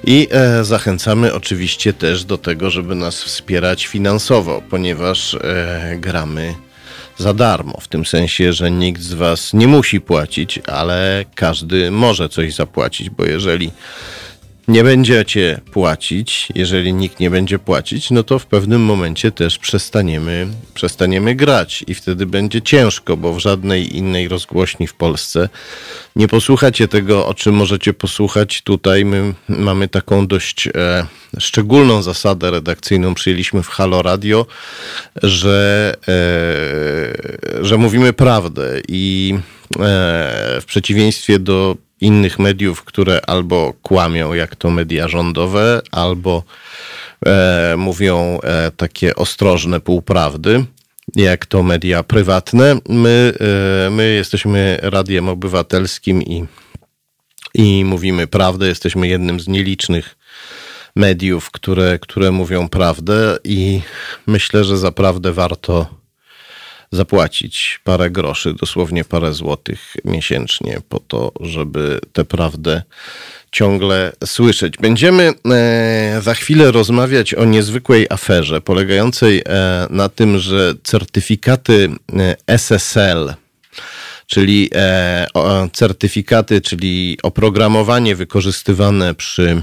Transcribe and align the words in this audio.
I 0.05 0.29
e, 0.31 0.65
zachęcamy 0.65 1.35
oczywiście 1.35 1.93
też 1.93 2.25
do 2.25 2.39
tego, 2.39 2.71
żeby 2.71 2.95
nas 2.95 3.23
wspierać 3.23 3.87
finansowo, 3.87 4.63
ponieważ 4.71 5.35
e, 5.35 5.97
gramy 6.01 6.55
za 7.19 7.35
darmo, 7.35 7.79
w 7.81 7.89
tym 7.89 8.07
sensie, 8.07 8.53
że 8.53 8.71
nikt 8.71 9.03
z 9.03 9.15
Was 9.15 9.53
nie 9.55 9.69
musi 9.69 10.01
płacić, 10.01 10.59
ale 10.59 11.25
każdy 11.35 11.91
może 11.91 12.29
coś 12.29 12.55
zapłacić, 12.55 13.11
bo 13.11 13.25
jeżeli 13.25 13.71
nie 14.69 14.85
będziecie 14.85 15.61
płacić, 15.73 16.49
jeżeli 16.55 16.95
nikt 16.95 17.21
nie 17.21 17.31
będzie 17.31 17.59
płacić, 17.59 18.11
no 18.11 18.23
to 18.23 18.39
w 18.39 18.47
pewnym 18.47 18.83
momencie 18.83 19.31
też 19.33 19.59
przestaniemy, 19.59 20.47
przestaniemy 20.75 21.35
grać 21.35 21.85
i 21.87 21.95
wtedy 21.95 22.27
będzie 22.27 22.63
ciężko, 22.63 23.17
bo 23.17 23.33
w 23.33 23.39
żadnej 23.39 23.97
innej 23.97 24.29
rozgłośni 24.29 24.87
w 24.87 24.95
Polsce 24.95 25.49
nie 26.17 26.29
posłuchacie 26.29 26.89
tego, 26.89 27.27
o 27.27 27.35
czym 27.35 27.55
możecie 27.55 27.95
posłuchać 27.95 28.63
tutaj. 28.63 29.05
My 29.05 29.35
mamy 29.49 29.89
taką 29.89 30.27
dość 30.27 30.69
e, 30.69 31.07
szczególną 31.39 32.03
zasadę 32.03 32.51
redakcyjną, 32.51 33.15
przyjęliśmy 33.15 33.63
w 33.63 33.69
Halo 33.69 34.03
Radio, 34.03 34.47
że, 35.23 35.95
e, 36.09 37.65
że 37.65 37.79
mówimy 37.79 38.13
prawdę 38.13 38.81
i 38.89 39.35
e, 39.35 40.59
w 40.61 40.65
przeciwieństwie 40.67 41.39
do 41.39 41.77
innych 42.01 42.39
mediów, 42.39 42.85
które 42.85 43.21
albo 43.27 43.75
kłamią, 43.83 44.33
jak 44.35 44.57
to 44.57 44.71
media 44.71 45.09
rządowe, 45.09 45.81
albo 45.91 46.43
e, 47.27 47.75
mówią 47.79 48.41
e, 48.43 48.71
takie 48.71 49.15
ostrożne 49.15 49.81
półprawdy, 49.81 50.65
jak 51.17 51.47
to 51.47 51.63
media 51.63 52.03
prywatne. 52.03 52.79
My, 52.89 53.33
e, 53.87 53.91
my 53.91 54.09
jesteśmy 54.09 54.79
radiem 54.83 55.29
obywatelskim 55.29 56.23
i, 56.23 56.45
i 57.55 57.85
mówimy 57.85 58.27
prawdę. 58.27 58.69
Jesteśmy 58.69 59.09
jednym 59.09 59.41
z 59.41 59.49
nielicznych 59.49 60.17
mediów, 60.97 61.51
które, 61.51 61.99
które 61.99 62.33
mówią 62.33 62.69
prawdę 62.69 63.39
i 63.45 63.81
myślę, 64.27 64.65
że 64.65 64.79
za 64.79 64.93
prawdę 64.93 65.33
warto 65.33 65.87
zapłacić 66.97 67.81
parę 67.85 68.11
groszy, 68.11 68.55
dosłownie 68.55 69.05
parę 69.05 69.35
złotych 69.35 69.97
miesięcznie 70.05 70.81
po 70.89 71.01
to, 71.01 71.33
żeby 71.41 72.01
tę 72.13 72.25
prawdę 72.25 72.83
ciągle 73.53 74.13
słyszeć. 74.25 74.77
Będziemy 74.77 75.33
e, 75.51 76.21
za 76.23 76.35
chwilę 76.35 76.73
rozmawiać 76.73 77.35
o 77.35 77.45
niezwykłej 77.45 78.07
aferze 78.11 78.61
polegającej 78.61 79.43
e, 79.47 79.87
na 79.91 80.09
tym, 80.09 80.39
że 80.39 80.75
certyfikaty 80.83 81.89
e, 82.13 82.37
SSL, 82.47 83.35
czyli 84.27 84.71
certyfikaty, 85.73 86.61
czyli 86.61 87.19
oprogramowanie 87.23 88.17
wykorzystywane 88.17 89.15
przy 89.15 89.63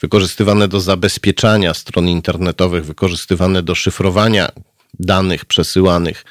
wykorzystywane 0.00 0.68
do 0.68 0.80
zabezpieczania 0.80 1.74
stron 1.74 2.08
internetowych, 2.08 2.86
wykorzystywane 2.86 3.62
do 3.62 3.74
szyfrowania 3.74 4.48
danych 4.98 5.44
przesyłanych 5.44 6.24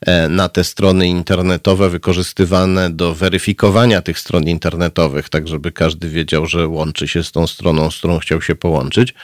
e, 0.00 0.28
na 0.28 0.48
te 0.48 0.64
strony 0.64 1.08
internetowe, 1.08 1.90
wykorzystywane 1.90 2.90
do 2.90 3.14
weryfikowania 3.14 4.02
tych 4.02 4.18
stron 4.18 4.44
internetowych, 4.48 5.28
tak 5.28 5.48
żeby 5.48 5.72
każdy 5.72 6.08
wiedział, 6.08 6.46
że 6.46 6.68
łączy 6.68 7.08
się 7.08 7.24
z 7.24 7.32
tą 7.32 7.46
stroną, 7.46 7.90
z 7.90 7.98
którą 7.98 8.18
chciał 8.18 8.42
się 8.42 8.54
połączyć. 8.54 9.14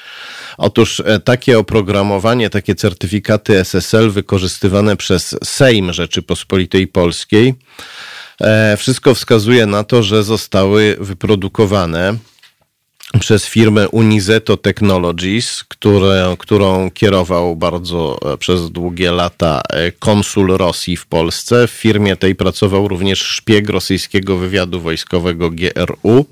Otóż 0.59 1.03
e, 1.06 1.21
takie 1.21 1.59
oprogramowanie, 1.59 2.50
takie 2.50 2.75
certyfikaty 2.75 3.59
SSL 3.59 4.10
wykorzystywane 4.10 4.97
przez 4.97 5.37
Sejm 5.44 5.93
Rzeczypospolitej 5.93 6.87
Polskiej, 6.87 7.54
e, 8.41 8.77
wszystko 8.77 9.15
wskazuje 9.15 9.66
na 9.66 9.84
to, 9.84 10.03
że 10.03 10.22
zostały 10.22 10.97
wyprodukowane 11.00 12.16
przez 13.21 13.47
firmę 13.47 13.89
Unizeto 13.89 14.56
Technologies, 14.56 15.65
które, 15.69 16.37
którą 16.39 16.91
kierował 16.91 17.56
bardzo 17.56 18.19
e, 18.33 18.37
przez 18.37 18.71
długie 18.71 19.11
lata 19.12 19.61
e, 19.71 19.93
konsul 19.93 20.56
Rosji 20.56 20.97
w 20.97 21.06
Polsce. 21.06 21.66
W 21.66 21.71
firmie 21.71 22.16
tej 22.16 22.34
pracował 22.34 22.89
również 22.89 23.19
szpieg 23.19 23.69
rosyjskiego 23.69 24.37
wywiadu 24.37 24.81
wojskowego 24.81 25.50
GRU. 25.50 26.27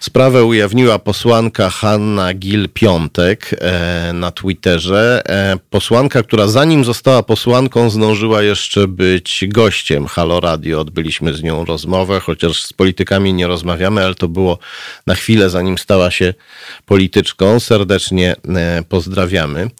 Sprawę 0.00 0.44
ujawniła 0.44 0.98
posłanka 0.98 1.70
Hanna 1.70 2.34
Gil-Piątek 2.34 3.36
e, 3.60 4.12
na 4.12 4.30
Twitterze. 4.30 5.22
E, 5.28 5.56
posłanka, 5.70 6.22
która 6.22 6.48
zanim 6.48 6.84
została 6.84 7.22
posłanką, 7.22 7.90
zdążyła 7.90 8.42
jeszcze 8.42 8.88
być 8.88 9.44
gościem 9.48 10.06
Halo 10.06 10.40
Radio. 10.40 10.80
Odbyliśmy 10.80 11.34
z 11.34 11.42
nią 11.42 11.64
rozmowę, 11.64 12.20
chociaż 12.20 12.62
z 12.62 12.72
politykami 12.72 13.34
nie 13.34 13.46
rozmawiamy, 13.46 14.04
ale 14.04 14.14
to 14.14 14.28
było 14.28 14.58
na 15.06 15.14
chwilę, 15.14 15.50
zanim 15.50 15.78
stała 15.78 16.10
się 16.10 16.34
polityczką. 16.86 17.60
Serdecznie 17.60 18.36
e, 18.48 18.82
pozdrawiamy 18.88 19.70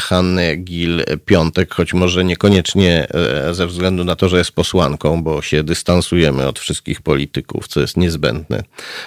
Hannę 0.00 0.56
Gil-Piątek, 0.56 1.74
choć 1.74 1.94
może 1.94 2.24
niekoniecznie 2.24 3.06
ze 3.52 3.66
względu 3.66 4.04
na 4.04 4.16
to, 4.16 4.28
że 4.28 4.38
jest 4.38 4.52
posłanką, 4.52 5.22
bo 5.22 5.42
się 5.42 5.62
dystansujemy 5.62 6.46
od 6.46 6.58
wszystkich 6.58 7.02
polityków, 7.02 7.68
co 7.68 7.80
jest 7.80 7.96
niezbędne 7.96 8.62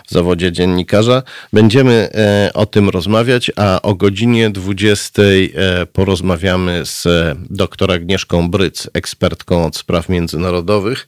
w 0.07 0.12
zawodzie 0.12 0.52
dziennikarza. 0.52 1.24
Będziemy 1.53 2.09
e, 2.13 2.52
o 2.53 2.66
tym 2.66 2.90
rozmawiać, 2.90 3.52
a 3.56 3.81
o 3.81 3.96
godzinie 3.96 4.50
20 4.50 5.22
e, 5.22 5.85
porozmawiamy 5.85 6.81
z 6.85 7.07
dr 7.50 7.91
Agnieszką 7.91 8.52
Bryc, 8.52 8.88
ekspertką 8.94 9.66
od 9.66 9.78
spraw 9.78 10.09
międzynarodowych. 10.09 11.08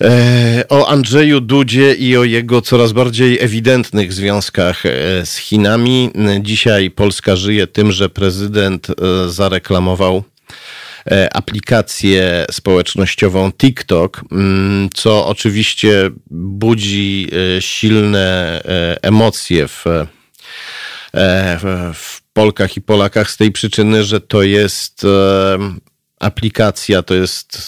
E, 0.00 0.64
o 0.68 0.88
Andrzeju 0.88 1.40
Dudzie 1.40 1.94
i 1.94 2.16
o 2.16 2.24
jego 2.24 2.62
coraz 2.62 2.92
bardziej 2.92 3.40
ewidentnych 3.40 4.12
związkach 4.12 4.82
z 5.24 5.36
Chinami. 5.36 6.10
Dzisiaj 6.40 6.90
Polska 6.90 7.36
żyje 7.36 7.66
tym, 7.66 7.92
że 7.92 8.08
prezydent 8.08 8.86
zareklamował 9.28 10.16
E, 10.18 10.35
aplikację 11.32 12.46
społecznościową 12.50 13.52
TikTok, 13.52 14.22
mm, 14.32 14.88
co 14.94 15.26
oczywiście 15.26 16.10
budzi 16.30 17.28
e, 17.56 17.62
silne 17.62 18.60
e, 18.64 19.02
emocje 19.02 19.68
w, 19.68 19.84
w 21.94 22.22
Polkach 22.32 22.76
i 22.76 22.80
Polakach 22.80 23.30
z 23.30 23.36
tej 23.36 23.52
przyczyny, 23.52 24.04
że 24.04 24.20
to 24.20 24.42
jest 24.42 25.06
aplikacja, 26.20 27.02
to 27.02 27.14
jest 27.14 27.58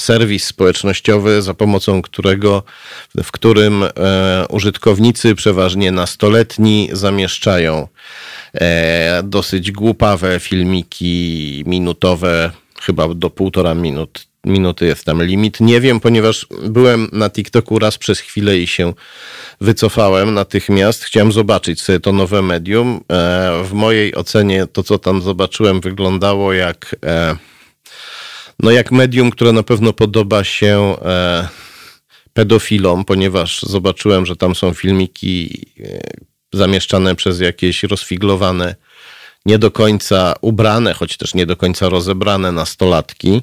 serwis 0.00 0.44
społecznościowy, 0.46 1.42
za 1.42 1.54
pomocą 1.54 2.02
którego, 2.02 2.62
w 3.22 3.32
którym 3.32 3.84
użytkownicy, 4.48 5.34
przeważnie 5.34 5.92
nastoletni, 5.92 6.88
zamieszczają 6.92 7.88
dosyć 9.24 9.72
głupawe 9.72 10.40
filmiki 10.40 11.62
minutowe, 11.66 12.50
chyba 12.80 13.14
do 13.14 13.30
półtora 13.30 13.74
minut, 13.74 14.26
minuty 14.44 14.86
jest 14.86 15.04
tam 15.04 15.22
limit. 15.22 15.60
Nie 15.60 15.80
wiem, 15.80 16.00
ponieważ 16.00 16.46
byłem 16.68 17.08
na 17.12 17.30
TikToku 17.30 17.78
raz 17.78 17.98
przez 17.98 18.20
chwilę 18.20 18.58
i 18.58 18.66
się 18.66 18.92
wycofałem 19.60 20.34
natychmiast. 20.34 21.04
Chciałem 21.04 21.32
zobaczyć 21.32 21.80
sobie 21.80 22.00
to 22.00 22.12
nowe 22.12 22.42
medium. 22.42 23.00
E, 23.12 23.62
w 23.64 23.72
mojej 23.72 24.14
ocenie 24.14 24.66
to, 24.66 24.82
co 24.82 24.98
tam 24.98 25.22
zobaczyłem, 25.22 25.80
wyglądało 25.80 26.52
jak, 26.52 26.96
e, 27.04 27.36
no 28.58 28.70
jak 28.70 28.92
medium, 28.92 29.30
które 29.30 29.52
na 29.52 29.62
pewno 29.62 29.92
podoba 29.92 30.44
się 30.44 30.96
e, 31.02 31.48
pedofilom, 32.32 33.04
ponieważ 33.04 33.62
zobaczyłem, 33.62 34.26
że 34.26 34.36
tam 34.36 34.54
są 34.54 34.74
filmiki 34.74 35.66
zamieszczane 36.52 37.14
przez 37.14 37.40
jakieś 37.40 37.82
rozfiglowane, 37.82 38.74
nie 39.46 39.58
do 39.58 39.70
końca 39.70 40.34
ubrane, 40.40 40.94
choć 40.94 41.16
też 41.16 41.34
nie 41.34 41.46
do 41.46 41.56
końca 41.56 41.88
rozebrane 41.88 42.52
nastolatki. 42.52 43.42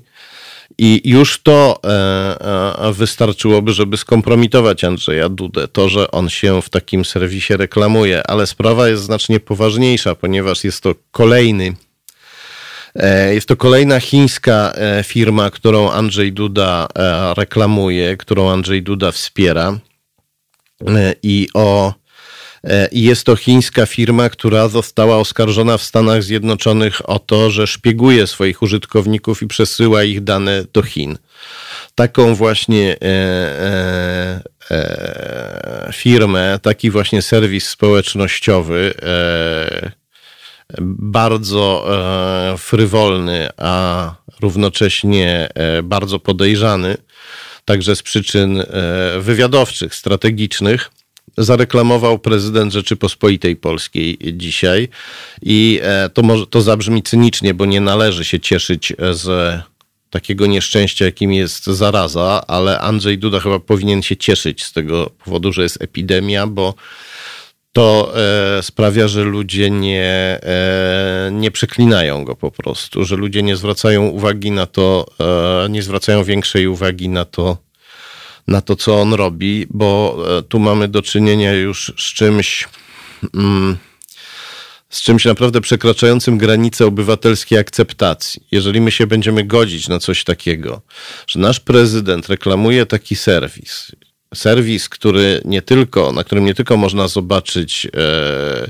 I 0.77 1.01
już 1.05 1.41
to 1.43 1.79
e, 1.83 2.87
e, 2.87 2.93
wystarczyłoby, 2.93 3.73
żeby 3.73 3.97
skompromitować 3.97 4.83
Andrzeja 4.83 5.29
Dudę. 5.29 5.67
To, 5.67 5.89
że 5.89 6.11
on 6.11 6.29
się 6.29 6.61
w 6.61 6.69
takim 6.69 7.05
serwisie 7.05 7.53
reklamuje, 7.57 8.27
ale 8.27 8.47
sprawa 8.47 8.87
jest 8.87 9.03
znacznie 9.03 9.39
poważniejsza, 9.39 10.15
ponieważ 10.15 10.63
jest 10.63 10.83
to 10.83 10.95
kolejny. 11.11 11.75
E, 12.95 13.33
jest 13.33 13.47
to 13.47 13.55
kolejna 13.55 13.99
chińska 13.99 14.73
firma, 15.03 15.49
którą 15.49 15.91
Andrzej 15.91 16.33
Duda 16.33 16.87
reklamuje, 17.37 18.17
którą 18.17 18.49
Andrzej 18.49 18.83
Duda 18.83 19.11
wspiera. 19.11 19.79
I 21.23 21.47
o 21.53 21.93
I 22.91 23.03
jest 23.03 23.25
to 23.25 23.35
chińska 23.35 23.85
firma, 23.85 24.29
która 24.29 24.67
została 24.67 25.17
oskarżona 25.17 25.77
w 25.77 25.83
Stanach 25.83 26.23
Zjednoczonych 26.23 27.09
o 27.09 27.19
to, 27.19 27.51
że 27.51 27.67
szpieguje 27.67 28.27
swoich 28.27 28.61
użytkowników 28.61 29.43
i 29.43 29.47
przesyła 29.47 30.03
ich 30.03 30.23
dane 30.23 30.63
do 30.73 30.81
Chin. 30.81 31.17
Taką 31.95 32.35
właśnie 32.35 32.95
e, 33.01 33.05
e, 33.05 34.41
e, 34.71 35.89
firmę, 35.93 36.59
taki 36.61 36.89
właśnie 36.89 37.21
serwis 37.21 37.69
społecznościowy, 37.69 38.93
e, 39.01 39.91
bardzo 40.79 41.87
e, 42.53 42.57
frywolny, 42.57 43.49
a 43.57 44.15
równocześnie 44.41 45.49
bardzo 45.83 46.19
podejrzany, 46.19 46.97
także 47.65 47.95
z 47.95 48.03
przyczyn 48.03 48.63
wywiadowczych, 49.19 49.95
strategicznych 49.95 50.91
zareklamował 51.37 52.19
prezydent 52.19 52.73
Rzeczypospolitej 52.73 53.55
Polskiej 53.55 54.17
dzisiaj. 54.33 54.87
I 55.41 55.79
e, 55.83 56.09
to, 56.09 56.21
może, 56.21 56.47
to 56.47 56.61
zabrzmi 56.61 57.03
cynicznie, 57.03 57.53
bo 57.53 57.65
nie 57.65 57.81
należy 57.81 58.25
się 58.25 58.39
cieszyć 58.39 58.93
z 59.11 59.27
takiego 60.09 60.45
nieszczęścia, 60.45 61.05
jakim 61.05 61.33
jest 61.33 61.65
zaraza, 61.65 62.43
ale 62.47 62.79
Andrzej 62.79 63.17
Duda 63.17 63.39
chyba 63.39 63.59
powinien 63.59 64.01
się 64.01 64.17
cieszyć 64.17 64.63
z 64.63 64.73
tego 64.73 65.09
powodu, 65.25 65.53
że 65.53 65.63
jest 65.63 65.81
epidemia, 65.81 66.47
bo 66.47 66.73
to 67.77 68.13
e, 68.57 68.63
sprawia, 68.63 69.07
że 69.07 69.23
ludzie 69.23 69.71
nie, 69.71 70.39
e, 70.43 71.29
nie 71.33 71.51
przeklinają 71.51 72.25
go 72.25 72.35
po 72.35 72.51
prostu, 72.51 73.05
że 73.05 73.15
ludzie 73.15 73.43
nie 73.43 73.55
zwracają 73.55 74.07
uwagi 74.07 74.51
na 74.51 74.65
to, 74.65 75.05
e, 75.65 75.69
nie 75.69 75.83
zwracają 75.83 76.23
większej 76.23 76.67
uwagi 76.67 77.09
na 77.09 77.25
to, 77.25 77.57
na 78.47 78.61
to, 78.61 78.75
co 78.75 79.01
on 79.01 79.13
robi, 79.13 79.67
bo 79.69 80.17
e, 80.37 80.41
tu 80.41 80.59
mamy 80.59 80.87
do 80.87 81.01
czynienia 81.01 81.53
już 81.53 81.93
z 81.97 82.13
czymś. 82.13 82.67
Mm, 83.33 83.77
z 84.89 85.01
czymś 85.01 85.25
naprawdę 85.25 85.61
przekraczającym 85.61 86.37
granice 86.37 86.85
obywatelskiej 86.85 87.59
akceptacji. 87.59 88.43
Jeżeli 88.51 88.81
my 88.81 88.91
się 88.91 89.07
będziemy 89.07 89.43
godzić 89.43 89.87
na 89.87 89.99
coś 89.99 90.23
takiego, 90.23 90.81
że 91.27 91.39
nasz 91.39 91.59
prezydent 91.59 92.29
reklamuje 92.29 92.85
taki 92.85 93.15
serwis, 93.15 93.91
serwis, 94.35 94.89
który 94.89 95.41
nie 95.45 95.61
tylko, 95.61 96.11
na 96.11 96.23
którym 96.23 96.45
nie 96.45 96.53
tylko 96.53 96.77
można 96.77 97.07
zobaczyć 97.07 97.85
e, 97.85 98.69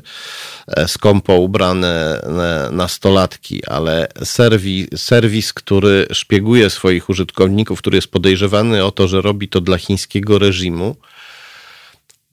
e 0.67 0.87
skąpo 0.87 1.35
ubrane 1.35 2.21
e, 2.21 2.69
nastolatki, 2.71 3.65
ale 3.65 4.07
serwis, 4.23 4.87
serwis, 4.95 5.53
który 5.53 6.07
szpieguje 6.11 6.69
swoich 6.69 7.09
użytkowników, 7.09 7.79
który 7.79 7.95
jest 7.95 8.11
podejrzewany 8.11 8.85
o 8.85 8.91
to, 8.91 9.07
że 9.07 9.21
robi 9.21 9.49
to 9.49 9.61
dla 9.61 9.77
chińskiego 9.77 10.39
reżimu, 10.39 10.95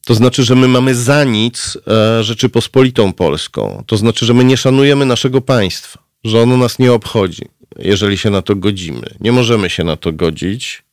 to 0.04 0.14
znaczy, 0.14 0.44
że 0.44 0.54
my 0.54 0.68
mamy 0.68 0.94
za 0.94 1.24
nic 1.24 1.78
e, 1.86 2.24
Rzeczypospolitą 2.24 3.12
Polską. 3.12 3.84
To 3.86 3.96
znaczy, 3.96 4.26
że 4.26 4.34
my 4.34 4.44
nie 4.44 4.56
szanujemy 4.56 5.06
naszego 5.06 5.40
państwa, 5.40 5.98
że 6.24 6.42
ono 6.42 6.56
nas 6.56 6.78
nie 6.78 6.92
obchodzi, 6.92 7.42
jeżeli 7.78 8.18
się 8.18 8.30
na 8.30 8.42
to 8.42 8.56
godzimy. 8.56 9.06
Nie 9.20 9.32
możemy 9.32 9.70
się 9.70 9.84
na 9.84 9.96
to 9.96 10.12
godzić. 10.12 10.83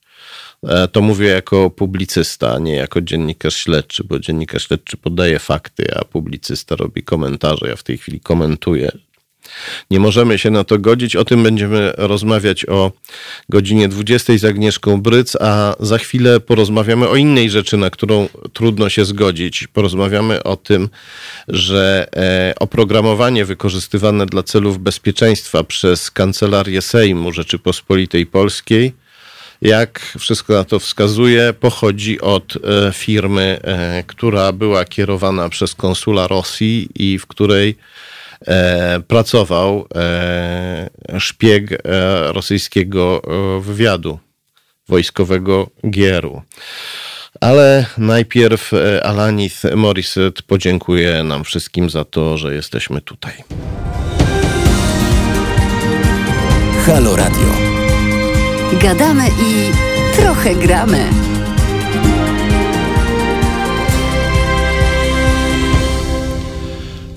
E, 0.67 0.87
to 0.87 1.01
mówię 1.01 1.27
jako 1.27 1.69
publicysta, 1.69 2.59
nie 2.59 2.75
jako 2.75 3.01
dziennikarz 3.01 3.55
śledczy, 3.55 4.03
bo 4.03 4.19
dziennikarz 4.19 4.67
śledczy 4.67 4.97
podaje 4.97 5.39
fakty, 5.39 5.95
a 5.95 6.05
publicysta 6.05 6.75
robi 6.75 7.03
komentarze. 7.03 7.67
Ja 7.69 7.75
w 7.75 7.83
tej 7.83 7.97
chwili 7.97 8.19
komentuję. 8.19 8.91
Nie 9.91 9.99
możemy 9.99 10.39
się 10.39 10.51
na 10.51 10.63
to 10.63 10.79
godzić. 10.79 11.15
O 11.15 11.25
tym 11.25 11.43
będziemy 11.43 11.93
rozmawiać 11.97 12.65
o 12.65 12.91
godzinie 13.49 13.87
20 13.87 14.37
z 14.37 14.45
Agnieszką 14.45 15.01
Bryc, 15.01 15.35
a 15.39 15.75
za 15.79 15.97
chwilę 15.97 16.39
porozmawiamy 16.39 17.09
o 17.09 17.15
innej 17.15 17.49
rzeczy, 17.49 17.77
na 17.77 17.89
którą 17.89 18.27
trudno 18.53 18.89
się 18.89 19.05
zgodzić. 19.05 19.67
Porozmawiamy 19.67 20.43
o 20.43 20.55
tym, 20.55 20.89
że 21.47 22.07
e, 22.15 22.53
oprogramowanie 22.59 23.45
wykorzystywane 23.45 24.25
dla 24.25 24.43
celów 24.43 24.79
bezpieczeństwa 24.79 25.63
przez 25.63 26.11
Kancelarię 26.11 26.81
Sejmu 26.81 27.31
Rzeczypospolitej 27.31 28.25
Polskiej 28.25 29.00
jak 29.61 30.15
wszystko 30.19 30.53
na 30.53 30.63
to 30.63 30.79
wskazuje, 30.79 31.53
pochodzi 31.53 32.21
od 32.21 32.53
e, 32.55 32.93
firmy, 32.93 33.59
e, 33.63 34.03
która 34.07 34.51
była 34.51 34.85
kierowana 34.85 35.49
przez 35.49 35.75
konsula 35.75 36.27
Rosji 36.27 36.89
i 36.95 37.19
w 37.19 37.27
której 37.27 37.77
e, 38.47 38.99
pracował 39.07 39.87
szpieg 41.19 41.83
rosyjskiego 42.27 43.21
wywiadu 43.61 44.19
wojskowego 44.89 45.69
Gieru. 45.89 46.41
Ale 47.41 47.85
najpierw 47.97 48.71
Alanis 49.03 49.63
Morissette 49.75 50.41
podziękuję 50.47 51.23
nam 51.23 51.43
wszystkim 51.43 51.89
za 51.89 52.05
to, 52.05 52.37
że 52.37 52.55
jesteśmy 52.55 53.01
tutaj. 53.01 53.33
Halo 56.85 57.15
Radio. 57.15 57.70
Gadamy 58.79 59.27
i 59.27 59.71
trochę 60.15 60.55
gramy. 60.55 61.09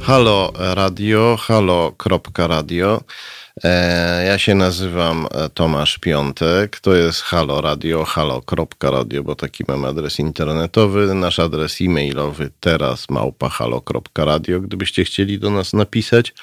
Halo 0.00 0.52
radio, 0.56 1.36
halo.radio. 1.40 3.00
E, 3.64 4.24
ja 4.26 4.38
się 4.38 4.54
nazywam 4.54 5.26
e, 5.30 5.48
Tomasz 5.48 5.98
Piątek, 5.98 6.80
to 6.80 6.94
jest 6.94 7.20
halo 7.20 7.60
radio, 7.60 8.04
halo.radio, 8.04 9.22
bo 9.22 9.34
taki 9.34 9.64
mam 9.68 9.84
adres 9.84 10.18
internetowy. 10.18 11.14
Nasz 11.14 11.38
adres 11.38 11.80
e-mailowy 11.80 12.50
teraz 12.60 13.10
małpa 13.10 13.48
halo.radio, 13.48 14.60
gdybyście 14.60 15.04
chcieli 15.04 15.38
do 15.38 15.50
nas 15.50 15.72
napisać. 15.72 16.34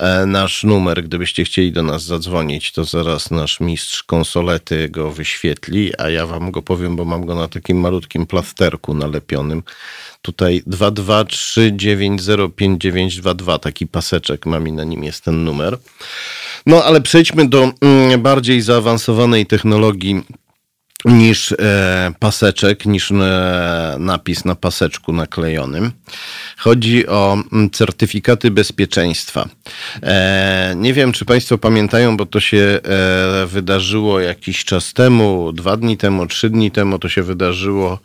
E, 0.00 0.26
nasz 0.26 0.64
numer, 0.64 1.04
gdybyście 1.04 1.44
chcieli 1.44 1.72
do 1.72 1.82
nas 1.82 2.04
zadzwonić, 2.04 2.72
to 2.72 2.84
zaraz 2.84 3.30
nasz 3.30 3.60
mistrz 3.60 4.02
konsolety 4.02 4.88
go 4.88 5.10
wyświetli, 5.10 5.92
a 5.98 6.10
ja 6.10 6.26
wam 6.26 6.50
go 6.50 6.62
powiem, 6.62 6.96
bo 6.96 7.04
mam 7.04 7.26
go 7.26 7.34
na 7.34 7.48
takim 7.48 7.80
malutkim 7.80 8.26
plasterku 8.26 8.94
nalepionym. 8.94 9.62
Tutaj 10.22 10.62
223905922, 10.66 13.58
taki 13.58 13.86
paseczek 13.86 14.46
mam 14.46 14.68
i 14.68 14.72
na 14.72 14.84
nim 14.84 15.04
jest 15.04 15.24
ten 15.24 15.44
numer. 15.44 15.78
No 16.66 16.84
ale 16.84 17.00
przejdźmy 17.00 17.48
do 17.48 17.72
mm, 17.80 18.22
bardziej 18.22 18.62
zaawansowanej 18.62 19.46
technologii 19.46 20.22
niż 21.04 21.52
e, 21.52 22.12
paseczek, 22.18 22.86
niż 22.86 23.10
e, 23.10 23.96
napis 23.98 24.44
na 24.44 24.54
paseczku 24.54 25.12
naklejonym. 25.12 25.92
Chodzi 26.56 27.06
o 27.06 27.38
mm, 27.52 27.70
certyfikaty 27.70 28.50
bezpieczeństwa. 28.50 29.48
E, 30.02 30.74
nie 30.76 30.94
wiem, 30.94 31.12
czy 31.12 31.24
Państwo 31.24 31.58
pamiętają, 31.58 32.16
bo 32.16 32.26
to 32.26 32.40
się 32.40 32.58
e, 32.58 33.46
wydarzyło 33.46 34.20
jakiś 34.20 34.64
czas 34.64 34.92
temu, 34.92 35.52
dwa 35.52 35.76
dni 35.76 35.96
temu, 35.96 36.26
trzy 36.26 36.50
dni 36.50 36.70
temu, 36.70 36.98
to 36.98 37.08
się 37.08 37.22
wydarzyło. 37.22 37.98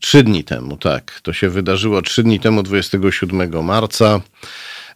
Trzy 0.00 0.22
dni 0.22 0.44
temu, 0.44 0.76
tak. 0.76 1.20
To 1.22 1.32
się 1.32 1.48
wydarzyło 1.48 2.02
trzy 2.02 2.22
dni 2.22 2.40
temu, 2.40 2.62
27 2.62 3.64
marca. 3.64 4.20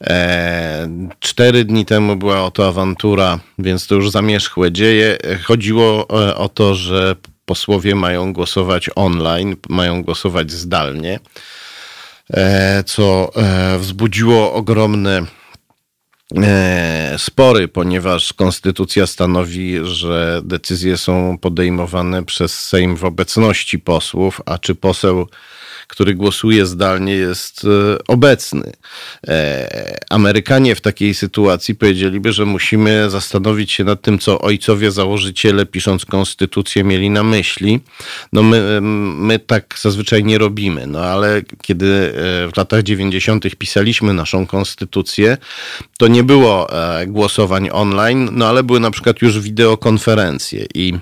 E, 0.01 0.89
cztery 1.21 1.65
dni 1.65 1.85
temu 1.85 2.17
była 2.17 2.45
oto 2.45 2.69
awantura, 2.69 3.39
więc 3.59 3.87
to 3.87 3.95
już 3.95 4.11
zamierzchłe 4.11 4.73
dzieje. 4.73 5.19
Chodziło 5.45 6.07
e, 6.11 6.37
o 6.37 6.49
to, 6.49 6.75
że 6.75 7.17
posłowie 7.51 7.95
mają 7.95 8.33
głosować 8.33 8.91
online, 8.95 9.57
mają 9.69 10.03
głosować 10.03 10.53
zdalnie, 10.53 11.21
e, 12.31 12.85
co 12.87 13.33
e, 13.37 13.79
wzbudziło 13.79 14.53
ogromne 14.53 15.23
e, 16.37 17.15
spory, 17.19 17.69
ponieważ 17.69 18.33
konstytucja 18.33 19.07
stanowi, 19.07 19.79
że 19.83 20.41
decyzje 20.45 20.97
są 20.97 21.39
podejmowane 21.39 22.25
przez 22.25 22.59
Sejm 22.69 22.97
w 22.97 23.05
obecności 23.05 23.79
posłów, 23.79 24.41
a 24.47 24.59
czy 24.59 24.75
poseł 24.75 25.27
który 25.91 26.15
głosuje 26.15 26.67
zdalnie, 26.67 27.13
jest 27.13 27.67
obecny. 28.09 28.73
Amerykanie 30.11 30.75
w 30.75 30.81
takiej 30.81 31.15
sytuacji 31.15 31.75
powiedzieliby, 31.75 32.33
że 32.33 32.45
musimy 32.45 33.11
zastanowić 33.11 33.73
się 33.73 33.85
nad 33.85 34.03
tym, 34.03 34.19
co 34.19 34.41
ojcowie 34.41 34.91
założyciele, 34.91 35.67
pisząc 35.67 36.05
konstytucję, 36.05 36.85
mieli 36.85 37.11
na 37.11 37.23
myśli. 37.23 37.81
No 38.33 38.43
my, 38.43 38.81
my 39.17 39.39
tak 39.39 39.79
zazwyczaj 39.83 40.25
nie 40.25 40.39
robimy, 40.39 40.87
no 40.87 41.01
ale 41.01 41.43
kiedy 41.63 42.13
w 42.53 42.57
latach 42.57 42.83
90. 42.83 43.57
pisaliśmy 43.57 44.15
naszą 44.15 44.47
konstytucję, 44.47 45.37
to 45.99 46.09
nie 46.09 46.25
było 46.25 46.69
głosowań 47.07 47.69
online, 47.73 48.29
no 48.33 48.47
ale 48.47 48.63
były 48.63 48.81
na 48.81 48.91
przykład 48.91 49.23
już 49.23 49.41
wideokonferencje 49.41 50.67
i 50.75 50.95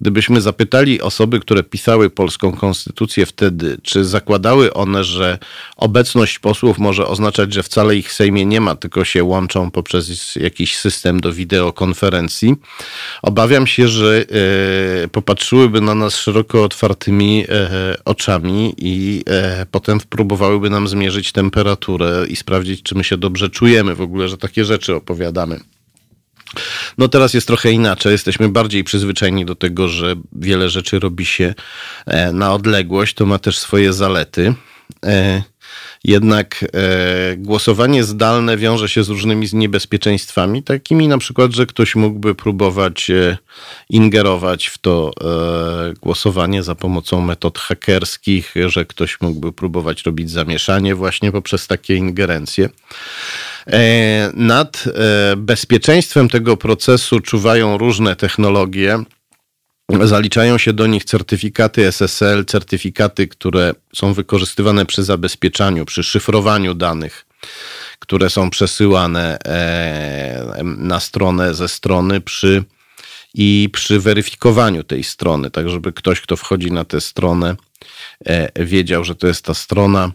gdybyśmy 0.00 0.40
zapytali 0.40 1.00
osoby, 1.00 1.40
które 1.40 1.62
pisały 1.62 2.10
polską 2.10 2.52
konstytucję 2.52 3.26
wtedy, 3.26 3.78
czy 3.82 4.04
zakładały 4.34 4.72
one, 4.72 5.04
że 5.04 5.38
obecność 5.76 6.38
posłów 6.38 6.78
może 6.78 7.06
oznaczać, 7.06 7.54
że 7.54 7.62
wcale 7.62 7.96
ich 7.96 8.08
w 8.08 8.12
Sejmie 8.12 8.46
nie 8.46 8.60
ma, 8.60 8.74
tylko 8.74 9.04
się 9.04 9.24
łączą 9.24 9.70
poprzez 9.70 10.34
jakiś 10.36 10.76
system 10.76 11.20
do 11.20 11.32
wideokonferencji, 11.32 12.54
obawiam 13.22 13.66
się, 13.66 13.88
że 13.88 14.24
e, 15.04 15.08
popatrzyłyby 15.08 15.80
na 15.80 15.94
nas 15.94 16.16
szeroko 16.16 16.64
otwartymi 16.64 17.44
e, 17.48 17.96
oczami 18.04 18.74
i 18.78 19.24
e, 19.26 19.66
potem 19.70 20.00
próbowałyby 20.08 20.70
nam 20.70 20.88
zmierzyć 20.88 21.32
temperaturę 21.32 22.26
i 22.28 22.36
sprawdzić, 22.36 22.82
czy 22.82 22.94
my 22.94 23.04
się 23.04 23.16
dobrze 23.16 23.50
czujemy 23.50 23.94
w 23.94 24.00
ogóle, 24.00 24.28
że 24.28 24.38
takie 24.38 24.64
rzeczy 24.64 24.94
opowiadamy. 24.94 25.60
No 26.98 27.08
teraz 27.08 27.34
jest 27.34 27.46
trochę 27.46 27.72
inaczej. 27.72 28.12
Jesteśmy 28.12 28.48
bardziej 28.48 28.84
przyzwyczajeni 28.84 29.44
do 29.44 29.54
tego, 29.54 29.88
że 29.88 30.14
wiele 30.32 30.70
rzeczy 30.70 30.98
robi 30.98 31.26
się 31.26 31.54
e, 32.06 32.32
na 32.32 32.52
odległość. 32.52 33.14
To 33.14 33.26
ma 33.26 33.38
też 33.38 33.58
swoje 33.58 33.92
zalety. 33.92 34.54
E, 35.06 35.42
jednak 36.04 36.64
e, 36.64 37.36
głosowanie 37.36 38.04
zdalne 38.04 38.56
wiąże 38.56 38.88
się 38.88 39.04
z 39.04 39.08
różnymi 39.08 39.46
niebezpieczeństwami, 39.52 40.62
takimi 40.62 41.08
na 41.08 41.18
przykład, 41.18 41.52
że 41.52 41.66
ktoś 41.66 41.96
mógłby 41.96 42.34
próbować 42.34 43.10
ingerować 43.90 44.66
w 44.66 44.78
to 44.78 45.10
głosowanie 46.02 46.62
za 46.62 46.74
pomocą 46.74 47.20
metod 47.20 47.58
hakerskich, 47.58 48.54
że 48.66 48.84
ktoś 48.84 49.20
mógłby 49.20 49.52
próbować 49.52 50.02
robić 50.02 50.30
zamieszanie 50.30 50.94
właśnie 50.94 51.32
poprzez 51.32 51.66
takie 51.66 51.96
ingerencje. 51.96 52.68
E, 53.66 54.30
nad 54.34 54.84
e, 54.86 55.36
bezpieczeństwem 55.36 56.28
tego 56.28 56.56
procesu 56.56 57.20
czuwają 57.20 57.78
różne 57.78 58.16
technologie. 58.16 58.98
Zaliczają 60.04 60.58
się 60.58 60.72
do 60.72 60.86
nich 60.86 61.04
certyfikaty 61.04 61.86
SSL, 61.86 62.44
certyfikaty, 62.44 63.28
które 63.28 63.74
są 63.94 64.12
wykorzystywane 64.12 64.86
przy 64.86 65.02
zabezpieczaniu, 65.02 65.84
przy 65.84 66.02
szyfrowaniu 66.02 66.74
danych, 66.74 67.26
które 67.98 68.30
są 68.30 68.50
przesyłane 68.50 69.38
e, 69.44 70.62
na 70.64 71.00
stronę 71.00 71.54
ze 71.54 71.68
strony 71.68 72.20
przy 72.20 72.64
i 73.34 73.68
przy 73.72 74.00
weryfikowaniu 74.00 74.84
tej 74.84 75.04
strony, 75.04 75.50
tak 75.50 75.68
żeby 75.68 75.92
ktoś, 75.92 76.20
kto 76.20 76.36
wchodzi 76.36 76.72
na 76.72 76.84
tę 76.84 77.00
stronę, 77.00 77.56
wiedział, 78.56 79.04
że 79.04 79.14
to 79.14 79.26
jest 79.26 79.44
ta 79.44 79.54
strona 79.54 80.10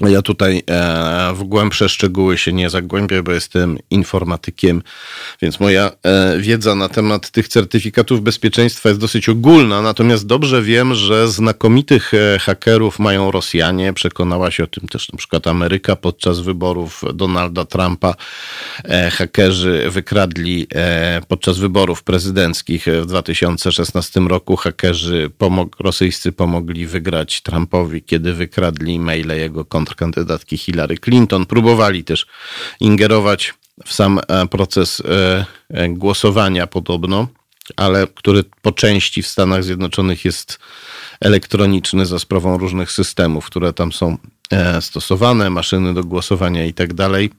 ja 0.00 0.22
tutaj 0.22 0.62
e, 0.70 1.32
w 1.34 1.44
głębsze 1.44 1.88
szczegóły 1.88 2.38
się 2.38 2.52
nie 2.52 2.70
zagłębię, 2.70 3.22
bo 3.22 3.32
jestem 3.32 3.78
informatykiem, 3.90 4.82
więc 5.42 5.60
moja 5.60 5.90
e, 6.02 6.38
wiedza 6.38 6.74
na 6.74 6.88
temat 6.88 7.30
tych 7.30 7.48
certyfikatów 7.48 8.22
bezpieczeństwa 8.22 8.88
jest 8.88 9.00
dosyć 9.00 9.28
ogólna. 9.28 9.82
Natomiast 9.82 10.26
dobrze 10.26 10.62
wiem, 10.62 10.94
że 10.94 11.28
znakomitych 11.28 12.14
e, 12.14 12.38
hakerów 12.38 12.98
mają 12.98 13.30
Rosjanie. 13.30 13.92
Przekonała 13.92 14.50
się 14.50 14.64
o 14.64 14.66
tym 14.66 14.88
też 14.88 15.12
na 15.12 15.18
przykład 15.18 15.46
Ameryka 15.46 15.96
podczas 15.96 16.40
wyborów 16.40 17.02
Donalda 17.14 17.64
Trumpa. 17.64 18.14
Hakerzy 19.10 19.86
wykradli 19.90 20.66
podczas 21.28 21.58
wyborów 21.58 22.02
prezydenckich 22.02 22.86
w 23.02 23.06
2016 23.06 24.20
roku. 24.20 24.56
Hakerzy 24.56 25.30
pomog 25.38 25.76
rosyjscy 25.80 26.32
pomogli 26.32 26.86
wygrać 26.86 27.42
Trumpowi, 27.42 28.02
kiedy 28.02 28.32
wykradli 28.32 28.98
maile 28.98 29.38
jego 29.38 29.64
konta 29.64 29.85
kontrkandydatki 29.86 30.58
Hillary 30.58 30.98
Clinton. 30.98 31.46
Próbowali 31.46 32.04
też 32.04 32.26
ingerować 32.80 33.54
w 33.84 33.92
sam 33.92 34.20
e, 34.28 34.46
proces 34.46 35.00
e, 35.00 35.46
e, 35.70 35.88
głosowania 35.88 36.66
podobno, 36.66 37.28
ale 37.76 38.06
który 38.06 38.44
po 38.62 38.72
części 38.72 39.22
w 39.22 39.26
Stanach 39.26 39.64
Zjednoczonych 39.64 40.24
jest 40.24 40.58
elektroniczny 41.20 42.06
za 42.06 42.18
sprawą 42.18 42.58
różnych 42.58 42.92
systemów, 42.92 43.46
które 43.46 43.72
tam 43.72 43.92
są 43.92 44.18
stosowane, 44.80 45.50
maszyny 45.50 45.94
do 45.94 46.04
głosowania 46.04 46.64
i 46.64 46.74
tak 46.74 46.94
dalej. 46.94 47.30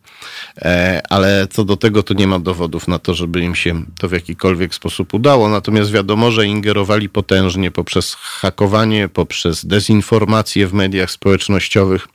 Ale 1.09 1.47
co 1.51 1.63
do 1.63 1.77
tego, 1.77 2.03
to 2.03 2.13
nie 2.13 2.27
ma 2.27 2.39
dowodów 2.39 2.87
na 2.87 2.99
to, 2.99 3.13
żeby 3.13 3.41
im 3.41 3.55
się 3.55 3.83
to 3.99 4.09
w 4.09 4.11
jakikolwiek 4.11 4.75
sposób 4.75 5.13
udało. 5.13 5.49
Natomiast 5.49 5.91
wiadomo, 5.91 6.31
że 6.31 6.45
ingerowali 6.45 7.09
potężnie 7.09 7.71
poprzez 7.71 8.13
hakowanie, 8.13 9.09
poprzez 9.09 9.65
dezinformację 9.65 10.67
w 10.67 10.73
mediach 10.73 11.11
społecznościowych. 11.11 12.07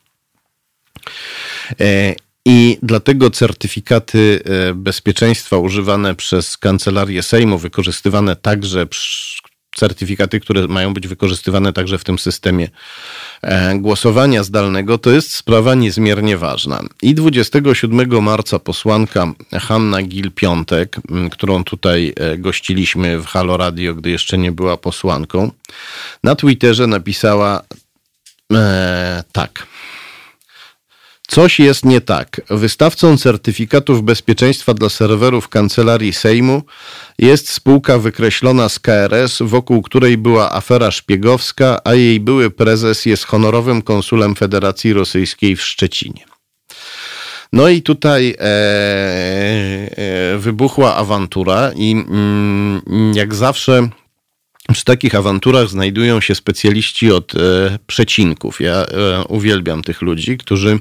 E, 1.81 2.15
I 2.47 2.79
dlatego 2.83 3.31
certyfikaty 3.31 4.43
e, 4.45 4.75
bezpieczeństwa 4.75 5.57
używane 5.57 6.15
przez 6.15 6.59
kancelarię 6.59 7.23
Sejmu, 7.23 7.59
wykorzystywane 7.59 8.37
także 8.37 8.87
certyfikaty, 9.77 10.41
które 10.41 10.69
mają 10.69 10.95
być 10.95 11.09
wykorzystywane 11.09 11.73
także 11.73 11.99
w 11.99 12.05
tym 12.05 12.19
systemie 12.19 12.69
e, 13.43 13.79
głosowania 13.79 14.45
zdalnego, 14.45 14.99
to 14.99 15.11
jest 15.11 15.35
sprawa 15.35 15.75
niezmiernie 15.75 16.39
ważna. 16.39 16.83
I 17.03 17.15
27 17.15 18.23
marca 18.23 18.59
posłanka 18.59 19.33
Hanna 19.53 20.03
Gil-Piątek, 20.03 21.01
którą 21.31 21.65
tutaj 21.65 22.15
gościliśmy 22.39 23.19
w 23.19 23.27
Halo 23.27 23.57
Radio, 23.57 23.95
gdy 23.95 24.11
jeszcze 24.11 24.39
nie 24.39 24.53
była 24.53 24.77
posłanką, 24.77 25.51
na 26.25 26.35
Twitterze 26.35 26.87
napisała 26.87 27.63
e, 28.53 29.25
tak. 29.33 29.72
Coś 31.33 31.61
jest 31.61 31.85
nie 31.85 32.01
tak. 32.01 32.41
Wystawcą 32.51 33.19
certyfikatów 33.19 34.03
bezpieczeństwa 34.03 34.75
dla 34.75 34.89
serwerów 34.89 35.49
kancelarii 35.49 36.13
Sejmu 36.13 36.63
jest 37.19 37.49
spółka 37.49 37.99
wykreślona 37.99 38.69
z 38.69 38.79
KRS, 38.79 39.39
wokół 39.41 39.83
której 39.83 40.19
była 40.19 40.53
afera 40.53 40.91
szpiegowska, 40.91 41.81
a 41.85 41.95
jej 41.95 42.21
były 42.21 42.51
prezes 42.51 43.07
jest 43.07 43.25
honorowym 43.25 43.83
konsulem 43.83 44.35
Federacji 44.35 44.93
Rosyjskiej 44.93 45.57
w 45.57 45.63
Szczecinie. 45.63 46.25
No 47.53 47.69
i 47.69 47.83
tutaj 47.83 48.35
e, 48.39 48.45
e, 48.45 50.39
wybuchła 50.39 50.97
awantura 50.97 51.73
i 51.77 51.93
mm, 51.93 53.13
jak 53.15 53.35
zawsze 53.35 53.89
przy 54.73 54.85
takich 54.85 55.15
awanturach 55.15 55.69
znajdują 55.69 56.21
się 56.21 56.35
specjaliści 56.35 57.13
od 57.13 57.35
e, 57.35 57.39
przecinków. 57.87 58.61
Ja 58.61 58.75
e, 58.75 59.25
uwielbiam 59.29 59.83
tych 59.83 60.03
ludzi, 60.03 60.39
którzy 60.39 60.79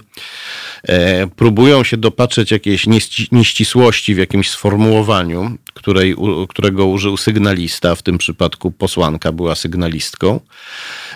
próbują 1.35 1.83
się 1.83 1.97
dopatrzeć 1.97 2.51
jakiejś 2.51 2.87
nieścisłości 3.31 4.15
w 4.15 4.17
jakimś 4.17 4.49
sformułowaniu, 4.49 5.57
której, 5.73 6.15
którego 6.49 6.85
użył 6.85 7.17
sygnalista, 7.17 7.95
w 7.95 8.01
tym 8.01 8.17
przypadku 8.17 8.71
posłanka 8.71 9.31
była 9.31 9.55
sygnalistką, 9.55 10.39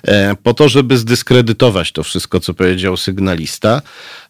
e, 0.04 0.36
po 0.44 0.54
to, 0.54 0.70
żeby 0.70 0.98
zdyskredytować 0.98 1.92
to 1.92 2.04
wszystko, 2.04 2.40
co 2.40 2.54
powiedział 2.54 2.98
sygnalista. 2.98 3.82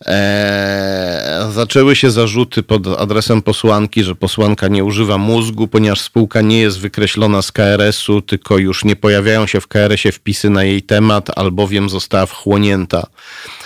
E, 0.06 1.50
zaczęły 1.54 1.96
się 1.96 2.12
zarzuty 2.12 2.64
pod 2.64 2.88
adresem 2.88 3.42
posłanki, 3.42 4.04
że 4.04 4.16
posłanka 4.16 4.68
nie 4.68 4.84
używa 4.84 5.18
mózgu, 5.18 5.68
ponieważ 5.68 6.02
spółka 6.02 6.42
nie 6.42 6.60
jest 6.60 6.80
wykreślona 6.80 7.42
z 7.42 7.52
KRS-u, 7.52 8.22
tylko 8.22 8.58
już 8.58 8.86
nie 8.86 8.96
pojawiają 8.96 9.48
się 9.48 9.62
w 9.62 9.68
KRS-ie 9.68 10.12
wpisy 10.12 10.50
na 10.50 10.64
jej 10.64 10.82
temat, 10.84 11.38
albowiem 11.38 11.90
została 11.90 12.26
wchłonięta 12.26 13.08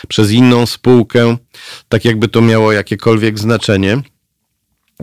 przez 0.08 0.32
inną 0.32 0.66
spółkę, 0.66 1.38
tak 1.89 2.06
jakby 2.06 2.28
to 2.28 2.42
miało 2.42 2.72
jakiekolwiek 2.72 3.39
znaczenie. 3.39 4.01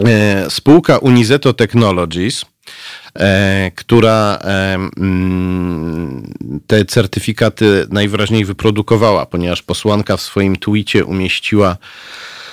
E, 0.04 0.50
spółka 0.50 0.98
Unizeto 0.98 1.52
Technologies, 1.52 2.44
e, 3.18 3.70
która 3.74 4.38
e, 4.44 4.74
mm, 4.96 6.32
te 6.66 6.84
certyfikaty 6.84 7.86
najwyraźniej 7.90 8.44
wyprodukowała, 8.44 9.26
ponieważ 9.26 9.62
posłanka 9.62 10.16
w 10.16 10.22
swoim 10.22 10.56
twicie 10.56 11.04
umieściła 11.04 11.76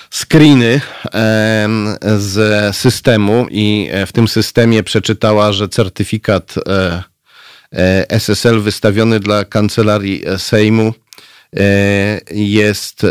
screeny 0.10 0.82
z 2.18 2.76
systemu 2.76 3.48
i 3.52 3.90
w 4.08 4.12
tym 4.12 4.28
systemie 4.28 4.84
przeczytała, 4.84 5.52
że 5.52 5.70
certyfikat 5.70 6.56
SSL 8.10 8.62
wystawiony 8.62 9.20
dla 9.20 9.46
kancelarii 9.46 10.24
Sejmu 10.38 10.94
jest, 12.32 13.06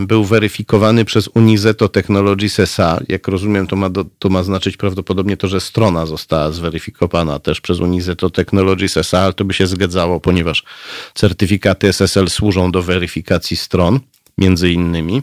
był 0.00 0.24
weryfikowany 0.24 1.04
przez 1.04 1.28
Unizeto 1.34 1.88
Technologies 1.88 2.60
SA. 2.60 3.00
Jak 3.08 3.28
rozumiem, 3.28 3.66
to 3.66 3.76
ma, 3.76 3.90
to 4.18 4.28
ma 4.28 4.42
znaczyć 4.42 4.76
prawdopodobnie 4.76 5.36
to, 5.36 5.48
że 5.48 5.60
strona 5.60 6.06
została 6.06 6.52
zweryfikowana 6.52 7.38
też 7.38 7.60
przez 7.60 7.80
Unizeto 7.80 8.30
Technologies 8.30 8.96
SA, 8.96 9.18
ale 9.18 9.32
to 9.32 9.44
by 9.44 9.54
się 9.54 9.66
zgadzało, 9.66 10.20
ponieważ 10.20 10.64
certyfikaty 11.14 11.88
SSL 11.88 12.28
służą 12.30 12.72
do 12.72 12.82
weryfikacji 12.82 13.56
stron 13.56 14.00
między 14.38 14.72
innymi. 14.72 15.22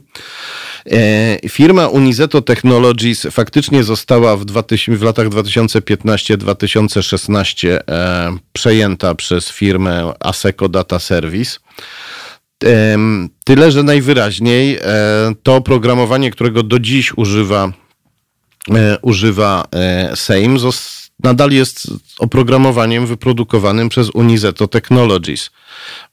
E, 0.92 1.40
firma 1.50 1.88
Unizeto 1.88 2.42
Technologies 2.42 3.28
faktycznie 3.32 3.84
została 3.84 4.38
w, 4.38 4.46
2000, 4.46 4.98
w 4.98 5.04
latach 5.04 5.30
2015-2016 5.30 7.68
e, 7.68 7.80
przejęta 8.54 9.16
przez 9.16 9.50
firmę 9.50 10.14
Aseco 10.20 10.70
Data 10.70 11.00
Service. 11.00 11.60
E, 12.64 12.98
tyle, 13.46 13.72
że 13.72 13.84
najwyraźniej 13.84 14.80
to 15.44 15.56
oprogramowanie, 15.56 16.32
którego 16.32 16.64
do 16.64 16.80
dziś 16.80 17.18
używa, 17.18 17.72
używa 19.02 19.66
Sejm, 20.16 20.60
nadal 21.24 21.52
jest 21.52 21.88
oprogramowaniem 22.20 23.08
wyprodukowanym 23.08 23.90
przez 23.90 24.10
Unizeto 24.10 24.68
Technologies 24.68 25.50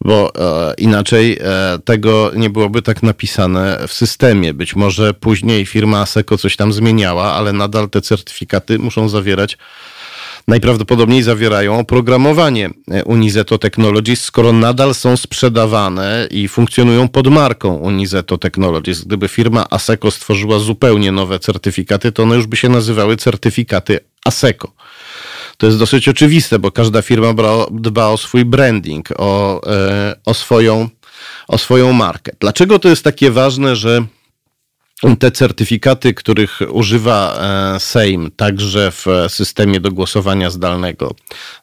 bo 0.01 0.33
e, 0.35 0.75
inaczej 0.75 1.39
e, 1.41 1.79
tego 1.85 2.33
nie 2.37 2.51
byłoby 2.51 2.83
tak 2.83 3.03
napisane 3.03 3.79
w 3.89 3.93
systemie. 3.93 4.55
Być 4.55 4.77
może 4.77 5.15
później 5.15 5.67
firma 5.67 6.01
ASECO 6.01 6.39
coś 6.39 6.57
tam 6.57 6.73
zmieniała, 6.73 7.33
ale 7.33 7.53
nadal 7.53 7.91
te 7.91 8.01
certyfikaty 8.01 8.79
muszą 8.79 9.09
zawierać 9.09 9.59
najprawdopodobniej 10.49 11.23
zawierają 11.23 11.79
oprogramowanie 11.79 12.71
e, 12.91 13.05
Unizeto 13.05 13.59
Technologies, 13.59 14.23
skoro 14.23 14.53
nadal 14.53 14.95
są 14.95 15.17
sprzedawane 15.17 16.29
i 16.31 16.49
funkcjonują 16.49 17.09
pod 17.09 17.27
marką 17.27 17.75
Unizeto 17.75 18.39
Technologies. 18.39 19.05
Gdyby 19.05 19.29
firma 19.29 19.67
ASECO 19.71 20.11
stworzyła 20.11 20.59
zupełnie 20.59 21.13
nowe 21.13 21.39
certyfikaty, 21.39 22.13
to 22.13 22.23
one 22.23 22.37
już 22.37 22.47
by 22.47 22.57
się 22.57 22.69
nazywały 22.69 23.17
certyfikaty 23.17 24.01
ASECO. 24.25 24.73
To 25.57 25.67
jest 25.67 25.79
dosyć 25.79 26.09
oczywiste, 26.09 26.59
bo 26.59 26.71
każda 26.71 27.03
firma 27.03 27.35
dba 27.71 28.09
o 28.09 28.17
swój 28.17 28.45
branding, 28.45 29.09
o, 29.17 29.61
e, 29.67 30.17
o, 30.25 30.35
swoją, 30.35 30.89
o 31.49 31.59
swoją 31.59 31.93
markę. 31.93 32.33
Dlaczego 32.41 32.79
to 32.79 32.89
jest 32.89 33.05
takie 33.05 33.31
ważne, 33.31 33.77
że 33.77 34.05
te 35.19 35.31
certyfikaty, 35.31 36.15
których 36.15 36.61
używa 36.71 37.39
e, 37.77 37.81
Sejm 37.81 38.31
także 38.37 38.91
w 38.91 39.07
systemie 39.29 39.81
do 39.81 39.93
głosowania 39.93 40.51
zdalnego, 40.51 41.15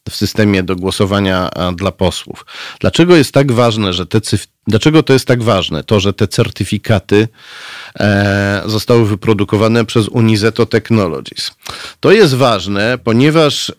w 0.10 0.16
systemie 0.16 0.64
do 0.64 0.76
głosowania 0.76 1.50
e, 1.50 1.76
dla 1.76 1.92
posłów. 1.92 2.46
Dlaczego 2.80 3.16
jest 3.16 3.34
tak 3.34 3.52
ważne, 3.52 3.94
że 3.94 4.06
te 4.06 4.22
Dlaczego 4.68 5.04
to 5.04 5.14
jest 5.14 5.28
tak 5.28 5.44
ważne? 5.44 5.84
To, 5.84 6.00
że 6.00 6.14
te 6.14 6.28
certyfikaty 6.28 7.28
e, 8.00 8.64
zostały 8.66 9.06
wyprodukowane 9.06 9.86
przez 9.86 10.08
Unizeto 10.08 10.66
Technologies. 10.66 11.52
To 12.00 12.12
jest 12.12 12.34
ważne, 12.34 12.98
ponieważ 13.04 13.72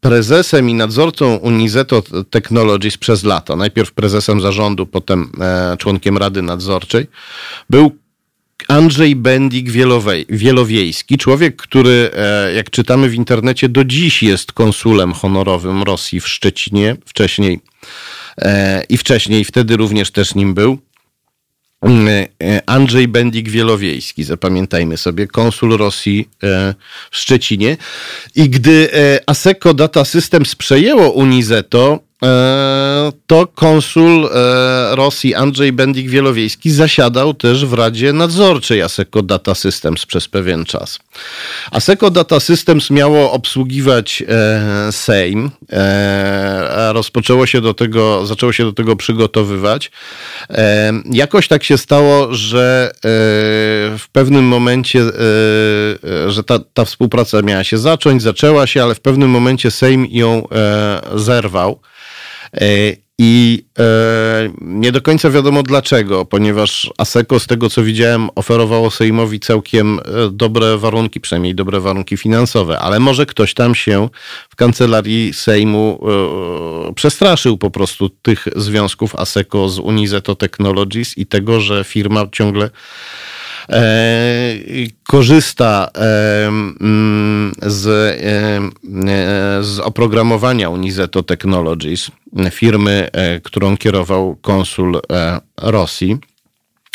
prezesem 0.00 0.70
i 0.70 0.74
nadzorcą 0.74 1.36
Unizeto 1.36 2.02
Technologies 2.30 2.96
przez 2.96 3.24
lata, 3.24 3.56
najpierw 3.56 3.92
prezesem 3.92 4.40
zarządu, 4.40 4.86
potem 4.86 5.32
członkiem 5.78 6.18
rady 6.18 6.42
nadzorczej, 6.42 7.06
był 7.70 7.96
Andrzej 8.68 9.16
Bendik 9.16 9.70
Wielowiejski, 10.28 11.18
człowiek, 11.18 11.56
który, 11.56 12.10
e, 12.16 12.52
jak 12.54 12.70
czytamy 12.70 13.08
w 13.08 13.14
internecie, 13.14 13.68
do 13.68 13.84
dziś 13.84 14.22
jest 14.22 14.52
konsulem 14.52 15.12
honorowym 15.12 15.82
Rosji 15.82 16.20
w 16.20 16.28
Szczecinie, 16.28 16.96
wcześniej 17.06 17.60
e, 18.38 18.84
i 18.88 18.96
wcześniej, 18.96 19.44
wtedy 19.44 19.76
również 19.76 20.10
też 20.10 20.34
nim 20.34 20.54
był. 20.54 20.78
E, 21.82 22.62
Andrzej 22.66 23.08
Bendik 23.08 23.48
Wielowiejski, 23.48 24.24
zapamiętajmy 24.24 24.96
sobie, 24.96 25.26
konsul 25.26 25.76
Rosji 25.76 26.28
w 27.10 27.16
Szczecinie. 27.16 27.76
I 28.34 28.50
gdy 28.50 28.88
ASECO 29.26 29.74
Data 29.74 30.04
Systems 30.04 30.54
przejęło 30.54 31.10
Unizeto, 31.10 32.05
to 33.26 33.46
konsul 33.46 34.26
e, 34.26 34.96
Rosji 34.96 35.34
Andrzej 35.34 35.72
Bendik-Wielowiejski 35.72 36.70
zasiadał 36.70 37.34
też 37.34 37.66
w 37.66 37.72
Radzie 37.72 38.12
Nadzorczej 38.12 38.82
ASECO 38.82 39.22
Data 39.22 39.54
Systems 39.54 40.06
przez 40.06 40.28
pewien 40.28 40.64
czas. 40.64 40.98
ASECO 41.70 42.10
Data 42.10 42.40
Systems 42.40 42.90
miało 42.90 43.32
obsługiwać 43.32 44.22
e, 44.28 44.92
Sejm. 44.92 45.50
Rozpoczęło 46.92 47.46
się 47.46 47.60
do 47.60 47.74
tego, 47.74 48.26
zaczęło 48.26 48.52
się 48.52 48.64
do 48.64 48.72
tego 48.72 48.96
przygotowywać. 48.96 49.90
Jakoś 51.10 51.48
tak 51.48 51.64
się 51.64 51.78
stało, 51.78 52.34
że 52.34 52.92
w 53.98 54.04
pewnym 54.12 54.44
momencie, 54.44 55.02
że 56.26 56.44
ta, 56.44 56.58
ta 56.58 56.84
współpraca 56.84 57.42
miała 57.42 57.64
się 57.64 57.78
zacząć, 57.78 58.22
zaczęła 58.22 58.66
się, 58.66 58.82
ale 58.82 58.94
w 58.94 59.00
pewnym 59.00 59.30
momencie 59.30 59.70
Sejm 59.70 60.06
ją 60.10 60.48
zerwał. 61.14 61.80
E, 62.54 62.96
I 63.18 63.64
e, 63.78 64.50
nie 64.60 64.92
do 64.92 65.02
końca 65.02 65.30
wiadomo 65.30 65.62
dlaczego, 65.62 66.24
ponieważ 66.24 66.90
ASECO, 66.98 67.40
z 67.40 67.46
tego 67.46 67.70
co 67.70 67.82
widziałem, 67.82 68.28
oferowało 68.34 68.90
Sejmowi 68.90 69.40
całkiem 69.40 69.98
e, 69.98 70.02
dobre 70.32 70.78
warunki, 70.78 71.20
przynajmniej 71.20 71.54
dobre 71.54 71.80
warunki 71.80 72.16
finansowe, 72.16 72.78
ale 72.78 73.00
może 73.00 73.26
ktoś 73.26 73.54
tam 73.54 73.74
się 73.74 74.08
w 74.50 74.56
kancelarii 74.56 75.32
Sejmu 75.34 76.00
przestraszył 76.94 77.58
po 77.58 77.70
prostu 77.70 78.08
tych 78.08 78.48
związków 78.56 79.14
ASECO 79.14 79.68
z 79.68 79.78
Unizeto 79.78 80.34
Technologies 80.34 81.18
i 81.18 81.26
tego, 81.26 81.60
że 81.60 81.84
firma 81.84 82.26
ciągle 82.32 82.70
korzysta 85.06 85.88
e, 85.94 86.46
mm, 86.46 87.52
z, 87.62 87.86
e, 87.86 89.64
z 89.64 89.80
oprogramowania 89.80 90.70
Unizeto 90.70 91.22
Technologies, 91.22 92.10
firmy, 92.50 93.08
którą 93.44 93.76
kierował 93.76 94.36
konsul 94.36 95.00
Rosji. 95.56 96.18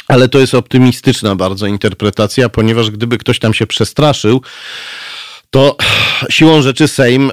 Ale 0.07 0.29
to 0.29 0.39
jest 0.39 0.55
optymistyczna 0.55 1.35
bardzo 1.35 1.67
interpretacja, 1.67 2.49
ponieważ 2.49 2.91
gdyby 2.91 3.17
ktoś 3.17 3.39
tam 3.39 3.53
się 3.53 3.67
przestraszył, 3.67 4.41
to 5.49 5.77
siłą 6.29 6.61
rzeczy 6.61 6.87
Sejm 6.87 7.31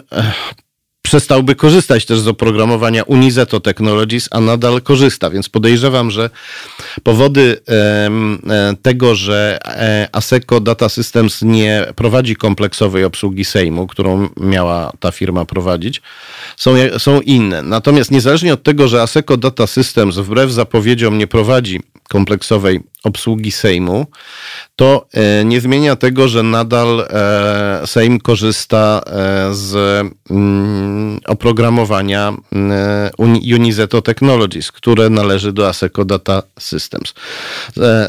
przestałby 1.08 1.54
korzystać 1.54 2.04
też 2.06 2.20
z 2.20 2.28
oprogramowania 2.28 3.02
Unizeto 3.02 3.60
Technologies, 3.60 4.28
a 4.30 4.40
nadal 4.40 4.82
korzysta, 4.82 5.30
więc 5.30 5.48
podejrzewam, 5.48 6.10
że 6.10 6.30
powody 7.02 7.60
e, 7.68 8.10
tego, 8.82 9.14
że 9.14 9.58
e, 9.64 10.08
ASECO 10.12 10.60
Data 10.60 10.88
Systems 10.88 11.42
nie 11.42 11.86
prowadzi 11.96 12.36
kompleksowej 12.36 13.04
obsługi 13.04 13.44
Sejmu, 13.44 13.86
którą 13.86 14.28
miała 14.36 14.92
ta 15.00 15.12
firma 15.12 15.44
prowadzić, 15.44 16.02
są, 16.56 16.74
są 16.98 17.20
inne. 17.20 17.62
Natomiast 17.62 18.10
niezależnie 18.10 18.54
od 18.54 18.62
tego, 18.62 18.88
że 18.88 19.02
ASECO 19.02 19.36
Data 19.36 19.66
Systems 19.66 20.16
wbrew 20.16 20.52
zapowiedziom 20.52 21.18
nie 21.18 21.26
prowadzi 21.26 21.80
kompleksowej 22.08 22.80
obsługi 23.04 23.52
Sejmu, 23.52 24.06
to 24.76 25.06
e, 25.14 25.44
nie 25.44 25.60
zmienia 25.60 25.96
tego, 25.96 26.28
że 26.28 26.42
nadal 26.42 27.00
e, 27.10 27.86
Sejm 27.86 28.20
korzysta 28.20 29.00
e, 29.06 29.54
z 29.54 29.74
mm, 30.30 31.20
oprogramowania 31.26 32.32
Unizeto 33.54 34.02
Technologies, 34.02 34.72
które 34.72 35.10
należy 35.10 35.52
do 35.52 35.68
ASECO 35.68 36.04
Data 36.04 36.42
Systems. 36.58 37.14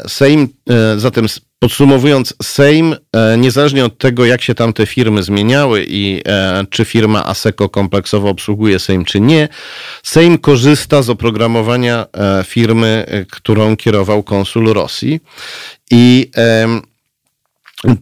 Sejm 0.06 0.48
zatem 0.96 1.26
Podsumowując, 1.62 2.34
Sejm, 2.42 2.96
niezależnie 3.38 3.84
od 3.84 3.98
tego, 3.98 4.24
jak 4.24 4.42
się 4.42 4.54
tam 4.54 4.72
te 4.72 4.86
firmy 4.86 5.22
zmieniały 5.22 5.86
i 5.88 6.22
czy 6.70 6.84
firma 6.84 7.26
ASECO 7.26 7.68
kompleksowo 7.68 8.28
obsługuje 8.28 8.78
Sejm, 8.78 9.04
czy 9.04 9.20
nie, 9.20 9.48
Sejm 10.02 10.38
korzysta 10.38 11.02
z 11.02 11.10
oprogramowania 11.10 12.06
firmy, 12.44 13.06
którą 13.30 13.76
kierował 13.76 14.22
konsul 14.22 14.72
Rosji. 14.72 15.20
I 15.90 16.30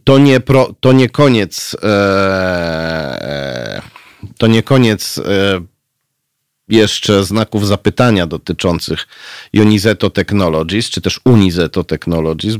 to 0.05 0.19
nie, 0.19 0.41
pro, 0.41 0.75
to 0.81 0.93
nie 0.93 1.09
koniec. 1.09 1.77
E, 1.83 3.83
to 4.39 4.47
nie 4.47 4.63
koniec 4.63 5.19
e, 5.19 5.23
jeszcze 6.69 7.25
znaków 7.25 7.67
zapytania 7.67 8.27
dotyczących 8.27 9.07
Unizeto 9.55 10.11
Technologies, 10.11 10.91
czy 10.91 11.01
też 11.01 11.21
Unizeto 11.25 11.85
Technologies, 11.85 12.55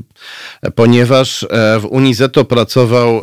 ponieważ 0.75 1.43
e, 1.43 1.81
w 1.81 1.85
Unizeto 1.85 2.45
pracował 2.45 3.23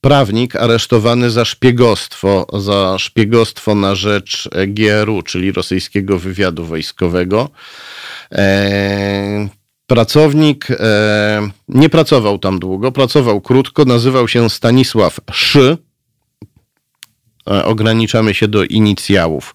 prawnik 0.00 0.56
aresztowany 0.56 1.30
za 1.30 1.44
szpiegostwo, 1.44 2.46
za 2.60 2.98
szpiegostwo 2.98 3.74
na 3.74 3.94
rzecz 3.94 4.48
GRU, 4.68 5.22
czyli 5.22 5.52
rosyjskiego 5.52 6.18
wywiadu 6.18 6.64
wojskowego. 6.64 7.48
Pracownik 9.86 10.70
e, 10.70 11.50
nie 11.68 11.88
pracował 11.88 12.38
tam 12.38 12.58
długo, 12.58 12.92
pracował 12.92 13.40
krótko, 13.40 13.84
nazywał 13.84 14.28
się 14.28 14.50
Stanisław 14.50 15.20
Szy. 15.32 15.76
E, 17.50 17.64
ograniczamy 17.64 18.34
się 18.34 18.48
do 18.48 18.64
inicjałów 18.64 19.54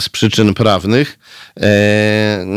z 0.00 0.08
przyczyn 0.08 0.54
prawnych. 0.54 1.18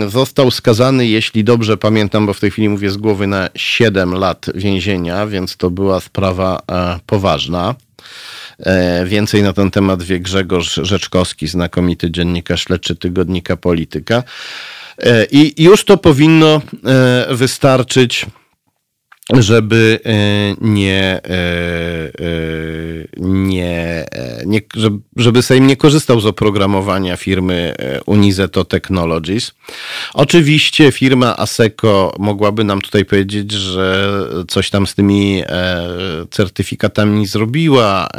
Został 0.08 0.52
skazany, 0.52 1.08
jeśli 1.08 1.44
dobrze 1.44 1.78
pamiętam, 1.78 2.26
bo 2.26 2.34
w 2.34 2.40
tej 2.40 2.52
chwili 2.52 2.70
mówię 2.70 2.90
z 2.90 2.98
głowy, 2.98 3.28
na 3.28 3.50
7 3.56 4.14
lat 4.14 4.46
więzienia, 4.56 5.28
więc 5.28 5.58
to 5.58 5.70
była 5.70 6.00
sprawa 6.00 6.62
poważna. 7.06 7.76
Więcej 9.06 9.44
na 9.44 9.54
ten 9.54 9.72
temat 9.72 10.04
wie 10.04 10.20
Grzegorz 10.20 10.80
Rzeczkowski, 10.84 11.48
znakomity 11.48 12.12
dziennikarz 12.12 12.64
śledczy 12.64 12.96
tygodnika 12.96 13.58
Polityka. 13.58 14.24
I 15.32 15.64
już 15.64 15.86
to 15.86 15.98
powinno 15.98 16.62
wystarczyć 17.30 18.26
żeby 19.34 20.00
e, 20.06 20.12
nie, 20.62 21.02
e, 21.04 21.22
e, 21.30 22.38
nie, 23.18 24.06
nie 24.46 24.62
żeby 25.16 25.42
Sejm 25.42 25.68
nie 25.68 25.78
korzystał 25.78 26.20
z 26.20 26.26
oprogramowania 26.26 27.18
firmy 27.18 27.76
Unizeto 28.06 28.66
Technologies. 28.66 29.52
Oczywiście 30.14 30.92
firma 30.92 31.38
ASECO 31.38 32.16
mogłaby 32.20 32.64
nam 32.64 32.82
tutaj 32.82 33.06
powiedzieć, 33.06 33.52
że 33.52 34.14
coś 34.48 34.70
tam 34.70 34.88
z 34.88 34.96
tymi 34.96 35.44
certyfikatami 36.32 37.28
zrobiła, 37.28 38.10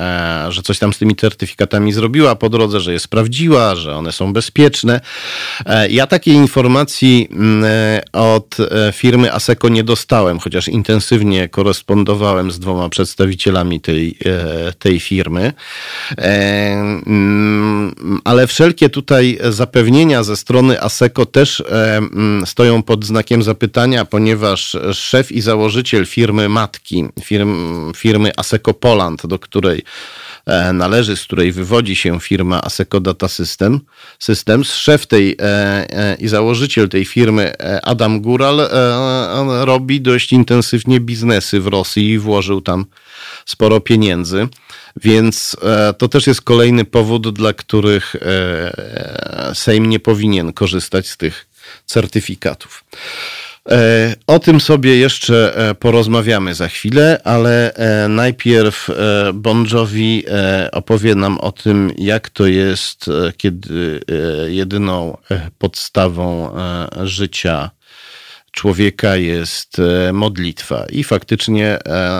że 0.49 0.63
coś 0.63 0.79
tam 0.79 0.93
z 0.93 0.99
tymi 0.99 1.17
certyfikatami 1.17 1.93
zrobiła 1.93 2.37
po 2.37 2.49
drodze, 2.49 2.81
że 2.81 2.93
je 2.93 2.99
sprawdziła, 2.99 3.75
że 3.75 3.97
one 3.97 4.13
są 4.13 4.33
bezpieczne. 4.33 5.01
Ja 5.91 6.07
takiej 6.07 6.35
informacji 6.35 7.29
mm, 7.31 7.65
od 8.13 8.57
firmy 8.93 9.33
ASECO 9.33 9.69
nie 9.69 9.85
dostałem, 9.85 10.39
chociaż 10.39 10.69
intensywnie 10.69 10.98
intensywnie 10.99 11.49
korespondowałem 11.49 12.51
z 12.51 12.59
dwoma 12.59 12.89
przedstawicielami 12.89 13.81
tej, 13.81 14.19
e, 14.25 14.73
tej 14.73 15.01
firmy, 15.01 15.53
e, 16.19 16.73
mm, 17.07 17.95
ale 18.25 18.47
wszelkie 18.47 18.89
tutaj 18.89 19.39
zapewnienia 19.51 20.23
ze 20.23 20.37
strony 20.37 20.83
ASECO 20.83 21.27
też 21.27 21.61
e, 21.61 21.97
mm, 21.97 22.47
stoją 22.47 22.83
pod 22.83 23.05
znakiem 23.05 23.43
zapytania, 23.43 24.05
ponieważ 24.05 24.77
szef 24.93 25.33
i 25.33 25.41
założyciel 25.41 26.07
firmy 26.07 26.49
matki, 26.49 27.05
firm, 27.25 27.93
firmy 27.95 28.33
ASECO 28.37 28.75
Poland, 28.75 29.27
do 29.27 29.39
której 29.39 29.83
należy, 30.73 31.17
z 31.17 31.23
której 31.25 31.53
wywodzi 31.53 31.97
się 31.97 32.21
firma 32.21 32.63
Aseco 32.63 33.01
Data 33.01 33.29
System, 33.29 33.81
Systems. 34.19 34.75
Szef 34.75 35.07
tej 35.07 35.37
e, 35.41 35.45
e, 35.45 36.15
i 36.15 36.29
założyciel 36.29 36.89
tej 36.89 37.05
firmy 37.05 37.53
Adam 37.83 38.21
Gural 38.21 38.69
robi 39.65 40.01
dość 40.01 40.33
intensywnie 40.33 41.01
biznesy 41.01 41.61
w 41.61 41.67
Rosji 41.67 42.11
i 42.11 42.19
włożył 42.19 42.61
tam 42.61 42.87
sporo 43.45 43.81
pieniędzy. 43.81 44.49
Więc 44.97 45.57
to 45.99 46.09
też 46.09 46.27
jest 46.27 46.43
kolejny 46.43 46.85
powód, 46.85 47.35
dla 47.35 47.53
których 47.53 48.17
Sejm 49.55 49.89
nie 49.89 50.01
powinien 50.01 50.53
korzystać 50.53 51.09
z 51.09 51.17
tych 51.17 51.47
certyfikatów. 51.87 52.85
E, 53.71 54.15
o 54.27 54.39
tym 54.39 54.61
sobie 54.61 54.97
jeszcze 54.97 55.57
e, 55.57 55.75
porozmawiamy 55.75 56.55
za 56.55 56.69
chwilę, 56.69 57.21
ale 57.25 57.75
e, 57.75 58.09
najpierw 58.09 58.89
Bon 59.35 59.67
opowie 60.73 61.15
nam 61.15 61.39
o 61.39 61.53
tym, 61.53 61.93
jak 61.99 62.31
to 62.31 62.47
jest, 62.47 63.11
kiedy 63.37 64.01
jedyną 64.47 65.17
podstawą 65.59 66.57
życia 67.03 67.71
człowieka 68.51 69.17
jest 69.17 69.77
modlitwa. 70.13 70.87
I 70.91 71.05
faktycznie 71.05 71.79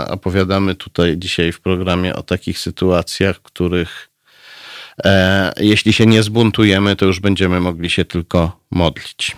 opowiadamy 0.09 0.75
tutaj 0.75 1.19
dzisiaj 1.19 1.53
w 1.53 1.61
programie 1.61 2.15
o 2.15 2.23
takich 2.23 2.59
sytuacjach, 2.59 3.43
których 3.43 4.11
jeśli 5.61 5.93
się 5.93 6.07
nie 6.07 6.23
zbuntujemy, 6.23 6.97
to 6.97 7.07
już 7.07 7.21
będziemy 7.21 7.61
mogli 7.61 7.91
się 7.91 8.05
tylko 8.05 8.61
modlić. 8.71 9.37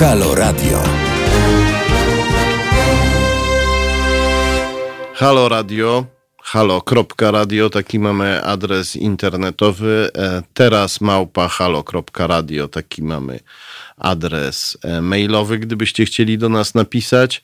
Halo 0.00 0.34
Radio. 0.34 0.82
Halo 5.14 5.48
Radio. 5.48 6.06
Halo.radio, 6.42 7.70
taki 7.70 7.98
mamy 7.98 8.42
adres 8.42 8.96
internetowy. 8.96 10.10
E, 10.14 10.42
teraz 10.54 11.00
małpa 11.00 11.48
halo.radio, 11.48 12.68
taki 12.68 13.02
mamy 13.02 13.40
adres 13.96 14.78
e, 14.82 15.00
mailowy, 15.00 15.58
gdybyście 15.58 16.04
chcieli 16.04 16.38
do 16.38 16.48
nas 16.48 16.74
napisać. 16.74 17.42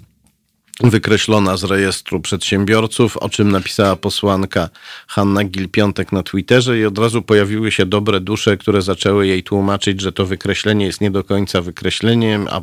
wykreślona 0.79 1.57
z 1.57 1.63
rejestru 1.63 2.21
przedsiębiorców, 2.21 3.17
o 3.17 3.29
czym 3.29 3.51
napisała 3.51 3.95
posłanka 3.95 4.69
Hanna 5.07 5.43
Gil-Piątek 5.43 6.11
na 6.11 6.23
Twitterze 6.23 6.79
i 6.79 6.85
od 6.85 6.97
razu 6.97 7.21
pojawiły 7.21 7.71
się 7.71 7.85
dobre 7.85 8.19
dusze, 8.19 8.57
które 8.57 8.81
zaczęły 8.81 9.27
jej 9.27 9.43
tłumaczyć, 9.43 10.01
że 10.01 10.11
to 10.11 10.25
wykreślenie 10.25 10.85
jest 10.85 11.01
nie 11.01 11.11
do 11.11 11.23
końca 11.23 11.61
wykreśleniem, 11.61 12.47
a 12.51 12.61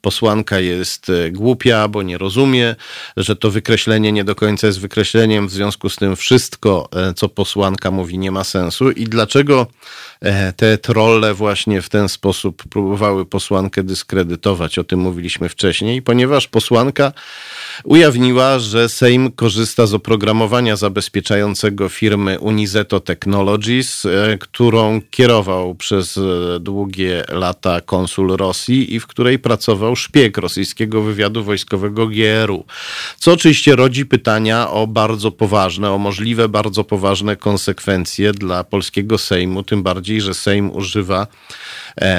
posłanka 0.00 0.60
jest 0.60 1.10
e, 1.10 1.30
głupia, 1.30 1.88
bo 1.88 2.02
nie 2.02 2.18
rozumie, 2.18 2.76
że 3.16 3.36
to 3.36 3.50
wykreślenie 3.50 4.12
nie 4.12 4.24
do 4.24 4.34
końca 4.34 4.66
jest 4.66 4.80
wykreśleniem, 4.80 5.48
w 5.48 5.52
związku 5.52 5.88
z 5.88 5.96
tym 5.96 6.16
wszystko, 6.16 6.88
e, 6.96 7.14
co 7.14 7.28
posłanka 7.28 7.90
mówi, 7.90 8.18
nie 8.18 8.30
ma 8.30 8.44
sensu. 8.44 8.90
I 8.90 9.04
dlaczego 9.04 9.66
e, 10.20 10.52
te 10.52 10.78
trolle 10.78 11.34
właśnie 11.34 11.82
w 11.82 11.88
ten 11.88 12.08
sposób 12.08 12.62
próbowały 12.68 13.26
posłankę 13.26 13.82
dyskredytować? 13.82 14.78
O 14.78 14.84
tym 14.84 15.00
mówiliśmy 15.00 15.48
wcześniej, 15.48 16.02
ponieważ 16.02 16.48
posłanka 16.48 17.12
ujawniła, 17.84 18.58
że 18.58 18.88
Sejm 18.88 19.32
korzysta 19.32 19.86
z 19.86 19.94
oprogramowania 19.94 20.76
zabezpieczającego 20.76 21.88
firmy 21.88 22.38
Unizeto 22.40 23.00
Technologies, 23.00 24.04
e, 24.04 24.38
którą 24.38 25.00
kierował 25.10 25.74
przez 25.74 26.18
e, 26.18 26.20
długie 26.60 27.24
lata 27.28 27.80
konsul 27.80 28.36
Rosji 28.36 28.94
i 28.94 29.00
w 29.00 29.06
której 29.06 29.38
pracował 29.38 29.96
szpieg 29.96 30.38
rosyjskiego 30.38 31.02
wywiadu 31.02 31.44
wojskowego 31.44 32.06
GRU. 32.06 32.64
Co 33.18 33.32
oczywiście 33.32 33.76
rodzi 33.76 34.06
pytania 34.06 34.70
o 34.70 34.86
bardzo 34.86 35.30
poważne, 35.30 35.90
o 35.90 35.98
możliwe 35.98 36.48
bardzo 36.48 36.84
poważne 36.84 37.36
konsekwencje 37.36 38.32
dla 38.32 38.64
polskiego 38.64 39.18
Sejmu, 39.18 39.62
tym 39.62 39.82
bardziej, 39.82 40.20
że 40.20 40.34
Sejm 40.34 40.70
używa 40.70 41.26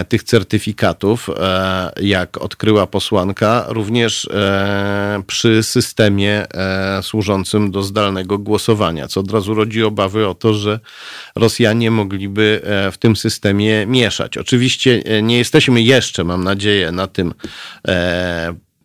tych 0.09 0.23
certyfikatów, 0.23 1.29
e, 1.29 1.91
jak 2.01 2.37
odkryła 2.37 2.87
posłanka, 2.87 3.65
również 3.67 4.25
e, 4.25 5.23
przy 5.27 5.63
systemie 5.63 6.45
służącym 7.01 7.71
do 7.71 7.83
zdalnego 7.83 8.37
głosowania, 8.37 9.07
co 9.07 9.19
od 9.19 9.31
razu 9.31 9.53
rodzi 9.53 9.83
obawy 9.83 10.27
o 10.27 10.35
to, 10.35 10.53
że 10.53 10.79
Rosjanie 11.35 11.91
mogliby 11.91 12.61
w 12.91 12.97
tym 12.97 13.15
systemie 13.15 13.85
mieszać. 13.85 14.37
Oczywiście 14.37 15.03
nie 15.23 15.37
jesteśmy 15.37 15.81
jeszcze, 15.81 16.23
mam 16.23 16.43
nadzieję, 16.43 16.91
na 16.91 17.07
tym 17.07 17.33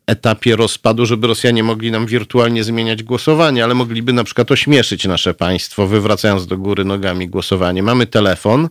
etapie 0.06 0.56
rozpadu, 0.56 1.06
żeby 1.06 1.26
Rosjanie 1.26 1.62
mogli 1.62 1.90
nam 1.90 2.06
wirtualnie 2.06 2.64
zmieniać 2.64 3.02
głosowanie, 3.02 3.64
ale 3.64 3.74
mogliby 3.74 4.12
na 4.12 4.24
przykład 4.24 4.50
ośmieszyć 4.50 5.04
nasze 5.04 5.34
państwo, 5.34 5.86
wywracając 5.86 6.46
do 6.46 6.58
góry 6.58 6.84
nogami 6.84 7.28
głosowanie. 7.28 7.82
Mamy 7.82 8.06
telefon, 8.06 8.68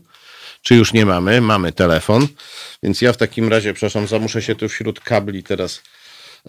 czy 0.62 0.76
już 0.76 0.93
nie 0.93 1.06
mamy? 1.06 1.41
Mamy 1.41 1.71
telefon, 1.71 2.28
więc 2.84 3.02
ja 3.02 3.13
w 3.13 3.17
takim 3.17 3.50
razie, 3.50 3.74
przepraszam, 3.74 4.08
zamuszę 4.08 4.41
się 4.41 4.56
tu 4.56 4.69
wśród 4.69 5.00
kabli 5.00 5.43
teraz, 5.43 5.84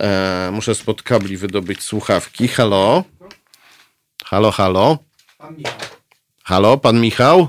e, 0.00 0.50
muszę 0.52 0.74
spod 0.74 1.02
kabli 1.02 1.36
wydobyć 1.36 1.82
słuchawki. 1.82 2.48
Halo? 2.48 3.04
Halo, 4.24 4.50
halo? 4.50 4.98
Halo, 6.44 6.76
pan 6.76 7.00
Michał? 7.00 7.48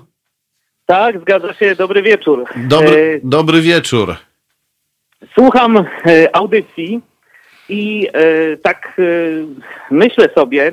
Tak, 0.86 1.21
zgadza 1.21 1.54
się. 1.54 1.76
Dobry 1.76 2.02
wieczór. 2.02 2.45
Dobry, 2.56 3.21
e, 3.23 3.28
dobry 3.28 3.62
wieczór. 3.62 4.15
Słucham 5.34 5.78
e, 5.78 6.36
audycji 6.36 7.02
i 7.69 8.08
e, 8.13 8.58
tak 8.58 8.93
e, 8.99 9.04
myślę 9.91 10.30
sobie, 10.36 10.71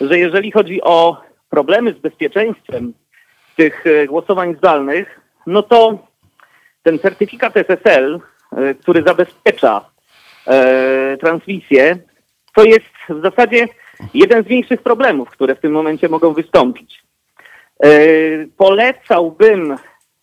że 0.00 0.18
jeżeli 0.18 0.52
chodzi 0.52 0.82
o 0.82 1.22
problemy 1.50 1.92
z 1.92 1.98
bezpieczeństwem 1.98 2.92
tych 3.56 3.86
e, 3.86 4.06
głosowań 4.06 4.54
zdalnych, 4.56 5.20
no 5.46 5.62
to 5.62 5.98
ten 6.82 6.98
certyfikat 6.98 7.56
SSL, 7.56 8.20
e, 8.56 8.74
który 8.74 9.02
zabezpiecza 9.02 9.84
e, 10.46 11.16
transmisję, 11.20 11.98
to 12.54 12.64
jest 12.64 12.94
w 13.08 13.22
zasadzie 13.22 13.68
jeden 14.14 14.44
z 14.44 14.46
większych 14.46 14.82
problemów, 14.82 15.30
które 15.30 15.54
w 15.54 15.60
tym 15.60 15.72
momencie 15.72 16.08
mogą 16.08 16.32
wystąpić. 16.32 17.02
E, 17.82 17.88
polecałbym 18.56 19.76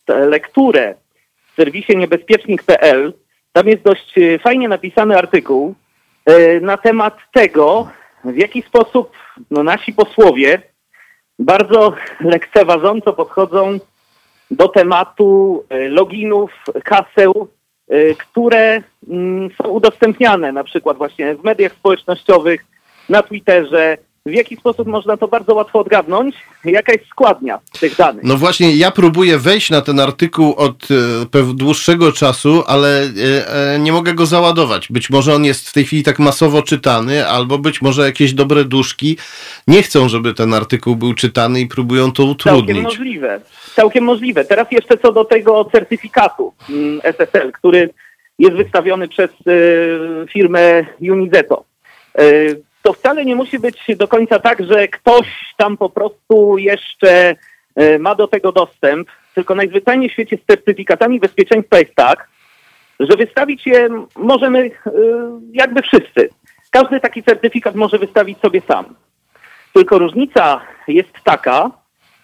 lekturę 0.07 0.95
w 1.51 1.55
serwisie 1.55 1.97
niebezpiecznik.pl. 1.97 3.13
Tam 3.53 3.67
jest 3.67 3.83
dość 3.83 4.17
e, 4.17 4.39
fajnie 4.39 4.67
napisany 4.67 5.17
artykuł 5.17 5.75
e, 6.25 6.59
na 6.59 6.77
temat 6.77 7.17
tego, 7.33 7.89
w 8.25 8.37
jaki 8.37 8.61
sposób 8.61 9.11
no, 9.51 9.63
nasi 9.63 9.93
posłowie 9.93 10.61
bardzo 11.39 11.93
lekceważąco 12.19 13.13
podchodzą 13.13 13.79
do 14.51 14.67
tematu 14.67 15.63
loginów, 15.89 16.51
haseł, 16.85 17.47
które 18.17 18.83
mm, 19.09 19.49
są 19.61 19.69
udostępniane 19.69 20.51
na 20.51 20.63
przykład 20.63 20.97
właśnie 20.97 21.35
w 21.35 21.43
mediach 21.43 21.71
społecznościowych, 21.71 22.65
na 23.09 23.23
Twitterze, 23.23 23.97
w 24.25 24.33
jaki 24.33 24.55
sposób 24.55 24.87
można 24.87 25.17
to 25.17 25.27
bardzo 25.27 25.55
łatwo 25.55 25.79
odgadnąć, 25.79 26.35
jaka 26.65 26.91
jest 26.91 27.05
składnia 27.07 27.59
tych 27.79 27.95
danych. 27.95 28.23
No 28.23 28.37
właśnie, 28.37 28.75
ja 28.75 28.91
próbuję 28.91 29.37
wejść 29.37 29.69
na 29.69 29.81
ten 29.81 29.99
artykuł 29.99 30.55
od 30.55 30.87
e, 31.35 31.53
dłuższego 31.53 32.11
czasu, 32.11 32.63
ale 32.67 33.03
e, 33.03 33.73
e, 33.73 33.79
nie 33.79 33.91
mogę 33.91 34.13
go 34.13 34.25
załadować. 34.25 34.87
Być 34.91 35.09
może 35.09 35.33
on 35.33 35.45
jest 35.45 35.69
w 35.69 35.73
tej 35.73 35.85
chwili 35.85 36.03
tak 36.03 36.19
masowo 36.19 36.61
czytany, 36.61 37.27
albo 37.27 37.57
być 37.57 37.81
może 37.81 38.05
jakieś 38.05 38.33
dobre 38.33 38.65
duszki 38.65 39.17
nie 39.67 39.83
chcą, 39.83 40.09
żeby 40.09 40.33
ten 40.33 40.53
artykuł 40.53 40.95
był 40.95 41.13
czytany 41.13 41.59
i 41.59 41.67
próbują 41.67 42.11
to 42.11 42.23
utrudnić. 42.23 42.65
Całkiem 42.65 42.83
możliwe. 42.83 43.41
Całkiem 43.75 44.03
możliwe. 44.03 44.45
Teraz 44.45 44.71
jeszcze 44.71 44.97
co 44.97 45.11
do 45.11 45.25
tego 45.25 45.69
certyfikatu 45.71 46.53
mm, 46.69 47.01
SSL, 47.03 47.51
który 47.51 47.89
jest 48.39 48.55
wystawiony 48.55 49.07
przez 49.07 49.29
firmę 50.29 50.85
Unizeto 51.01 51.63
to 52.81 52.93
wcale 52.93 53.25
nie 53.25 53.35
musi 53.35 53.59
być 53.59 53.85
do 53.97 54.07
końca 54.07 54.39
tak, 54.39 54.65
że 54.65 54.87
ktoś 54.87 55.53
tam 55.57 55.77
po 55.77 55.89
prostu 55.89 56.57
jeszcze 56.57 57.35
e, 57.75 57.99
ma 57.99 58.15
do 58.15 58.27
tego 58.27 58.51
dostęp, 58.51 59.07
tylko 59.35 59.55
najzwyczajniej 59.55 60.09
w 60.09 60.13
świecie 60.13 60.37
z 60.37 60.45
certyfikatami 60.45 61.19
bezpieczeństwa 61.19 61.79
jest 61.79 61.95
tak, 61.95 62.27
że 62.99 63.17
wystawić 63.17 63.67
je 63.67 63.89
możemy 64.15 64.59
e, 64.59 64.91
jakby 65.51 65.81
wszyscy. 65.81 66.29
Każdy 66.71 66.99
taki 66.99 67.23
certyfikat 67.23 67.75
może 67.75 67.97
wystawić 67.97 68.39
sobie 68.39 68.61
sam. 68.67 68.85
Tylko 69.73 69.99
różnica 69.99 70.61
jest 70.87 71.13
taka, 71.23 71.71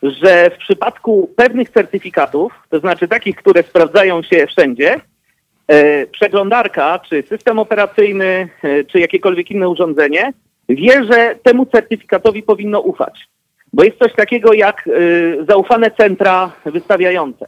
że 0.03 0.49
w 0.49 0.57
przypadku 0.57 1.33
pewnych 1.35 1.69
certyfikatów, 1.69 2.53
to 2.69 2.79
znaczy 2.79 3.07
takich, 3.07 3.35
które 3.35 3.63
sprawdzają 3.63 4.23
się 4.23 4.47
wszędzie, 4.47 4.99
e, 5.67 6.07
przeglądarka, 6.07 6.99
czy 6.99 7.23
system 7.23 7.59
operacyjny, 7.59 8.49
czy 8.87 8.99
jakiekolwiek 8.99 9.51
inne 9.51 9.69
urządzenie 9.69 10.33
wie, 10.69 11.05
że 11.11 11.35
temu 11.43 11.65
certyfikatowi 11.65 12.43
powinno 12.43 12.79
ufać. 12.79 13.27
Bo 13.73 13.83
jest 13.83 13.97
coś 13.97 14.13
takiego 14.13 14.53
jak 14.53 14.87
y, 14.87 15.45
zaufane 15.49 15.91
centra 15.91 16.51
wystawiające. 16.65 17.45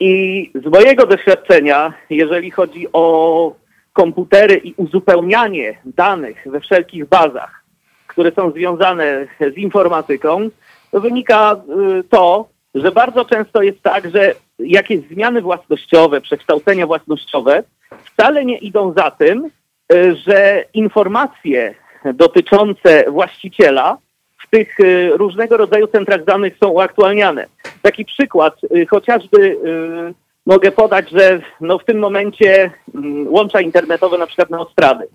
I 0.00 0.50
z 0.54 0.66
mojego 0.66 1.06
doświadczenia, 1.06 1.92
jeżeli 2.10 2.50
chodzi 2.50 2.86
o 2.92 3.54
komputery 3.92 4.54
i 4.54 4.74
uzupełnianie 4.76 5.78
danych 5.84 6.44
we 6.46 6.60
wszelkich 6.60 7.08
bazach, 7.08 7.64
które 8.06 8.32
są 8.32 8.50
związane 8.50 9.26
z 9.40 9.56
informatyką, 9.56 10.48
to 10.90 11.00
wynika 11.00 11.56
y, 12.00 12.04
to, 12.04 12.48
że 12.74 12.92
bardzo 12.92 13.24
często 13.24 13.62
jest 13.62 13.82
tak, 13.82 14.10
że 14.10 14.34
jakieś 14.58 15.00
zmiany 15.08 15.42
własnościowe, 15.42 16.20
przekształcenia 16.20 16.86
własnościowe 16.86 17.62
wcale 18.04 18.44
nie 18.44 18.58
idą 18.58 18.92
za 18.96 19.10
tym, 19.10 19.50
y, 19.92 20.16
że 20.16 20.64
informacje 20.74 21.74
dotyczące 22.14 23.04
właściciela 23.10 23.98
w 24.46 24.50
tych 24.50 24.80
y, 24.80 25.10
różnego 25.14 25.56
rodzaju 25.56 25.86
centrach 25.86 26.24
danych 26.24 26.56
są 26.60 26.68
uaktualniane. 26.68 27.46
Taki 27.82 28.04
przykład, 28.04 28.54
y, 28.76 28.86
chociażby 28.86 29.38
y, 29.38 30.14
mogę 30.46 30.72
podać, 30.72 31.10
że 31.10 31.40
no 31.60 31.78
w 31.78 31.84
tym 31.84 31.98
momencie 31.98 32.70
mm, 32.94 33.28
łącza 33.28 33.60
internetowe 33.60 34.18
na 34.18 34.26
przykład 34.26 34.50
na 34.50 34.60
Ostrady. 34.60 35.06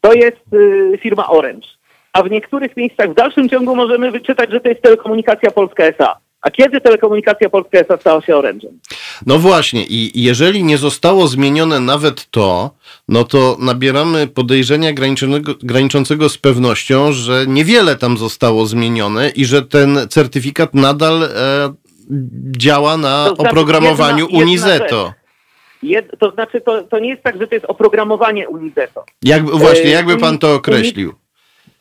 To 0.00 0.12
jest 0.12 0.40
firma 1.00 1.28
Orange. 1.28 1.68
A 2.12 2.22
w 2.22 2.30
niektórych 2.30 2.76
miejscach 2.76 3.10
w 3.10 3.14
dalszym 3.14 3.48
ciągu 3.48 3.76
możemy 3.76 4.10
wyczytać, 4.10 4.50
że 4.50 4.60
to 4.60 4.68
jest 4.68 4.82
Telekomunikacja 4.82 5.50
Polska 5.50 5.84
S.A. 5.84 6.16
A 6.42 6.50
kiedy 6.50 6.80
Telekomunikacja 6.80 7.50
Polska 7.50 7.78
S.A. 7.78 7.96
stała 7.96 8.20
się 8.20 8.34
Orange'em? 8.34 8.72
No 9.26 9.38
właśnie 9.38 9.84
i 9.84 10.22
jeżeli 10.22 10.64
nie 10.64 10.78
zostało 10.78 11.28
zmienione 11.28 11.80
nawet 11.80 12.30
to, 12.30 12.70
no 13.08 13.24
to 13.24 13.56
nabieramy 13.60 14.26
podejrzenia 14.26 14.92
graniczącego 15.62 16.28
z 16.28 16.38
pewnością, 16.38 17.12
że 17.12 17.44
niewiele 17.46 17.96
tam 17.96 18.16
zostało 18.16 18.66
zmienione 18.66 19.28
i 19.28 19.44
że 19.44 19.62
ten 19.62 19.98
certyfikat 20.08 20.74
nadal 20.74 21.22
e, 21.22 21.28
działa 22.56 22.96
na 22.96 23.24
to 23.28 23.34
znaczy 23.34 23.50
oprogramowaniu 23.50 24.24
jedna, 24.24 24.38
Unizeto. 24.38 25.12
Jed, 25.82 26.18
to 26.18 26.30
znaczy, 26.30 26.60
to, 26.60 26.82
to 26.82 26.98
nie 26.98 27.08
jest 27.08 27.22
tak, 27.22 27.40
że 27.40 27.46
to 27.46 27.54
jest 27.54 27.66
oprogramowanie 27.66 28.48
Unizeto. 28.48 29.04
Jak, 29.22 29.44
właśnie, 29.44 29.90
jakby 29.90 30.16
pan 30.16 30.38
to 30.38 30.54
określił? 30.54 31.14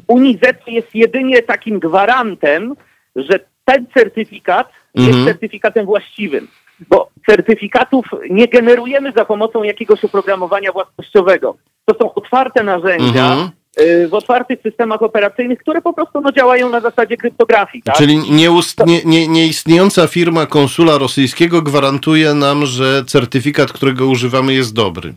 Unizeto 0.08 0.72
jest 0.72 0.96
jedynie 0.96 1.44
takim 1.44 1.80
gwarantem, 1.80 2.76
że 3.16 3.40
ten 3.72 3.86
certyfikat 3.94 4.70
jest 4.96 5.08
mhm. 5.08 5.26
certyfikatem 5.26 5.86
właściwym 5.86 6.48
bo 6.90 7.10
certyfikatów 7.26 8.06
nie 8.30 8.48
generujemy 8.48 9.12
za 9.12 9.26
pomocą 9.26 9.64
jakiegoś 9.64 10.06
oprogramowania 10.06 10.72
własnościowego. 10.72 11.56
To 11.86 11.96
są 12.02 12.14
otwarte 12.14 12.64
narzędzia, 12.64 13.32
mhm 13.32 13.50
y, 13.82 14.08
w 14.08 14.14
otwartych 14.14 14.60
systemach 14.62 15.02
operacyjnych, 15.02 15.60
które 15.60 15.82
po 15.82 15.94
prostu 15.94 16.22
no, 16.22 16.32
działają 16.32 16.70
na 16.70 16.80
zasadzie 16.80 17.18
kryptografii. 17.18 17.84
Tak? 17.84 17.96
Czyli 17.96 18.18
nieustnie, 18.32 19.02
nie, 19.06 19.28
nieistniejąca 19.28 20.08
firma 20.08 20.46
konsula 20.46 20.98
rosyjskiego 20.98 21.62
gwarantuje 21.62 22.34
nam, 22.34 22.66
że 22.66 23.06
certyfikat, 23.06 23.72
którego 23.72 24.08
używamy 24.08 24.54
jest 24.54 24.74
dobry. 24.74 25.14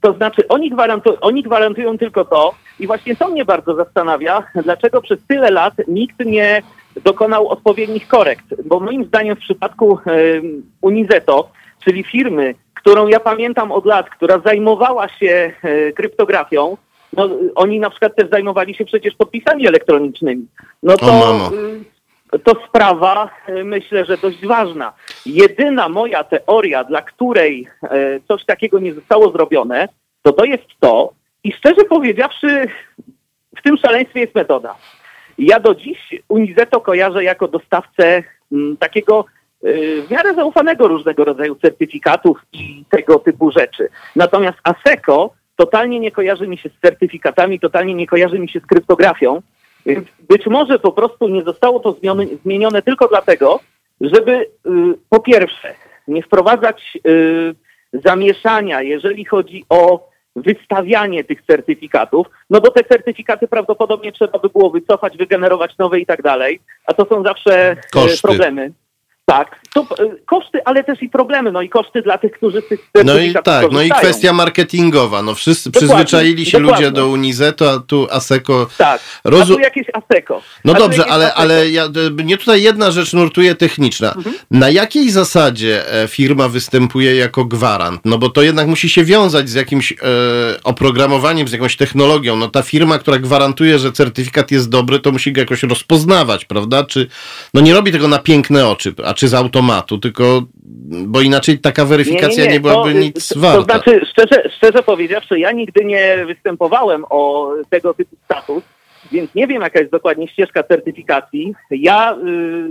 To 0.00 0.12
znaczy 0.12 0.48
oni, 0.48 0.70
gwarantu, 0.70 1.16
oni 1.20 1.42
gwarantują 1.42 1.98
tylko 1.98 2.24
to 2.24 2.54
i 2.78 2.86
właśnie 2.86 3.16
to 3.16 3.28
mnie 3.28 3.44
bardzo 3.44 3.74
zastanawia, 3.74 4.42
dlaczego 4.62 5.02
przez 5.02 5.18
tyle 5.28 5.50
lat 5.50 5.74
nikt 5.88 6.24
nie 6.26 6.62
dokonał 7.04 7.48
odpowiednich 7.48 8.08
korekt, 8.08 8.62
bo 8.64 8.80
moim 8.80 9.04
zdaniem 9.04 9.36
w 9.36 9.40
przypadku 9.40 9.98
Unizeto, 10.80 11.50
czyli 11.84 12.04
firmy, 12.04 12.54
którą 12.74 13.08
ja 13.08 13.20
pamiętam 13.20 13.72
od 13.72 13.86
lat, 13.86 14.10
która 14.10 14.38
zajmowała 14.38 15.08
się 15.08 15.52
e, 15.62 15.92
kryptografią, 15.92 16.76
no, 17.12 17.28
oni 17.54 17.80
na 17.80 17.90
przykład 17.90 18.16
też 18.16 18.30
zajmowali 18.30 18.74
się 18.74 18.84
przecież 18.84 19.14
podpisami 19.14 19.66
elektronicznymi. 19.66 20.46
No 20.82 20.96
to, 20.96 21.50
y, 22.34 22.38
to 22.38 22.52
sprawa, 22.68 23.30
y, 23.48 23.64
myślę, 23.64 24.04
że 24.04 24.16
dość 24.16 24.46
ważna. 24.46 24.92
Jedyna 25.26 25.88
moja 25.88 26.24
teoria, 26.24 26.84
dla 26.84 27.02
której 27.02 27.68
e, 27.82 28.20
coś 28.28 28.44
takiego 28.44 28.78
nie 28.78 28.94
zostało 28.94 29.30
zrobione, 29.30 29.88
to 30.22 30.32
to 30.32 30.44
jest 30.44 30.64
to, 30.80 31.12
i 31.44 31.52
szczerze 31.52 31.84
powiedziawszy, 31.84 32.68
w 33.56 33.62
tym 33.62 33.76
szaleństwie 33.76 34.20
jest 34.20 34.34
metoda. 34.34 34.74
Ja 35.40 35.60
do 35.60 35.74
dziś 35.74 35.98
Unizeto 36.28 36.80
kojarzę 36.80 37.24
jako 37.24 37.48
dostawcę 37.48 38.16
m, 38.16 38.24
mm, 38.52 38.76
takiego 38.76 39.24
y, 39.64 40.02
w 40.02 40.10
miarę 40.10 40.34
zaufanego 40.34 40.88
różnego 40.88 41.24
rodzaju 41.24 41.54
certyfikatów 41.54 42.38
i 42.52 42.84
tego 42.90 43.18
typu 43.18 43.50
rzeczy. 43.50 43.88
Natomiast 44.16 44.58
ASECO 44.64 45.30
totalnie 45.56 46.00
nie 46.00 46.10
kojarzy 46.10 46.48
mi 46.48 46.58
się 46.58 46.68
z 46.68 46.80
certyfikatami, 46.80 47.60
totalnie 47.60 47.94
nie 47.94 48.06
kojarzy 48.06 48.38
mi 48.38 48.48
się 48.48 48.60
z 48.60 48.66
kryptografią. 48.66 49.42
Być 50.28 50.46
może 50.46 50.78
po 50.78 50.92
prostu 50.92 51.28
nie 51.28 51.42
zostało 51.42 51.80
to 51.80 51.92
zmienione, 51.92 52.26
zmienione 52.44 52.82
tylko 52.82 53.08
dlatego, 53.08 53.60
żeby 54.00 54.32
y, 54.32 54.46
po 55.08 55.20
pierwsze 55.20 55.74
nie 56.08 56.22
wprowadzać 56.22 56.98
y, 57.06 57.54
zamieszania, 57.92 58.82
jeżeli 58.82 59.24
chodzi 59.24 59.64
o 59.68 60.09
wystawianie 60.36 61.24
tych 61.24 61.42
certyfikatów, 61.42 62.26
no 62.50 62.60
bo 62.60 62.70
te 62.70 62.84
certyfikaty 62.84 63.48
prawdopodobnie 63.48 64.12
trzeba 64.12 64.38
by 64.38 64.48
było 64.48 64.70
wycofać, 64.70 65.16
wygenerować 65.16 65.78
nowe 65.78 66.00
i 66.00 66.06
tak 66.06 66.22
dalej, 66.22 66.60
a 66.86 66.94
to 66.94 67.06
są 67.06 67.22
zawsze 67.22 67.70
e, 67.70 67.76
Koszty. 67.92 68.22
problemy. 68.22 68.72
Tak, 69.30 69.60
to 69.74 69.80
e, 69.80 69.86
koszty, 70.26 70.58
ale 70.64 70.84
też 70.84 71.02
i 71.02 71.08
problemy, 71.08 71.52
no 71.52 71.62
i 71.62 71.68
koszty 71.68 72.02
dla 72.02 72.18
tych, 72.18 72.32
którzy 72.32 72.62
tych 72.62 72.80
No 73.04 73.18
i 73.18 73.34
tak, 73.44 73.62
no 73.62 73.68
i 73.68 73.88
korzystają. 73.88 73.94
kwestia 73.94 74.32
marketingowa. 74.32 75.22
No 75.22 75.34
wszyscy 75.34 75.70
Dokładnie, 75.70 75.88
przyzwyczaili 76.04 76.46
się 76.46 76.60
dokładnie. 76.60 76.86
ludzie 76.86 76.96
do 76.96 77.08
Unizeto, 77.08 77.72
a 77.72 77.78
tu 77.78 78.06
Aseko. 78.10 78.66
Tak, 78.78 79.00
Rozu- 79.24 79.52
a 79.52 79.56
tu 79.56 79.60
jakieś 79.60 79.86
ASECO. 79.92 80.42
No 80.64 80.72
A 80.72 80.78
dobrze, 80.78 81.06
ale, 81.06 81.34
ale 81.34 81.70
ja, 81.70 81.88
mnie 82.12 82.36
tutaj 82.38 82.62
jedna 82.62 82.90
rzecz 82.90 83.12
nurtuje 83.12 83.54
techniczna. 83.54 84.12
Mhm. 84.12 84.36
Na 84.50 84.70
jakiej 84.70 85.10
zasadzie 85.10 85.92
e, 86.02 86.08
firma 86.08 86.48
występuje 86.48 87.16
jako 87.16 87.44
gwarant? 87.44 88.00
No 88.04 88.18
bo 88.18 88.28
to 88.28 88.42
jednak 88.42 88.66
musi 88.66 88.88
się 88.88 89.04
wiązać 89.04 89.48
z 89.48 89.54
jakimś 89.54 89.92
e, 89.92 89.96
oprogramowaniem, 90.64 91.48
z 91.48 91.52
jakąś 91.52 91.76
technologią. 91.76 92.36
No 92.36 92.48
ta 92.48 92.62
firma, 92.62 92.98
która 92.98 93.18
gwarantuje, 93.18 93.78
że 93.78 93.92
certyfikat 93.92 94.50
jest 94.50 94.68
dobry, 94.68 94.98
to 95.00 95.12
musi 95.12 95.32
go 95.32 95.40
jakoś 95.40 95.62
rozpoznawać, 95.62 96.44
prawda? 96.44 96.84
Czy, 96.84 97.08
no 97.54 97.60
nie 97.60 97.74
robi 97.74 97.92
tego 97.92 98.08
na 98.08 98.18
piękne 98.18 98.68
oczy, 98.68 98.94
a 99.04 99.14
czy 99.20 99.28
z 99.28 99.34
automatu, 99.34 99.98
tylko, 99.98 100.42
bo 101.06 101.20
inaczej 101.20 101.58
taka 101.58 101.84
weryfikacja 101.84 102.46
nie, 102.46 102.60
byłaby 102.60 102.92
to, 102.92 102.98
nic 102.98 103.28
to, 103.28 103.40
warta. 103.40 103.58
To 103.58 103.64
znaczy, 103.64 104.06
szczerze, 104.10 104.50
szczerze 104.56 104.82
powiedziawszy, 104.82 105.38
ja 105.38 105.52
nigdy 105.52 105.84
nie 105.84 106.24
występowałem 106.26 107.04
o 107.10 107.52
tego 107.70 107.94
typu 107.94 108.16
status, 108.24 108.64
więc 109.12 109.34
nie 109.34 109.46
wiem, 109.46 109.62
jaka 109.62 109.78
jest 109.78 109.92
dokładnie 109.92 110.28
ścieżka 110.28 110.62
certyfikacji. 110.62 111.54
Ja 111.70 112.12
y, 112.12 112.68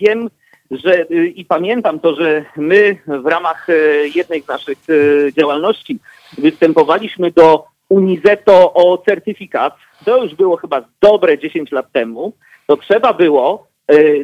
wiem, 0.00 0.28
że 0.70 1.10
y, 1.10 1.26
i 1.26 1.44
pamiętam 1.44 2.00
to, 2.00 2.14
że 2.14 2.44
my 2.56 2.96
w 3.06 3.26
ramach 3.26 3.68
y, 3.68 4.10
jednej 4.14 4.42
z 4.42 4.48
naszych 4.48 4.78
y, 4.88 5.32
działalności 5.38 5.98
występowaliśmy 6.38 7.30
do 7.30 7.64
Unizeto 7.88 8.74
o 8.74 8.98
certyfikat. 8.98 9.74
To 10.04 10.24
już 10.24 10.34
było 10.34 10.56
chyba 10.56 10.84
dobre 11.00 11.38
10 11.38 11.72
lat 11.72 11.92
temu. 11.92 12.32
To 12.66 12.76
trzeba 12.76 13.12
było 13.12 13.71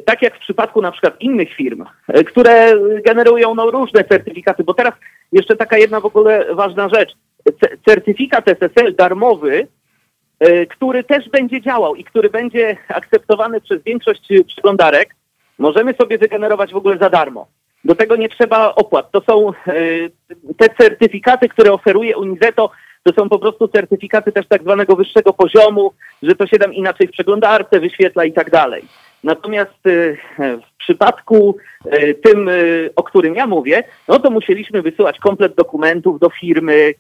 tak 0.04 0.22
jak 0.22 0.36
w 0.36 0.40
przypadku 0.40 0.82
na 0.82 0.92
przykład 0.92 1.20
innych 1.20 1.54
firm, 1.54 1.84
e, 2.08 2.24
które 2.24 2.74
generują 3.04 3.54
no, 3.54 3.70
różne 3.70 4.04
certyfikaty, 4.04 4.64
bo 4.64 4.74
teraz 4.74 4.94
jeszcze 5.32 5.56
taka 5.56 5.78
jedna 5.78 6.00
w 6.00 6.06
ogóle 6.06 6.54
ważna 6.54 6.88
rzecz. 6.88 7.16
Certyfikat 7.86 8.48
SSL 8.48 8.94
darmowy, 8.94 9.66
e, 10.40 10.66
który 10.66 11.04
też 11.04 11.28
będzie 11.28 11.60
działał 11.60 11.94
i 11.94 12.04
który 12.04 12.30
będzie 12.30 12.76
akceptowany 12.88 13.60
przez 13.60 13.82
większość 13.82 14.32
e, 14.32 14.44
przeglądarek, 14.44 15.14
możemy 15.58 15.94
sobie 15.94 16.18
wygenerować 16.18 16.72
w 16.72 16.76
ogóle 16.76 16.98
za 16.98 17.10
darmo. 17.10 17.46
Do 17.84 17.94
tego 17.94 18.16
nie 18.16 18.28
trzeba 18.28 18.74
opłat. 18.74 19.10
To 19.10 19.20
są 19.20 19.48
e, 19.48 19.52
te 20.56 20.68
certyfikaty, 20.80 21.48
które 21.48 21.72
oferuje 21.72 22.16
Unizeto, 22.16 22.70
to 23.02 23.12
są 23.12 23.28
po 23.28 23.38
prostu 23.38 23.68
certyfikaty 23.68 24.32
też 24.32 24.46
tak 24.48 24.62
zwanego 24.62 24.96
wyższego 24.96 25.32
poziomu, 25.32 25.92
że 26.22 26.34
to 26.34 26.46
się 26.46 26.58
tam 26.58 26.74
inaczej 26.74 27.08
w 27.08 27.10
przeglądarce 27.10 27.80
wyświetla 27.80 28.24
i 28.24 28.32
tak 28.32 28.50
dalej. 28.50 28.84
Natomiast 29.24 29.86
e, 29.86 30.16
w 30.38 30.76
przypadku 30.78 31.56
e, 31.84 32.14
tym, 32.14 32.48
e, 32.48 32.52
o 32.96 33.02
którym 33.02 33.34
ja 33.34 33.46
mówię, 33.46 33.84
no 34.08 34.18
to 34.18 34.30
musieliśmy 34.30 34.82
wysyłać 34.82 35.18
komplet 35.18 35.54
dokumentów 35.54 36.20
do 36.20 36.30
firmy, 36.30 36.94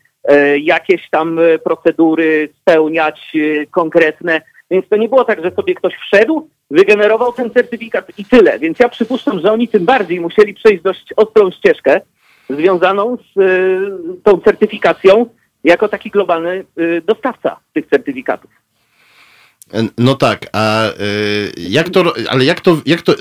jakieś 0.60 1.10
tam 1.10 1.40
procedury 1.64 2.48
spełniać 2.60 3.32
konkretne. 3.70 4.42
Więc 4.70 4.88
to 4.88 4.96
nie 4.96 5.08
było 5.08 5.24
tak, 5.24 5.44
że 5.44 5.50
sobie 5.50 5.74
ktoś 5.74 5.94
wszedł, 5.94 6.48
wygenerował 6.70 7.32
ten 7.32 7.50
certyfikat 7.50 8.18
i 8.18 8.24
tyle. 8.24 8.58
Więc 8.58 8.78
ja 8.78 8.88
przypuszczam, 8.88 9.40
że 9.40 9.52
oni 9.52 9.68
tym 9.68 9.84
bardziej 9.84 10.20
musieli 10.20 10.54
przejść 10.54 10.82
dość 10.82 11.12
ostrą 11.16 11.50
ścieżkę 11.50 12.00
związaną 12.50 13.16
z 13.16 13.38
tą 14.22 14.40
certyfikacją 14.40 15.26
jako 15.64 15.88
taki 15.88 16.10
globalny 16.10 16.64
dostawca 17.06 17.56
tych 17.72 17.86
certyfikatów. 17.86 18.50
No 19.98 20.14
tak, 20.14 20.46
a 20.52 20.88
y, 20.88 21.52
jak 21.56 21.90
to, 21.90 22.14
ale 22.28 22.44
jak 22.44 22.60
to, 22.60 22.80
jak 22.86 23.02
to, 23.02 23.12
y, 23.12 23.16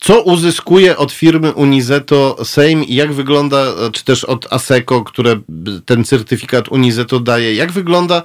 co 0.00 0.22
uzyskuje 0.22 0.96
od 0.96 1.12
firmy 1.12 1.52
Unizeto 1.52 2.36
Sejm 2.44 2.84
i 2.84 2.94
jak 2.94 3.12
wygląda, 3.12 3.64
czy 3.92 4.04
też 4.04 4.24
od 4.24 4.52
ASECO, 4.52 5.04
które 5.04 5.40
ten 5.84 6.04
certyfikat 6.04 6.68
Unizeto 6.68 7.20
daje, 7.20 7.54
jak 7.54 7.72
wygląda 7.72 8.22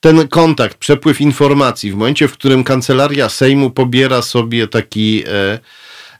ten 0.00 0.28
kontakt, 0.28 0.78
przepływ 0.78 1.20
informacji 1.20 1.92
w 1.92 1.94
momencie, 1.94 2.28
w 2.28 2.32
którym 2.32 2.64
kancelaria 2.64 3.28
Sejmu 3.28 3.70
pobiera 3.70 4.22
sobie 4.22 4.68
taki 4.68 5.24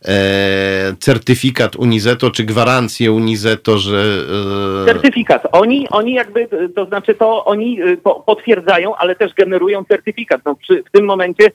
e, 0.04 0.10
e, 0.10 0.96
certyfikat 0.98 1.76
Unizeto, 1.76 2.30
czy 2.30 2.44
gwarancję 2.44 3.12
Unizeto, 3.12 3.78
że... 3.78 4.24
E, 4.82 4.92
Certyfikat. 4.92 5.42
Oni, 5.52 5.88
oni 5.88 6.12
jakby, 6.12 6.48
to 6.74 6.86
znaczy 6.86 7.14
to 7.14 7.44
oni 7.44 7.78
po, 8.02 8.14
potwierdzają, 8.14 8.96
ale 8.96 9.16
też 9.16 9.34
generują 9.34 9.84
certyfikat. 9.84 10.40
No 10.44 10.54
przy, 10.54 10.82
w 10.82 10.90
tym 10.90 11.04
momencie 11.04 11.50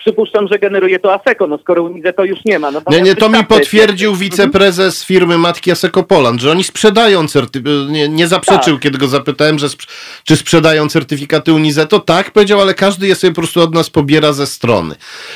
przypuszczam, 0.00 0.48
że 0.48 0.58
generuje 0.58 0.98
to 0.98 1.14
ASECO, 1.14 1.46
no 1.46 1.58
skoro 1.58 1.82
Unize 1.82 2.12
to 2.12 2.24
już 2.24 2.44
nie 2.44 2.58
ma. 2.58 2.70
No, 2.70 2.80
Nie, 2.90 3.00
nie, 3.00 3.14
to 3.14 3.28
mi 3.28 3.44
potwierdził 3.44 4.14
wiceprezes 4.14 5.04
firmy 5.04 5.38
Matki 5.38 5.70
Aseko 5.70 6.02
Poland, 6.02 6.40
że 6.40 6.50
oni 6.50 6.64
sprzedają 6.64 7.28
certyfikaty, 7.28 7.92
nie, 7.92 8.08
nie 8.08 8.26
zaprzeczył, 8.28 8.74
Tak. 8.74 8.82
kiedy 8.82 8.98
go 8.98 9.08
zapytałem, 9.08 9.58
że 9.58 9.66
sprz- 9.66 9.88
czy 10.24 10.36
sprzedają 10.36 10.88
certyfikaty 10.88 11.52
Unizeto. 11.52 11.98
Tak, 11.98 12.30
powiedział, 12.30 12.60
ale 12.60 12.74
każdy 12.74 13.06
je 13.06 13.14
sobie 13.14 13.30
po 13.30 13.40
prostu 13.40 13.60
od 13.60 13.74
nas 13.74 13.90
pobiera 13.90 14.32
ze 14.32 14.46
strony. 14.46 14.94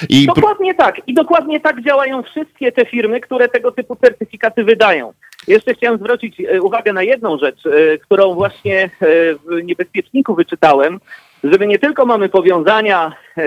I 0.08 0.26
Dokładnie 0.26 0.74
tak. 0.74 0.96
I 1.06 1.14
dokładnie 1.14 1.60
tak 1.60 1.82
działają 1.84 2.22
wszystkie 2.22 2.72
te 2.72 2.86
firmy, 2.86 3.20
które 3.20 3.48
tego 3.48 3.72
typu 3.72 3.96
certyfikaty 3.96 4.64
wydają. 4.64 5.12
Jeszcze 5.48 5.74
chciałem 5.74 5.98
zwrócić 5.98 6.40
e, 6.40 6.62
uwagę 6.62 6.92
na 6.92 7.02
jedną 7.02 7.38
rzecz, 7.38 7.66
e, 7.66 7.98
którą 7.98 8.34
właśnie 8.34 8.84
e, 8.84 8.88
w 9.34 9.62
niebezpieczniku 9.64 10.34
wyczytałem, 10.34 11.00
że 11.44 11.58
my 11.58 11.66
nie 11.66 11.78
tylko 11.78 12.06
mamy 12.06 12.28
powiązania 12.28 13.12
e, 13.38 13.42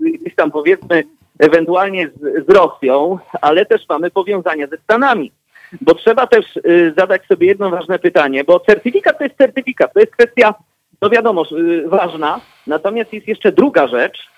gdzieś 0.00 0.34
tam 0.34 0.50
powiedzmy 0.50 1.02
ewentualnie 1.38 2.08
z, 2.08 2.46
z 2.46 2.50
Rosją, 2.50 3.18
ale 3.40 3.66
też 3.66 3.82
mamy 3.88 4.10
powiązania 4.10 4.66
ze 4.66 4.76
Stanami. 4.76 5.32
Bo 5.80 5.94
trzeba 5.94 6.26
też 6.26 6.56
e, 6.56 6.60
zadać 6.96 7.26
sobie 7.26 7.46
jedno 7.46 7.70
ważne 7.70 7.98
pytanie, 7.98 8.44
bo 8.44 8.60
certyfikat 8.60 9.18
to 9.18 9.24
jest 9.24 9.36
certyfikat, 9.36 9.92
to 9.92 10.00
jest 10.00 10.12
kwestia, 10.12 10.54
no 11.02 11.10
wiadomo, 11.10 11.42
e, 11.42 11.88
ważna, 11.88 12.40
natomiast 12.66 13.12
jest 13.12 13.28
jeszcze 13.28 13.52
druga 13.52 13.88
rzecz 13.88 14.30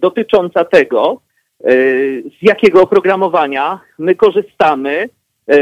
dotycząca 0.00 0.64
tego, 0.64 1.20
z 2.40 2.42
jakiego 2.42 2.82
oprogramowania 2.82 3.80
my 3.98 4.14
korzystamy 4.14 5.08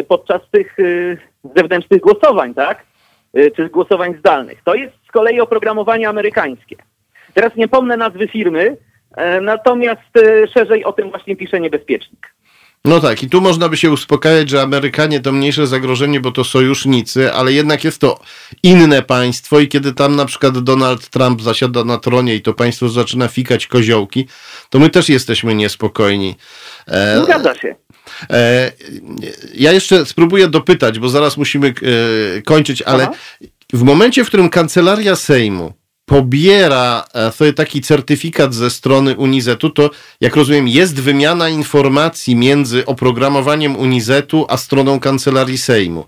podczas 0.09 0.40
tych 0.51 0.77
zewnętrznych 1.57 2.01
głosowań, 2.01 2.55
tak? 2.55 2.85
E, 3.35 3.51
Czy 3.51 3.68
głosowań 3.68 4.14
zdalnych. 4.18 4.59
To 4.64 4.75
jest 4.75 4.95
z 5.09 5.12
kolei 5.12 5.40
oprogramowanie 5.40 6.09
amerykańskie. 6.09 6.77
Teraz 7.35 7.57
nie 7.57 7.68
pomnę 7.68 7.97
nazwy 7.97 8.29
firmy, 8.29 8.77
e, 9.16 9.40
natomiast 9.40 10.16
e, 10.16 10.49
szerzej 10.49 10.85
o 10.85 10.92
tym 10.92 11.11
właśnie 11.11 11.37
pisze 11.37 11.61
niebezpiecznik. 11.61 12.35
no 12.85 13.01
tak, 13.01 13.23
i 13.23 13.31
tu 13.31 13.40
można 13.40 13.68
by 13.68 13.77
się 13.77 13.90
uspokajać, 13.90 14.51
że 14.51 14.62
Amerykanie 14.62 15.21
to 15.21 15.33
mniejsze 15.33 15.66
zagrożenie, 15.66 16.21
bo 16.21 16.33
to 16.33 16.45
sojusznicy, 16.45 17.33
ale 17.33 17.53
jednak 17.53 17.85
jest 17.85 18.01
to 18.01 18.21
inne 18.62 19.03
państwo 19.03 19.61
i 19.61 19.68
kiedy 19.68 19.92
tam 19.92 20.16
na 20.16 20.25
przykład 20.25 20.59
Donald 20.59 21.09
Trump 21.09 21.42
zasiada 21.42 21.85
na 21.85 21.99
tronie 21.99 22.35
i 22.35 22.42
to 22.42 22.55
państwo 22.55 22.88
zaczyna 22.88 23.29
fikać 23.29 23.66
koziołki, 23.66 24.29
to 24.71 24.79
my 24.79 24.90
też 24.90 25.09
jesteśmy 25.09 25.55
niespokojni. 25.55 26.37
E, 26.88 27.23
Zgadza 27.25 27.55
się. 27.55 27.75
E, 28.31 28.73
ja 29.55 29.73
jeszcze 29.73 30.07
spróbuję 30.07 30.49
dopytać, 30.49 30.99
bo 30.99 31.09
zaraz 31.09 31.37
musimy 31.37 31.69
e, 31.69 32.43
kończyć, 32.43 32.83
ale 32.83 33.05
Aha. 33.05 33.13
w 33.73 33.83
momencie, 33.83 34.25
w 34.25 34.29
którym 34.29 34.49
kancelaria 34.49 35.17
Sejmu 35.17 35.73
pobiera 36.07 37.05
e, 37.15 37.33
sobie 37.33 37.53
taki 37.53 37.81
certyfikat 37.81 38.55
ze 38.55 38.71
strony 38.71 39.17
Unizetu, 39.17 39.71
to 39.71 39.91
jak 40.21 40.37
rozumiem, 40.37 40.69
jest 40.69 41.01
wymiana 41.01 41.49
informacji 41.49 42.37
między 42.37 42.87
oprogramowaniem 42.87 43.77
Unizetu 43.77 44.47
a 44.49 44.57
stroną 44.57 45.01
kancelarii 45.01 45.59
Sejmu. 45.59 46.05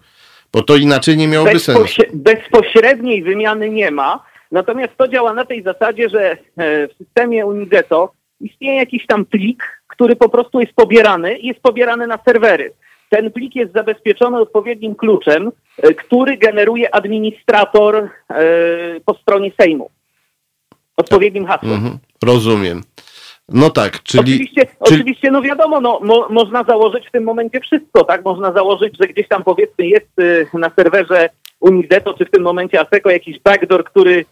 Bo 0.53 0.63
to 0.63 0.77
inaczej 0.77 1.17
nie 1.17 1.29
miałoby 1.29 1.59
sensu. 1.59 1.83
Bezpośre- 1.83 2.11
bezpośredniej 2.13 3.23
wymiany 3.23 3.71
nie 3.71 3.91
ma, 3.91 4.25
natomiast 4.53 4.93
to 4.97 5.09
działa 5.09 5.35
na 5.35 5.45
tej 5.45 5.63
zasadzie, 5.63 6.09
że 6.09 6.37
w 6.57 6.89
systemie 6.99 7.47
Unizeto 7.47 8.13
istnieje 8.41 8.79
jakiś 8.79 9.07
tam 9.07 9.25
plik, 9.25 9.74
który 9.95 10.17
po 10.17 10.29
prostu 10.29 10.61
jest 10.61 10.73
pobierany 10.73 11.39
i 11.39 11.47
jest 11.47 11.61
pobierany 11.61 12.07
na 12.07 12.19
serwery. 12.25 12.73
Ten 13.09 13.31
plik 13.31 13.55
jest 13.55 13.73
zabezpieczony 13.73 14.39
odpowiednim 14.39 14.95
kluczem, 14.95 15.53
e, 15.83 15.95
który 15.95 16.37
generuje 16.37 16.95
administrator 16.95 17.97
e, 17.97 18.11
po 19.05 19.15
stronie 19.15 19.53
Sejmu. 19.61 19.91
Odpowiednim 20.97 21.47
hasłem. 21.47 21.73
Mhm, 21.73 21.99
rozumiem. 22.25 22.83
No 23.49 23.71
tak, 23.71 24.03
czyli... 24.03 24.35
Oczywiście, 24.35 24.67
czyli- 24.67 24.77
oczywiście, 24.81 25.31
no 25.31 25.43
wiadomo, 25.43 25.81
no, 25.81 26.01
mo, 26.03 26.29
można 26.31 26.65
założyć 26.65 27.09
w 27.09 27.11
tym 27.11 27.25
momencie 27.25 27.61
wszystko, 27.61 28.05
tak? 28.05 28.25
Można 28.25 28.53
założyć, 28.53 28.97
że 29.01 29.09
gdzieś 29.09 29.29
tam 29.29 29.45
powiedzmy 29.45 29.87
jest 29.87 30.19
y, 30.21 30.47
na 30.55 30.71
serwerze 30.77 31.31
Unizeto, 31.61 32.15
czy 32.15 32.25
w 32.25 32.31
tym 32.31 32.43
momencie 32.43 32.81
ASECO 32.81 33.11
jakiś 33.11 33.41
backdoor, 33.41 33.85
który 33.85 34.25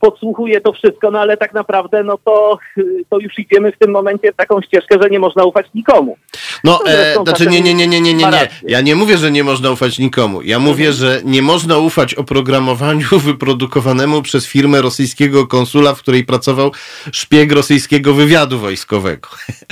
podsłuchuje 0.00 0.60
to 0.60 0.72
wszystko, 0.72 1.10
no 1.10 1.20
ale 1.20 1.36
tak 1.36 1.54
naprawdę, 1.54 2.04
no 2.04 2.18
to, 2.24 2.58
y, 2.78 3.04
to 3.10 3.18
już 3.18 3.38
idziemy 3.38 3.72
w 3.72 3.78
tym 3.78 3.90
momencie 3.90 4.32
w 4.32 4.36
taką 4.36 4.60
ścieżkę, 4.60 4.96
że 5.02 5.10
nie 5.10 5.18
można 5.18 5.44
ufać 5.44 5.66
nikomu. 5.74 6.16
No, 6.64 6.80
e, 6.86 7.14
znaczy 7.22 7.46
nie, 7.46 7.60
nie, 7.60 7.74
nie, 7.74 7.86
nie, 7.86 8.00
nie, 8.00 8.14
nie, 8.14 8.26
nie. 8.26 8.48
Ja 8.62 8.80
nie 8.80 8.94
mówię, 8.94 9.16
że 9.16 9.30
nie 9.30 9.44
można 9.44 9.70
ufać 9.70 9.98
nikomu. 9.98 10.42
Ja 10.42 10.58
mówię, 10.58 10.88
mhm. 10.88 10.96
że 10.96 11.20
nie 11.24 11.42
można 11.42 11.78
ufać 11.78 12.14
oprogramowaniu 12.14 13.06
wyprodukowanemu 13.28 14.22
przez 14.22 14.46
firmę 14.46 14.82
rosyjskiego 14.82 15.46
konsula, 15.46 15.94
w 15.94 15.98
której 15.98 16.24
pracował 16.24 16.70
szpieg 17.12 17.52
rosyjskiego 17.52 18.14
wywiadu 18.14 18.58
wojskowego. 18.58 19.28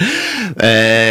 e... 0.63 1.11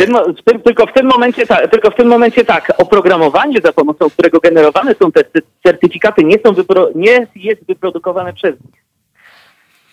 tylko, 0.63 0.87
w 0.87 0.93
tym 0.93 1.05
momencie 1.05 1.47
tak, 1.47 1.71
tylko 1.71 1.91
w 1.91 1.95
tym 1.95 2.07
momencie 2.07 2.45
tak, 2.45 2.73
oprogramowanie, 2.77 3.57
za 3.63 3.73
pomocą 3.73 4.09
którego 4.09 4.39
generowane 4.39 4.95
są 5.01 5.11
te 5.11 5.23
certyfikaty, 5.63 6.23
nie, 6.23 6.35
są 6.45 6.53
wypro... 6.53 6.89
nie 6.95 7.27
jest 7.35 7.65
wyprodukowane 7.67 8.33
przez 8.33 8.51
nich. 8.51 8.83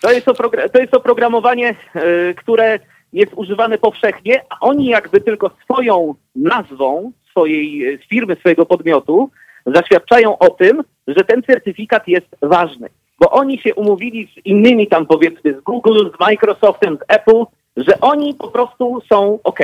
To 0.01 0.11
jest, 0.11 0.25
to 0.73 0.79
jest 0.79 0.93
oprogramowanie, 0.93 1.75
e, 1.95 2.33
które 2.33 2.79
jest 3.17 3.33
używane 3.35 3.77
powszechnie, 3.77 4.41
a 4.49 4.59
oni 4.59 4.85
jakby 4.85 5.21
tylko 5.21 5.51
swoją 5.63 6.15
nazwą 6.35 7.11
swojej 7.31 7.93
e, 7.93 7.97
firmy, 7.97 8.35
swojego 8.35 8.65
podmiotu 8.65 9.29
zaświadczają 9.65 10.37
o 10.37 10.49
tym, 10.49 10.83
że 11.07 11.23
ten 11.23 11.43
certyfikat 11.43 12.07
jest 12.07 12.27
ważny. 12.41 12.89
Bo 13.19 13.31
oni 13.31 13.59
się 13.59 13.75
umówili 13.75 14.27
z 14.27 14.45
innymi 14.45 14.87
tam 14.87 15.05
powiedzmy 15.05 15.53
z 15.53 15.61
Google, 15.61 16.09
z 16.17 16.19
Microsoftem, 16.19 16.97
z 16.97 17.01
Apple, 17.07 17.43
że 17.77 17.99
oni 17.99 18.33
po 18.33 18.47
prostu 18.47 19.01
są 19.09 19.39
ok. 19.43 19.59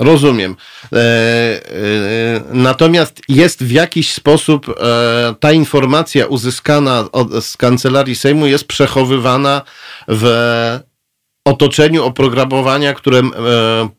Rozumiem. 0.00 0.56
E, 0.92 0.96
e, 0.96 1.60
natomiast 2.52 3.22
jest 3.28 3.64
w 3.64 3.70
jakiś 3.70 4.12
sposób 4.12 4.68
e, 4.68 5.34
ta 5.40 5.52
informacja 5.52 6.26
uzyskana 6.26 7.04
od, 7.12 7.44
z 7.44 7.56
kancelarii 7.56 8.16
Sejmu 8.16 8.46
jest 8.46 8.68
przechowywana 8.68 9.62
w 10.08 10.24
otoczeniu 11.48 12.04
oprogramowania, 12.04 12.94
które 12.94 13.18
e, 13.18 13.22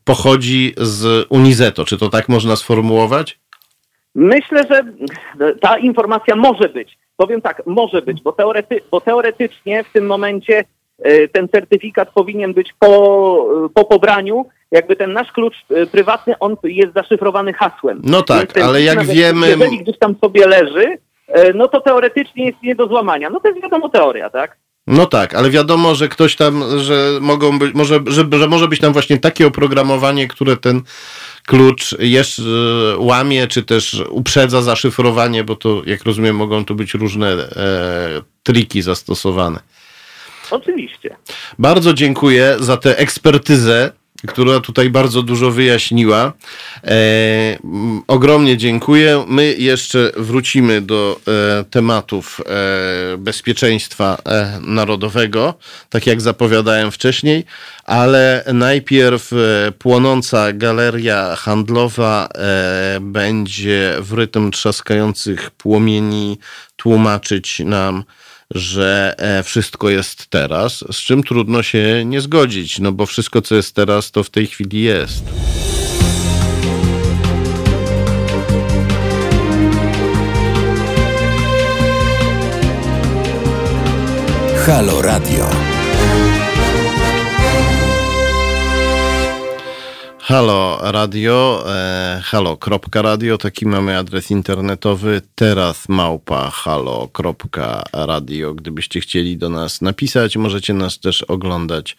pochodzi 0.03 0.73
z 0.77 1.25
Unizeto. 1.29 1.85
Czy 1.85 1.97
to 1.97 2.09
tak 2.09 2.29
można 2.29 2.55
sformułować? 2.55 3.39
Myślę, 4.15 4.63
że 4.69 4.83
ta 5.61 5.77
informacja 5.77 6.35
może 6.35 6.69
być. 6.69 6.97
Powiem 7.17 7.41
tak, 7.41 7.61
może 7.65 8.01
być, 8.01 8.21
bo, 8.21 8.31
teorety, 8.31 8.81
bo 8.91 9.01
teoretycznie 9.01 9.83
w 9.83 9.93
tym 9.93 10.05
momencie 10.05 10.63
e, 10.99 11.27
ten 11.27 11.47
certyfikat 11.49 12.09
powinien 12.13 12.53
być 12.53 12.73
po, 12.79 13.69
po 13.73 13.85
pobraniu. 13.85 14.45
Jakby 14.71 14.95
ten 14.95 15.13
nasz 15.13 15.31
klucz 15.31 15.55
e, 15.69 15.85
prywatny, 15.85 16.39
on 16.39 16.55
jest 16.63 16.93
zaszyfrowany 16.93 17.53
hasłem. 17.53 18.01
No 18.03 18.21
tak, 18.21 18.57
ale 18.57 18.81
jak 18.81 19.03
wiemy... 19.05 19.49
Jeżeli 19.49 19.79
gdzieś 19.79 19.97
tam 19.99 20.15
sobie 20.23 20.47
leży, 20.47 20.97
no 21.55 21.67
to 21.67 21.81
teoretycznie 21.81 22.45
jest 22.45 22.63
nie 22.63 22.75
do 22.75 22.87
złamania. 22.87 23.29
No 23.29 23.39
to 23.39 23.47
jest 23.47 23.61
wiadomo 23.61 23.89
teoria, 23.89 24.29
tak? 24.29 24.57
No 24.89 25.05
tak, 25.05 25.33
ale 25.33 25.49
wiadomo, 25.49 25.95
że 25.95 26.07
ktoś 26.07 26.35
tam, 26.35 26.79
że 26.79 27.17
mogą 27.21 27.59
być, 27.59 27.73
może, 27.73 27.99
że, 28.07 28.25
że 28.31 28.47
może 28.47 28.67
być 28.67 28.79
tam 28.79 28.93
właśnie 28.93 29.17
takie 29.17 29.47
oprogramowanie, 29.47 30.27
które 30.27 30.57
ten 30.57 30.81
klucz 31.45 31.95
jest, 31.99 32.39
e, 32.39 32.97
łamie, 32.97 33.47
czy 33.47 33.63
też 33.63 34.03
uprzedza 34.09 34.61
zaszyfrowanie, 34.61 35.43
bo 35.43 35.55
to, 35.55 35.81
jak 35.85 36.03
rozumiem, 36.03 36.35
mogą 36.35 36.65
tu 36.65 36.75
być 36.75 36.93
różne 36.93 37.27
e, 37.31 38.21
triki 38.43 38.81
zastosowane. 38.81 39.59
Oczywiście. 40.51 41.15
Bardzo 41.59 41.93
dziękuję 41.93 42.55
za 42.59 42.77
tę 42.77 42.97
ekspertyzę 42.97 43.91
która 44.27 44.59
tutaj 44.59 44.89
bardzo 44.89 45.23
dużo 45.23 45.51
wyjaśniła. 45.51 46.33
E, 46.83 47.59
ogromnie 48.07 48.57
dziękuję. 48.57 49.25
My 49.27 49.55
jeszcze 49.57 50.11
wrócimy 50.17 50.81
do 50.81 51.19
e, 51.27 51.63
tematów 51.63 52.41
e, 52.41 53.17
bezpieczeństwa 53.17 54.17
e, 54.25 54.59
narodowego, 54.61 55.53
tak 55.89 56.07
jak 56.07 56.21
zapowiadałem 56.21 56.91
wcześniej, 56.91 57.45
ale 57.85 58.43
najpierw 58.53 59.33
e, 59.33 59.71
płonąca 59.71 60.53
galeria 60.53 61.35
handlowa 61.35 62.29
e, 62.35 62.99
będzie 63.01 63.95
w 63.99 64.13
rytm 64.13 64.51
trzaskających 64.51 65.51
płomieni 65.51 66.37
tłumaczyć 66.75 67.59
nam 67.59 68.03
że 68.55 69.15
e, 69.17 69.43
wszystko 69.43 69.89
jest 69.89 70.27
teraz, 70.27 70.83
z 70.91 70.97
czym 70.97 71.23
trudno 71.23 71.63
się 71.63 72.03
nie 72.05 72.21
zgodzić, 72.21 72.79
no 72.79 72.91
bo 72.91 73.05
wszystko, 73.05 73.41
co 73.41 73.55
jest 73.55 73.75
teraz, 73.75 74.11
to 74.11 74.23
w 74.23 74.29
tej 74.29 74.47
chwili 74.47 74.81
jest. 74.81 75.23
Halo 84.65 85.01
Radio. 85.01 85.49
Halo 90.29 90.79
Radio, 90.91 91.63
e, 91.67 91.88
halo.radio, 92.23 93.37
taki 93.37 93.65
mamy 93.65 93.97
adres 93.97 94.31
internetowy, 94.31 95.21
teraz 95.35 95.89
małpa 95.89 96.49
halo.radio. 96.49 98.53
Gdybyście 98.53 99.01
chcieli 99.01 99.37
do 99.37 99.49
nas 99.49 99.81
napisać, 99.81 100.37
możecie 100.37 100.73
nas 100.73 100.99
też 100.99 101.23
oglądać 101.23 101.97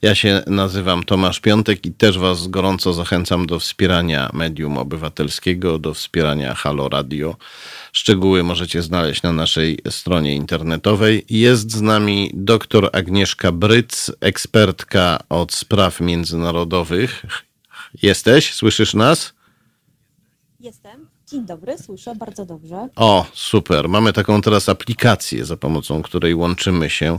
Ja 0.02 0.14
się 0.14 0.42
nazywam 0.46 1.04
Tomasz 1.04 1.40
Piątek 1.40 1.86
i 1.86 1.92
też 1.92 2.18
Was 2.18 2.48
gorąco 2.48 2.92
zachęcam 2.92 3.46
do 3.46 3.58
wspierania 3.58 4.30
medium 4.32 4.78
obywatelskiego, 4.78 5.78
do 5.78 5.94
wspierania 5.94 6.54
Halo 6.54 6.88
Radio. 6.88 7.36
Szczegóły 7.92 8.42
możecie 8.42 8.82
znaleźć 8.82 9.22
na 9.22 9.32
naszej 9.32 9.78
stronie 9.90 10.34
internetowej. 10.34 11.24
Jest 11.30 11.72
z 11.72 11.80
nami 11.80 12.30
dr 12.34 12.90
Agnieszka 12.92 13.52
Bryc, 13.52 14.10
ekspertka 14.20 15.18
od 15.28 15.52
spraw 15.52 16.00
międzynarodowych. 16.00 17.22
Jesteś? 18.02 18.54
Słyszysz 18.54 18.94
nas? 18.94 19.34
Jestem. 20.64 21.08
Dzień 21.26 21.46
dobry, 21.46 21.78
słyszę 21.78 22.14
bardzo 22.14 22.46
dobrze. 22.46 22.88
O, 22.96 23.26
super. 23.34 23.88
Mamy 23.88 24.12
taką 24.12 24.40
teraz 24.40 24.68
aplikację, 24.68 25.44
za 25.44 25.56
pomocą 25.56 26.02
której 26.02 26.34
łączymy 26.34 26.90
się 26.90 27.18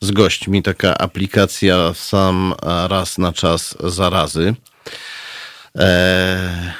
z 0.00 0.10
gośćmi. 0.10 0.62
Taka 0.62 0.98
aplikacja 0.98 1.94
sam 1.94 2.54
raz 2.88 3.18
na 3.18 3.32
czas 3.32 3.76
zarazy. 3.84 4.54
Eee, 5.74 6.72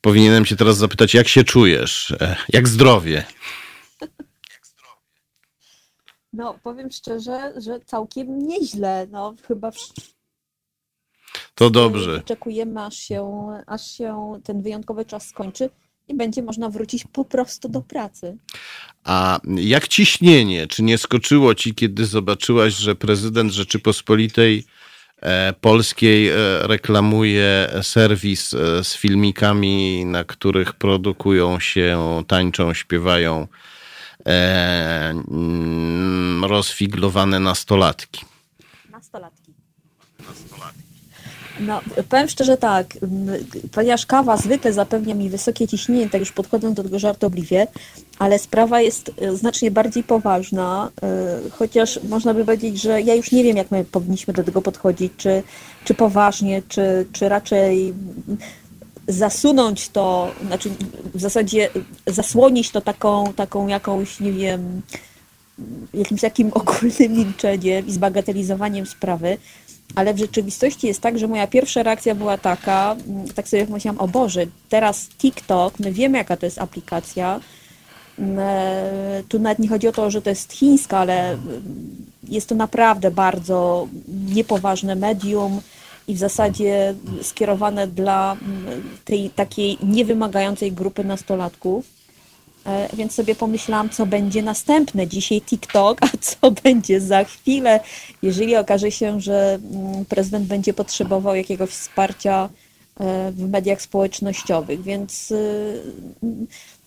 powinienem 0.00 0.46
się 0.46 0.56
teraz 0.56 0.76
zapytać, 0.76 1.14
jak 1.14 1.28
się 1.28 1.44
czujesz? 1.44 2.14
Eee, 2.20 2.36
jak 2.48 2.68
zdrowie? 2.68 3.24
No, 6.32 6.58
powiem 6.62 6.90
szczerze, 6.90 7.52
że 7.56 7.80
całkiem 7.80 8.46
nieźle. 8.46 9.06
No, 9.10 9.34
chyba 9.48 9.70
to 11.60 11.70
dobrze. 11.70 12.16
Oczekujemy, 12.16 12.82
aż 12.82 12.96
się, 12.96 13.46
aż 13.66 13.90
się 13.90 14.40
ten 14.44 14.62
wyjątkowy 14.62 15.04
czas 15.04 15.28
skończy 15.28 15.70
i 16.08 16.14
będzie 16.14 16.42
można 16.42 16.68
wrócić 16.68 17.04
po 17.12 17.24
prostu 17.24 17.68
do 17.68 17.80
pracy. 17.80 18.36
A 19.04 19.40
jak 19.54 19.88
ciśnienie? 19.88 20.66
Czy 20.66 20.82
nie 20.82 20.98
skoczyło 20.98 21.54
ci, 21.54 21.74
kiedy 21.74 22.06
zobaczyłaś, 22.06 22.74
że 22.74 22.94
prezydent 22.94 23.52
Rzeczypospolitej 23.52 24.64
e, 25.22 25.52
Polskiej 25.60 26.28
e, 26.28 26.34
reklamuje 26.62 27.70
serwis 27.82 28.54
e, 28.54 28.84
z 28.84 28.96
filmikami, 28.96 30.04
na 30.04 30.24
których 30.24 30.72
produkują 30.72 31.60
się, 31.60 32.22
tańczą, 32.26 32.74
śpiewają 32.74 33.46
mm, 34.24 36.44
rozfiglowane? 36.44 37.40
Nastolatki. 37.40 38.29
No, 41.60 41.80
powiem 42.08 42.28
szczerze 42.28 42.56
tak, 42.56 42.86
ponieważ 43.72 44.06
kawa 44.06 44.36
zwykle 44.36 44.72
zapewnia 44.72 45.14
mi 45.14 45.30
wysokie 45.30 45.68
ciśnienie, 45.68 46.10
tak 46.10 46.20
już 46.20 46.32
podchodzę 46.32 46.74
do 46.74 46.82
tego 46.82 46.98
żartobliwie, 46.98 47.66
ale 48.18 48.38
sprawa 48.38 48.80
jest 48.80 49.10
e, 49.18 49.36
znacznie 49.36 49.70
bardziej 49.70 50.02
poważna, 50.02 50.90
e, 51.02 51.50
chociaż 51.50 52.00
można 52.08 52.34
by 52.34 52.44
powiedzieć, 52.44 52.82
że 52.82 53.02
ja 53.02 53.14
już 53.14 53.32
nie 53.32 53.44
wiem, 53.44 53.56
jak 53.56 53.70
my 53.70 53.84
powinniśmy 53.84 54.34
do 54.34 54.44
tego 54.44 54.62
podchodzić, 54.62 55.12
czy, 55.16 55.42
czy 55.84 55.94
poważnie, 55.94 56.62
czy, 56.68 57.06
czy 57.12 57.28
raczej 57.28 57.94
zasunąć 59.08 59.88
to, 59.88 60.30
znaczy 60.46 60.70
w 61.14 61.20
zasadzie 61.20 61.70
zasłonić 62.06 62.70
to 62.70 62.80
taką, 62.80 63.32
taką 63.32 63.68
jakąś, 63.68 64.20
nie 64.20 64.32
wiem, 64.32 64.82
jakimś 65.94 66.20
takim 66.20 66.50
ogólnym 66.60 67.12
milczeniem 67.12 67.86
i 67.86 67.92
zbagatelizowaniem 67.92 68.86
sprawy, 68.86 69.38
ale 69.94 70.14
w 70.14 70.18
rzeczywistości 70.18 70.86
jest 70.86 71.00
tak, 71.00 71.18
że 71.18 71.28
moja 71.28 71.46
pierwsza 71.46 71.82
reakcja 71.82 72.14
była 72.14 72.38
taka, 72.38 72.96
mm, 73.08 73.28
tak 73.28 73.48
sobie 73.48 73.66
pomyślałam, 73.66 74.00
o 74.00 74.08
Boże, 74.08 74.46
teraz 74.68 75.08
TikTok, 75.08 75.78
my 75.78 75.92
wiemy 75.92 76.18
jaka 76.18 76.36
to 76.36 76.46
jest 76.46 76.58
aplikacja, 76.58 77.40
mm, 78.18 78.38
e, 78.38 79.22
tu 79.28 79.38
nawet 79.38 79.58
nie 79.58 79.68
chodzi 79.68 79.88
o 79.88 79.92
to, 79.92 80.10
że 80.10 80.22
to 80.22 80.30
jest 80.30 80.52
chińska, 80.52 80.98
ale 80.98 81.30
mm, 81.30 81.62
jest 82.28 82.48
to 82.48 82.54
naprawdę 82.54 83.10
bardzo 83.10 83.88
niepoważne 84.28 84.94
medium 84.94 85.60
i 86.08 86.14
w 86.14 86.18
zasadzie 86.18 86.94
skierowane 87.22 87.86
dla 87.86 88.36
tej 89.04 89.30
takiej 89.30 89.78
niewymagającej 89.82 90.72
grupy 90.72 91.04
nastolatków. 91.04 91.99
E, 92.66 92.96
więc 92.96 93.14
sobie 93.14 93.34
pomyślałam, 93.34 93.90
co 93.90 94.06
będzie 94.06 94.42
następne. 94.42 95.06
Dzisiaj 95.06 95.40
TikTok, 95.42 95.98
a 96.00 96.08
co 96.20 96.50
będzie 96.64 97.00
za 97.00 97.24
chwilę, 97.24 97.80
jeżeli 98.22 98.56
okaże 98.56 98.90
się, 98.90 99.20
że 99.20 99.58
mm, 99.72 100.04
prezydent 100.04 100.46
będzie 100.46 100.74
potrzebował 100.74 101.34
jakiegoś 101.34 101.70
wsparcia 101.70 102.48
e, 103.00 103.32
w 103.32 103.50
mediach 103.50 103.82
społecznościowych. 103.82 104.82
Więc 104.82 105.30
y, 105.30 105.80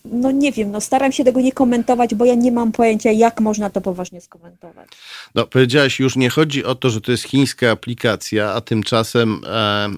no 0.04 0.30
nie 0.30 0.52
wiem, 0.52 0.70
no 0.70 0.80
staram 0.80 1.12
się 1.12 1.24
tego 1.24 1.40
nie 1.40 1.52
komentować, 1.52 2.14
bo 2.14 2.24
ja 2.24 2.34
nie 2.34 2.52
mam 2.52 2.72
pojęcia, 2.72 3.12
jak 3.12 3.40
można 3.40 3.70
to 3.70 3.80
poważnie 3.80 4.20
skomentować. 4.20 4.88
No, 5.34 5.46
powiedziałaś, 5.46 6.00
już 6.00 6.16
nie 6.16 6.30
chodzi 6.30 6.64
o 6.64 6.74
to, 6.74 6.90
że 6.90 7.00
to 7.00 7.12
jest 7.12 7.24
chińska 7.24 7.70
aplikacja, 7.70 8.52
a 8.52 8.60
tymczasem 8.60 9.40
e, 9.46 9.88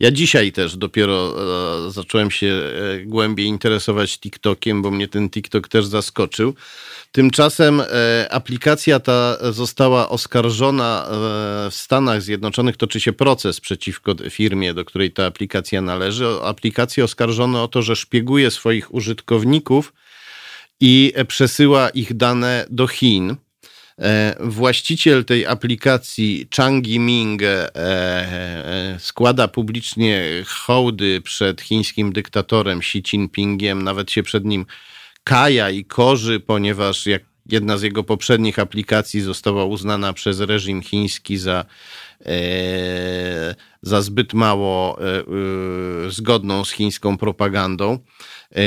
ja 0.00 0.10
dzisiaj 0.10 0.52
też 0.52 0.76
dopiero 0.76 1.34
e, 1.86 1.90
zacząłem 1.90 2.30
się 2.30 2.46
e, 2.46 3.04
głębiej 3.04 3.46
interesować 3.46 4.18
TikTokiem, 4.18 4.82
bo 4.82 4.90
mnie 4.90 5.08
ten 5.08 5.30
TikTok 5.30 5.68
też 5.68 5.86
zaskoczył. 5.86 6.54
Tymczasem 7.12 7.80
e, 7.80 7.84
aplikacja 8.30 9.00
ta 9.00 9.36
została 9.52 10.08
oskarżona 10.08 11.06
e, 11.06 11.10
w 11.70 11.74
Stanach 11.74 12.22
Zjednoczonych. 12.22 12.76
Toczy 12.76 13.00
się 13.00 13.12
proces 13.12 13.60
przeciwko 13.60 14.14
firmie, 14.30 14.74
do 14.74 14.84
której 14.84 15.10
ta 15.10 15.26
aplikacja 15.26 15.82
należy. 15.82 16.26
Aplikację 16.42 17.04
oskarżono 17.04 17.62
o 17.62 17.68
to, 17.68 17.82
że 17.82 17.96
szpieguje 17.96 18.50
swoich 18.50 18.94
użytkowników 18.94 19.37
i 20.80 21.12
przesyła 21.28 21.90
ich 21.90 22.14
dane 22.14 22.66
do 22.70 22.86
Chin. 22.86 23.36
E, 23.98 24.36
właściciel 24.40 25.24
tej 25.24 25.46
aplikacji, 25.46 26.48
Chang 26.56 26.86
Yiming, 26.86 27.42
składa 28.98 29.48
publicznie 29.48 30.22
hołdy 30.46 31.20
przed 31.20 31.60
chińskim 31.60 32.12
dyktatorem 32.12 32.78
Xi 32.78 33.02
Jinpingiem, 33.12 33.82
nawet 33.82 34.10
się 34.10 34.22
przed 34.22 34.44
nim 34.44 34.66
kaja 35.24 35.70
i 35.70 35.84
korzy, 35.84 36.40
ponieważ 36.40 37.06
jak 37.06 37.22
jedna 37.48 37.78
z 37.78 37.82
jego 37.82 38.04
poprzednich 38.04 38.58
aplikacji 38.58 39.20
została 39.20 39.64
uznana 39.64 40.12
przez 40.12 40.40
reżim 40.40 40.82
chiński 40.82 41.36
za, 41.38 41.60
e, 41.60 41.66
za 43.82 44.02
zbyt 44.02 44.34
mało 44.34 44.98
e, 45.00 45.18
e, 45.18 45.24
zgodną 46.10 46.64
z 46.64 46.70
chińską 46.70 47.18
propagandą. 47.18 47.98
E, 48.52 48.60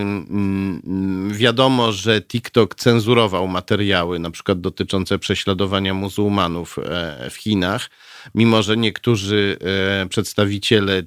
mm, 0.00 1.32
wiadomo, 1.32 1.92
że 1.92 2.22
TikTok 2.22 2.74
cenzurował 2.74 3.48
materiały, 3.48 4.18
na 4.18 4.30
przykład 4.30 4.60
dotyczące 4.60 5.18
prześladowania 5.18 5.94
muzułmanów 5.94 6.78
e, 6.78 7.30
w 7.30 7.36
Chinach 7.36 7.90
mimo 8.34 8.62
że 8.62 8.76
niektórzy 8.76 9.58
e, 10.02 10.08
przedstawiciele 10.08 10.98
e, 10.98 11.02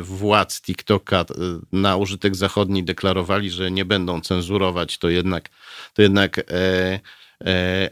władz 0.00 0.60
TikToka 0.62 1.20
e, 1.20 1.24
na 1.72 1.96
użytek 1.96 2.36
zachodni 2.36 2.84
deklarowali, 2.84 3.50
że 3.50 3.70
nie 3.70 3.84
będą 3.84 4.20
cenzurować, 4.20 4.98
to 4.98 5.08
jednak, 5.08 5.48
to 5.94 6.02
jednak 6.02 6.40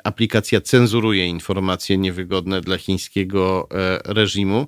aplikacja 0.05 0.61
cenzuruje 0.61 1.27
informacje 1.27 1.99
niewygodne 1.99 2.61
dla 2.61 2.79
chińskiego 2.79 3.69
reżimu. 4.05 4.67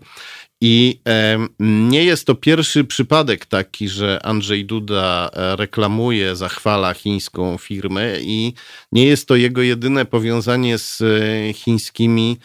I 0.60 1.00
nie 1.60 2.04
jest 2.04 2.26
to 2.26 2.34
pierwszy 2.34 2.84
przypadek 2.84 3.46
taki, 3.46 3.88
że 3.88 4.20
Andrzej 4.22 4.64
Duda 4.64 5.30
reklamuje, 5.58 6.36
zachwala 6.36 6.94
chińską 6.94 7.58
firmę, 7.58 8.20
i 8.20 8.54
nie 8.92 9.06
jest 9.06 9.28
to 9.28 9.36
jego 9.36 9.62
jedyne 9.62 10.04
powiązanie 10.04 10.78
z 10.78 11.02
chińskimi 11.56 12.36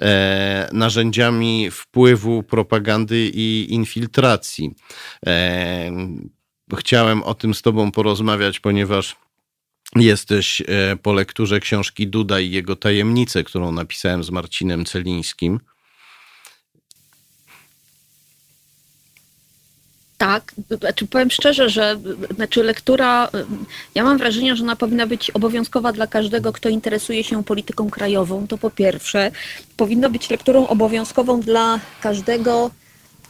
e, 0.00 0.68
narzędziami 0.72 1.70
wpływu, 1.70 2.42
propagandy 2.42 3.30
i 3.34 3.66
infiltracji. 3.70 4.70
E, 5.26 5.90
chciałem 6.76 7.22
o 7.22 7.34
tym 7.34 7.54
z 7.54 7.62
Tobą 7.62 7.92
porozmawiać, 7.92 8.60
ponieważ 8.60 9.16
jesteś 9.96 10.60
e, 10.60 10.96
po 11.02 11.12
lekturze 11.12 11.60
książki 11.60 12.08
Duda 12.08 12.40
i 12.40 12.50
jego 12.50 12.76
tajemnice, 12.76 13.44
którą 13.44 13.72
napisałem 13.72 14.24
z 14.24 14.30
Marcinem 14.30 14.84
Celińskim. 14.84 15.60
Tak, 20.18 20.54
znaczy 20.80 21.06
powiem 21.06 21.30
szczerze, 21.30 21.70
że 21.70 22.00
znaczy 22.34 22.62
lektura, 22.62 23.28
ja 23.94 24.04
mam 24.04 24.18
wrażenie, 24.18 24.56
że 24.56 24.62
ona 24.62 24.76
powinna 24.76 25.06
być 25.06 25.30
obowiązkowa 25.30 25.92
dla 25.92 26.06
każdego, 26.06 26.52
kto 26.52 26.68
interesuje 26.68 27.24
się 27.24 27.44
polityką 27.44 27.90
krajową, 27.90 28.46
to 28.46 28.58
po 28.58 28.70
pierwsze. 28.70 29.30
Powinno 29.76 30.10
być 30.10 30.30
lekturą 30.30 30.66
obowiązkową 30.66 31.40
dla 31.40 31.80
każdego, 32.00 32.70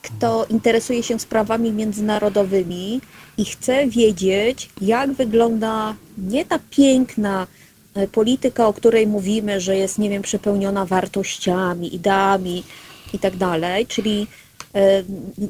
kto 0.05 0.47
interesuje 0.51 1.03
się 1.03 1.19
sprawami 1.19 1.73
międzynarodowymi 1.73 3.01
i 3.39 3.45
chce 3.45 3.87
wiedzieć, 3.87 4.71
jak 4.81 5.13
wygląda 5.13 5.95
nie 6.19 6.45
ta 6.45 6.59
piękna 6.71 7.47
e, 7.95 8.07
polityka, 8.07 8.67
o 8.67 8.73
której 8.73 9.07
mówimy, 9.07 9.61
że 9.61 9.77
jest, 9.77 9.99
nie 9.99 10.11
wiem, 10.11 10.23
przepełniona 10.23 10.87
wartościami, 10.87 11.95
ideami 11.95 12.63
i 13.13 13.19
tak 13.19 13.37
dalej, 13.37 13.87
czyli 13.87 14.27
E, 14.75 15.05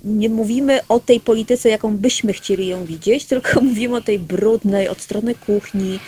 nie 0.04 0.28
mówimy 0.28 0.80
o 0.88 1.00
tej 1.00 1.20
polityce, 1.20 1.68
jaką 1.68 1.96
byśmy 1.96 2.32
chcieli 2.32 2.66
ją 2.66 2.84
widzieć, 2.84 3.24
tylko 3.32 3.60
mówimy 3.60 3.96
o 3.96 4.00
tej 4.00 4.18
brudnej, 4.18 4.88
od 4.88 5.00
strony 5.00 5.34
kuchni, 5.34 5.98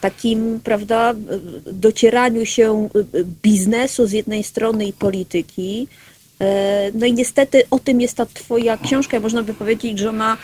takim, 0.00 0.60
prawda, 0.64 1.14
docieraniu 1.72 2.46
się 2.46 2.88
biznesu 3.42 4.06
z 4.06 4.12
jednej 4.12 4.44
strony 4.44 4.86
i 4.86 4.92
polityki. 4.92 5.88
E, 6.40 6.90
no 6.94 7.06
i 7.06 7.12
niestety 7.12 7.62
o 7.70 7.78
tym 7.78 8.00
jest 8.00 8.16
ta 8.16 8.26
twoja 8.26 8.76
książka. 8.76 9.20
Można 9.20 9.42
by 9.42 9.54
powiedzieć, 9.54 9.98
że 9.98 10.08
ona 10.08 10.36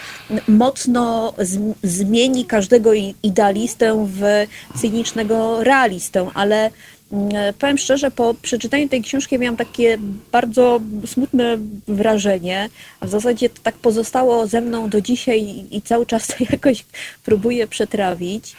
mocno 0.48 1.34
zmieni 1.82 2.44
każdego 2.44 2.90
idealistę 3.22 4.06
w 4.08 4.46
cynicznego 4.80 5.64
realistę, 5.64 6.30
ale 6.34 6.70
E, 7.12 7.52
powiem 7.52 7.78
szczerze, 7.78 8.10
po 8.10 8.34
przeczytaniu 8.34 8.88
tej 8.88 9.02
książki 9.02 9.38
miałam 9.38 9.56
takie 9.56 9.98
bardzo 10.32 10.80
smutne 11.06 11.58
wrażenie, 11.88 12.68
w 13.02 13.08
zasadzie 13.08 13.50
to 13.50 13.62
tak 13.62 13.74
pozostało 13.74 14.46
ze 14.46 14.60
mną 14.60 14.88
do 14.88 15.00
dzisiaj 15.00 15.66
i 15.70 15.82
cały 15.82 16.06
czas 16.06 16.26
to 16.26 16.34
jakoś 16.52 16.84
próbuję 17.24 17.66
przetrawić. 17.66 18.56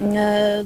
E, 0.00 0.64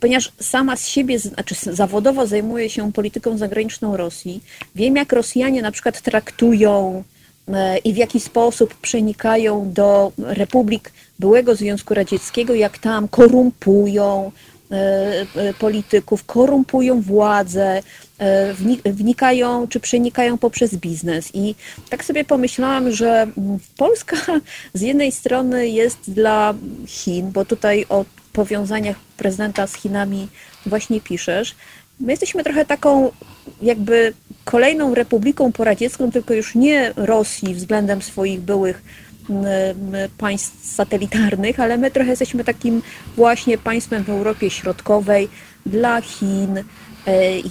ponieważ 0.00 0.32
sama 0.40 0.76
z 0.76 0.88
siebie, 0.88 1.18
znaczy 1.18 1.54
zawodowo 1.72 2.26
zajmuję 2.26 2.70
się 2.70 2.92
polityką 2.92 3.38
zagraniczną 3.38 3.96
Rosji, 3.96 4.40
wiem 4.74 4.96
jak 4.96 5.12
Rosjanie 5.12 5.62
na 5.62 5.72
przykład 5.72 6.00
traktują 6.00 7.04
e, 7.48 7.78
i 7.78 7.92
w 7.92 7.96
jaki 7.96 8.20
sposób 8.20 8.74
przenikają 8.74 9.72
do 9.72 10.12
republik 10.18 10.92
byłego 11.18 11.54
Związku 11.54 11.94
Radzieckiego, 11.94 12.54
jak 12.54 12.78
tam 12.78 13.08
korumpują, 13.08 14.32
E, 14.70 15.54
polityków, 15.58 16.24
korumpują 16.24 17.00
władzę, 17.00 17.82
wnikają 18.84 19.68
czy 19.68 19.80
przenikają 19.80 20.38
poprzez 20.38 20.76
biznes. 20.76 21.30
I 21.34 21.54
tak 21.90 22.04
sobie 22.04 22.24
pomyślałam, 22.24 22.92
że 22.92 23.26
Polska 23.76 24.16
z 24.74 24.80
jednej 24.80 25.12
strony 25.12 25.68
jest 25.68 26.10
dla 26.10 26.54
Chin, 26.86 27.30
bo 27.32 27.44
tutaj 27.44 27.86
o 27.88 28.04
powiązaniach 28.36 28.96
prezydenta 29.16 29.66
z 29.66 29.74
Chinami 29.74 30.28
właśnie 30.66 31.00
piszesz. 31.00 31.54
My 32.00 32.12
jesteśmy 32.12 32.44
trochę 32.44 32.64
taką 32.64 33.10
jakby 33.62 34.12
kolejną 34.44 34.94
republiką 34.94 35.52
poradziecką, 35.52 36.10
tylko 36.10 36.34
już 36.34 36.54
nie 36.54 36.92
Rosji 36.96 37.54
względem 37.54 38.02
swoich 38.02 38.40
byłych 38.40 38.82
państw 40.18 40.74
satelitarnych, 40.74 41.60
ale 41.60 41.78
my 41.78 41.90
trochę 41.90 42.10
jesteśmy 42.10 42.44
takim 42.44 42.82
właśnie 43.16 43.58
państwem 43.58 44.04
w 44.04 44.10
Europie 44.10 44.50
Środkowej 44.50 45.28
dla 45.66 46.00
Chin, 46.00 46.58
e, 46.58 46.62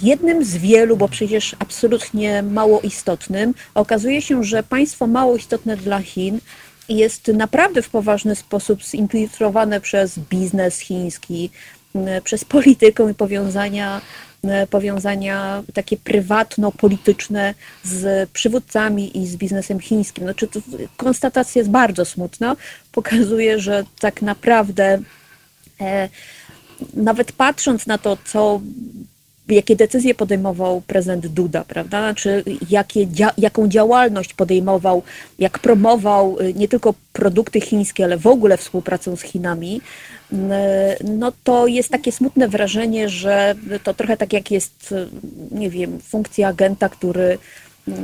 jednym 0.02 0.44
z 0.44 0.56
wielu, 0.56 0.96
bo 0.96 1.08
przecież 1.08 1.56
absolutnie 1.58 2.42
mało 2.42 2.80
istotnym. 2.80 3.54
Okazuje 3.74 4.22
się, 4.22 4.44
że 4.44 4.62
państwo 4.62 5.06
mało 5.06 5.36
istotne 5.36 5.76
dla 5.76 6.00
Chin 6.00 6.40
jest 6.88 7.28
naprawdę 7.28 7.82
w 7.82 7.90
poważny 7.90 8.36
sposób 8.36 8.82
zinfiltrowane 8.82 9.80
przez 9.80 10.18
biznes 10.18 10.78
chiński, 10.78 11.50
przez 12.24 12.44
politykę 12.44 13.10
i 13.10 13.14
powiązania 13.14 14.00
powiązania 14.70 15.62
takie 15.74 15.96
prywatno-polityczne 15.96 17.54
z 17.84 18.30
przywódcami 18.30 19.18
i 19.18 19.26
z 19.26 19.36
biznesem 19.36 19.80
chińskim. 19.80 20.24
Znaczy, 20.24 20.46
to 20.46 20.60
konstatacja 20.96 21.58
jest 21.60 21.70
bardzo 21.70 22.04
smutna. 22.04 22.56
Pokazuje, 22.92 23.60
że 23.60 23.84
tak 24.00 24.22
naprawdę 24.22 24.98
e, 25.80 26.08
nawet 26.94 27.32
patrząc 27.32 27.86
na 27.86 27.98
to, 27.98 28.18
co 28.24 28.60
jakie 29.48 29.76
decyzje 29.76 30.14
podejmował 30.14 30.80
prezydent 30.80 31.26
Duda, 31.26 31.64
prawda? 31.64 32.00
Znaczy, 32.00 32.44
jakie, 32.70 33.06
jaką 33.38 33.68
działalność 33.68 34.34
podejmował, 34.34 35.02
jak 35.38 35.58
promował 35.58 36.40
y, 36.40 36.54
nie 36.54 36.68
tylko 36.68 36.94
produkty 37.12 37.60
chińskie, 37.60 38.04
ale 38.04 38.18
w 38.18 38.26
ogóle 38.26 38.56
współpracę 38.56 39.16
z 39.16 39.20
Chinami, 39.20 39.80
y, 40.32 40.36
no 41.04 41.32
to 41.44 41.66
jest 41.66 41.90
takie 41.90 42.12
smutne 42.12 42.48
wrażenie, 42.48 43.08
że 43.08 43.54
to 43.82 43.94
trochę 43.94 44.16
tak 44.16 44.32
jak 44.32 44.50
jest, 44.50 44.92
y, 44.92 45.08
nie 45.50 45.70
wiem, 45.70 46.00
funkcja 46.00 46.48
agenta, 46.48 46.88
który 46.88 47.38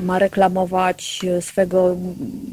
ma 0.03 0.19
reklamować 0.19 1.21
swego 1.41 1.97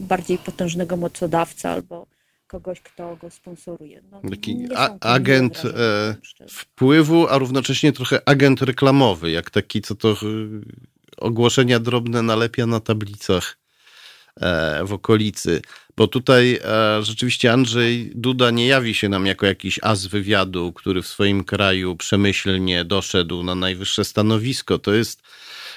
bardziej 0.10 0.38
potężnego 0.38 0.98
mocodawcę 0.98 1.70
albo 1.70 2.06
kogoś, 2.50 2.82
kto 2.82 3.16
go 3.16 3.30
sponsoruje. 3.30 4.02
No, 4.12 4.22
Taki 4.30 4.58
a, 4.76 5.00
agent 5.00 5.64
e, 5.66 6.16
wpływu, 6.50 7.28
a 7.28 7.38
równocześnie 7.38 7.92
trochę 7.92 8.22
agent 8.26 8.62
reklamowy, 8.62 9.32
jak 9.32 9.50
taki, 9.50 9.82
co 9.82 9.96
to 9.96 10.12
y, 10.12 10.16
ogłoszenia 11.18 11.80
drobne 11.80 12.22
nalepia 12.22 12.66
na 12.66 12.80
tablicach 12.80 13.58
e, 14.36 14.86
w 14.86 14.94
okolicy. 14.94 15.62
Bo 15.98 16.08
tutaj 16.08 16.60
e, 16.64 17.04
rzeczywiście 17.04 17.54
Andrzej 17.54 18.12
Duda 18.16 18.52
nie 18.52 18.68
jawi 18.68 18.94
się 18.94 19.10
nam 19.10 19.26
jako 19.26 19.46
jakiś 19.46 19.80
as 19.84 20.06
wywiadu, 20.06 20.74
który 20.74 21.02
w 21.02 21.08
swoim 21.08 21.44
kraju 21.44 21.96
przemyślnie 21.96 22.86
doszedł 22.86 23.44
na 23.44 23.56
najwyższe 23.56 24.06
stanowisko. 24.06 24.80
To 24.80 24.94
jest 24.94 25.22
e, 25.22 25.26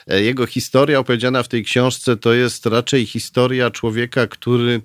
jego 0.06 0.46
historia 0.46 0.98
opowiedziana 0.98 1.42
w 1.42 1.48
tej 1.48 1.64
książce, 1.64 2.16
to 2.16 2.32
jest 2.32 2.66
raczej 2.66 3.06
historia 3.06 3.70
człowieka, 3.70 4.26
który 4.26 4.80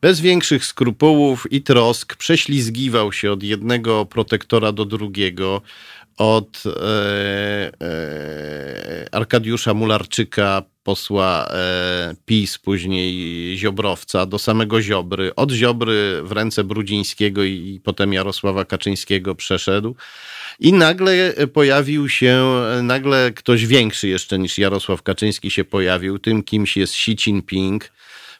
bez 0.00 0.20
większych 0.20 0.64
skrupułów 0.64 1.52
i 1.52 1.62
trosk 1.62 2.16
prześlizgiwał 2.16 3.12
się 3.12 3.32
od 3.32 3.42
jednego 3.42 4.06
protektora 4.06 4.72
do 4.72 4.84
drugiego, 4.84 5.62
od 6.16 6.62
e, 6.66 7.70
e, 7.80 9.14
Arkadiusza 9.14 9.74
Mularczyka, 9.74 10.62
posła 10.82 11.48
e, 11.50 12.14
PiS, 12.26 12.58
później 12.58 13.56
Ziobrowca, 13.58 14.26
do 14.26 14.38
samego 14.38 14.82
Ziobry. 14.82 15.34
Od 15.34 15.50
Ziobry 15.50 16.20
w 16.22 16.32
ręce 16.32 16.64
Brudzińskiego 16.64 17.44
i, 17.44 17.50
i 17.50 17.80
potem 17.80 18.12
Jarosława 18.12 18.64
Kaczyńskiego 18.64 19.34
przeszedł. 19.34 19.94
I 20.60 20.72
nagle 20.72 21.34
pojawił 21.52 22.08
się, 22.08 22.44
nagle 22.82 23.32
ktoś 23.32 23.66
większy 23.66 24.08
jeszcze 24.08 24.38
niż 24.38 24.58
Jarosław 24.58 25.02
Kaczyński 25.02 25.50
się 25.50 25.64
pojawił. 25.64 26.18
Tym 26.18 26.42
kimś 26.42 26.76
jest 26.76 26.94
Xi 26.94 27.10
Jinping 27.10 27.90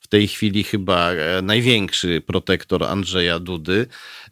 w 0.01 0.07
tej 0.09 0.29
chwili 0.29 0.64
chyba 0.64 1.11
e, 1.11 1.43
największy 1.43 2.23
protektor 2.27 2.85
Andrzeja 2.85 3.39
Dudy, 3.39 3.87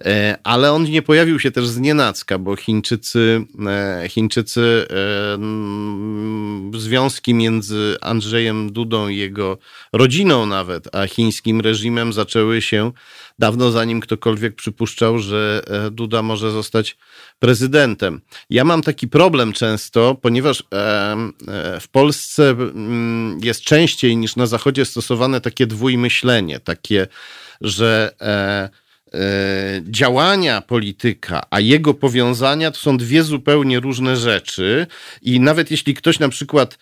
E, 0.04 0.38
ale 0.44 0.72
on 0.72 0.84
nie 0.84 1.02
pojawił 1.02 1.40
się 1.40 1.50
też 1.50 1.66
z 1.66 1.78
nienacka, 1.78 2.38
bo 2.38 2.56
Chińczycy, 2.56 3.44
e, 3.66 4.08
Chińczycy 4.08 4.86
e, 4.90 5.38
związki 6.78 7.34
między 7.34 7.96
Andrzejem 8.00 8.72
Dudą 8.72 9.08
i 9.08 9.16
jego 9.16 9.58
rodziną 9.92 10.46
nawet, 10.46 10.94
a 10.94 11.06
chińskim 11.06 11.60
reżimem 11.60 12.12
zaczęły 12.12 12.62
się 12.62 12.92
dawno 13.38 13.70
zanim 13.70 14.00
ktokolwiek 14.00 14.54
przypuszczał, 14.54 15.18
że 15.18 15.62
e, 15.66 15.90
Duda 15.90 16.22
może 16.22 16.50
zostać 16.50 16.96
prezydentem. 17.38 18.20
Ja 18.50 18.64
mam 18.64 18.82
taki 18.82 19.08
problem 19.08 19.52
często, 19.52 20.14
ponieważ 20.22 20.60
e, 20.60 20.64
w 21.80 21.88
Polsce 21.88 22.50
mm, 22.50 23.40
jest 23.42 23.60
częściej 23.60 24.16
niż 24.16 24.36
na 24.36 24.46
Zachodzie 24.46 24.84
stosowane 24.84 25.40
takie 25.40 25.66
dwójmyślenie, 25.66 26.60
takie, 26.60 27.06
że 27.60 28.14
e, 28.20 28.70
działania 29.82 30.60
polityka, 30.60 31.42
a 31.50 31.60
jego 31.60 31.94
powiązania 31.94 32.70
to 32.70 32.78
są 32.78 32.96
dwie 32.96 33.22
zupełnie 33.22 33.80
różne 33.80 34.16
rzeczy. 34.16 34.86
I 35.22 35.40
nawet 35.40 35.70
jeśli 35.70 35.94
ktoś 35.94 36.18
na 36.18 36.28
przykład 36.28 36.78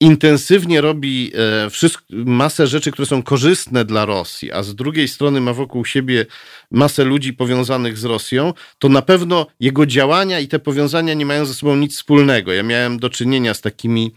intensywnie 0.00 0.80
robi 0.80 1.32
e, 1.34 1.68
masę 2.10 2.66
rzeczy, 2.66 2.92
które 2.92 3.06
są 3.06 3.22
korzystne 3.22 3.84
dla 3.84 4.04
Rosji, 4.04 4.52
a 4.52 4.62
z 4.62 4.74
drugiej 4.74 5.08
strony 5.08 5.40
ma 5.40 5.52
wokół 5.52 5.84
siebie 5.84 6.26
masę 6.70 7.04
ludzi 7.04 7.32
powiązanych 7.32 7.98
z 7.98 8.04
Rosją, 8.04 8.52
to 8.78 8.88
na 8.88 9.02
pewno 9.02 9.46
jego 9.60 9.86
działania 9.86 10.40
i 10.40 10.48
te 10.48 10.58
powiązania 10.58 11.14
nie 11.14 11.26
mają 11.26 11.46
ze 11.46 11.54
sobą 11.54 11.76
nic 11.76 11.96
wspólnego. 11.96 12.52
Ja 12.52 12.62
miałem 12.62 12.98
do 12.98 13.10
czynienia 13.10 13.54
z 13.54 13.60
takimi 13.60 14.12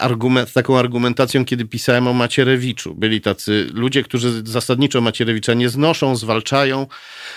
argument, 0.00 0.48
z 0.48 0.52
taką 0.52 0.78
argumentacją, 0.78 1.44
kiedy 1.44 1.64
pisałem 1.64 2.08
o 2.08 2.12
Macierewiczu. 2.12 2.94
Byli 2.94 3.20
tacy 3.20 3.70
ludzie, 3.74 4.02
którzy 4.02 4.42
zasadniczo 4.44 5.00
Macierewicza 5.00 5.54
nie 5.54 5.68
znoszą, 5.68 6.16
zwalczają, 6.16 6.86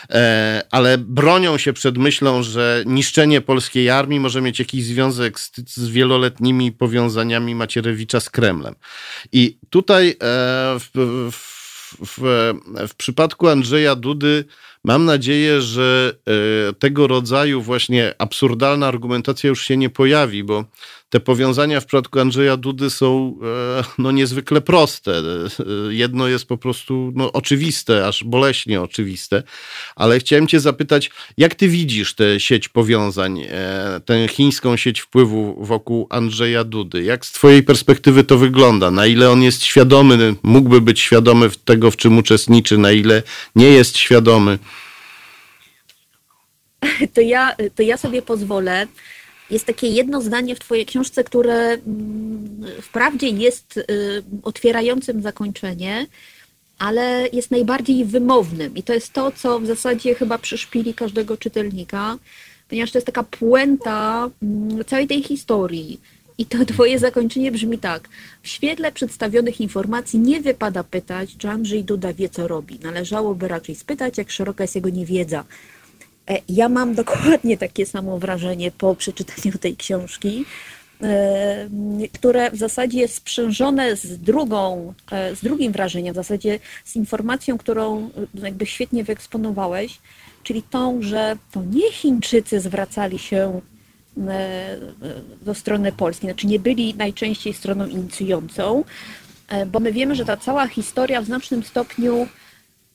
e, 0.10 0.62
ale 0.72 0.98
bronią 0.98 1.58
się 1.58 1.74
przed 1.74 1.98
myślą, 1.98 2.44
że 2.44 2.84
niszczenie 2.86 3.42
polskiej 3.42 3.90
armii 3.90 4.20
może 4.20 4.42
mieć 4.42 4.60
jakiś 4.60 4.86
związek 4.86 5.40
z, 5.40 5.52
z 5.68 5.90
wieloletnimi 5.90 6.72
powiązaniami 6.72 7.56
Macierewicza 7.56 8.20
z 8.20 8.30
Kremlem. 8.30 8.76
I 9.32 9.58
tutaj 9.70 10.10
e, 10.10 10.16
w, 10.80 10.90
w, 11.32 11.64
w, 12.06 12.54
w 12.88 12.96
przypadku 12.96 13.48
Andrzeja 13.48 13.96
Dudy 13.96 14.46
mam 14.84 15.06
nadzieję, 15.06 15.62
że 15.62 16.16
e, 16.70 16.74
tego 16.74 17.08
rodzaju 17.08 17.62
właśnie 17.62 18.14
absurdalna 18.18 18.88
argumentacja 18.88 19.48
już 19.48 19.66
się 19.66 19.78
nie 19.78 19.90
pojawi, 19.90 20.44
bo 20.44 20.66
te 21.10 21.20
powiązania 21.20 21.80
w 21.80 21.86
przypadku 21.86 22.20
Andrzeja 22.20 22.58
Dudy 22.58 22.90
są 22.90 23.40
e, 23.80 23.84
no, 23.98 24.12
niezwykle 24.12 24.62
proste. 24.62 25.12
E, 25.18 25.94
Jedno 25.94 26.28
jest 26.28 26.46
po 26.46 26.58
prostu 26.58 27.12
no, 27.16 27.32
oczywiste, 27.32 28.08
aż 28.08 28.24
boleśnie 28.24 28.82
oczywiste, 28.82 29.44
ale 29.96 30.20
chciałem 30.20 30.48
Cię 30.48 30.60
zapytać, 30.60 31.12
jak 31.38 31.56
Ty 31.56 31.68
widzisz 31.68 32.14
tę 32.14 32.40
sieć 32.40 32.70
powiązań, 32.70 33.42
tę 34.06 34.28
chińską 34.28 34.78
sieć 34.78 35.00
wpływu 35.00 35.66
wokół 35.66 36.08
Andrzeja 36.10 36.64
Dudy? 36.64 37.04
Jak 37.04 37.26
z 37.26 37.32
Twojej 37.32 37.64
perspektywy 37.64 38.24
to 38.24 38.38
wygląda? 38.38 38.92
Na 38.92 39.06
ile 39.06 39.32
on 39.32 39.44
jest 39.44 39.64
świadomy, 39.64 40.36
mógłby 40.44 40.82
być 40.82 41.00
świadomy 41.00 41.50
tego, 41.66 41.92
w 41.92 41.98
czym 41.98 42.18
uczestniczy, 42.18 42.78
na 42.78 42.92
ile 42.92 43.24
nie 43.56 43.68
jest 43.68 43.98
świadomy? 43.98 44.60
To 47.14 47.22
ja, 47.22 47.56
to 47.76 47.84
ja 47.84 47.98
sobie 47.98 48.22
pozwolę. 48.22 48.88
Jest 49.50 49.66
takie 49.66 49.88
jedno 49.88 50.22
zdanie 50.22 50.56
w 50.56 50.60
Twojej 50.60 50.86
książce, 50.86 51.24
które 51.24 51.54
mm, 51.54 52.66
wprawdzie 52.82 53.30
jest 53.30 53.78
y, 53.78 53.84
otwierającym 54.44 55.22
zakończenie, 55.22 56.08
ale 56.80 57.28
jest 57.34 57.52
najbardziej 57.52 58.06
wymownym. 58.06 58.76
I 58.76 58.84
to 58.84 58.94
jest 58.94 59.14
to, 59.14 59.32
co 59.32 59.60
w 59.60 59.66
zasadzie 59.66 60.16
chyba 60.16 60.38
przyszpili 60.38 60.94
każdego 60.94 61.38
czytelnika, 61.38 62.18
ponieważ 62.70 62.92
to 62.92 62.98
jest 62.98 63.06
taka 63.06 63.24
puenta 63.24 64.30
mm, 64.44 64.86
całej 64.86 65.08
tej 65.08 65.24
historii. 65.24 66.00
I 66.38 66.46
to 66.46 66.66
Twoje 66.74 67.00
zakończenie 67.00 67.52
brzmi 67.52 67.78
tak. 67.78 68.10
W 68.44 68.48
świetle 68.48 68.92
przedstawionych 68.92 69.62
informacji 69.62 70.20
nie 70.20 70.42
wypada 70.42 70.84
pytać, 70.84 71.38
czy 71.38 71.50
Andrzej 71.50 71.84
Duda 71.84 72.14
wie, 72.14 72.30
co 72.30 72.48
robi. 72.48 72.80
Należałoby 72.80 73.48
raczej 73.48 73.76
spytać, 73.76 74.18
jak 74.18 74.32
szeroka 74.32 74.64
jest 74.64 74.76
jego 74.76 74.90
niewiedza. 74.90 75.44
E, 76.30 76.40
Ja 76.50 76.70
mam 76.70 76.96
dokładnie 76.96 77.58
takie 77.58 77.86
samo 77.86 78.20
wrażenie 78.20 78.72
po 78.72 78.96
przeczytaniu 78.96 79.58
tej 79.58 79.76
książki, 79.76 80.46
e, 81.02 81.70
które 82.14 82.52
w 82.52 82.56
zasadzie 82.56 83.00
jest 83.00 83.16
sprzężone 83.16 83.96
z 83.96 84.20
drugą, 84.20 84.94
e, 85.12 85.36
z 85.36 85.42
drugim 85.42 85.72
wrażeniem, 85.72 86.14
w 86.14 86.16
zasadzie 86.16 86.60
z 86.86 86.96
informacją, 86.96 87.58
którą 87.58 88.10
jakby 88.34 88.66
świetnie 88.66 89.04
wyeksponowałeś, 89.04 90.00
czyli 90.44 90.64
tą, 90.64 91.02
że 91.02 91.38
to 91.52 91.64
nie 91.64 91.92
Chińczycy 91.92 92.60
zwracali 92.60 93.20
się 93.20 93.62
do 95.42 95.54
strony 95.54 95.92
Polski, 95.92 96.28
znaczy 96.28 96.48
nie 96.48 96.60
byli 96.60 96.96
najczęściej 96.96 97.54
stroną 97.54 97.88
inicjującą, 97.88 98.84
bo 99.68 99.80
my 99.80 99.92
wiemy, 99.92 100.16
że 100.16 100.26
ta 100.26 100.38
cała 100.38 100.68
historia 100.68 101.22
w 101.22 101.26
znacznym 101.26 101.64
stopniu 101.64 102.28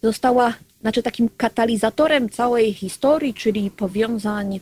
została, 0.02 0.54
znaczy 0.80 1.02
takim 1.02 1.28
katalizatorem 1.36 2.28
całej 2.28 2.74
historii, 2.74 3.34
czyli 3.34 3.70
powiązań 3.70 4.60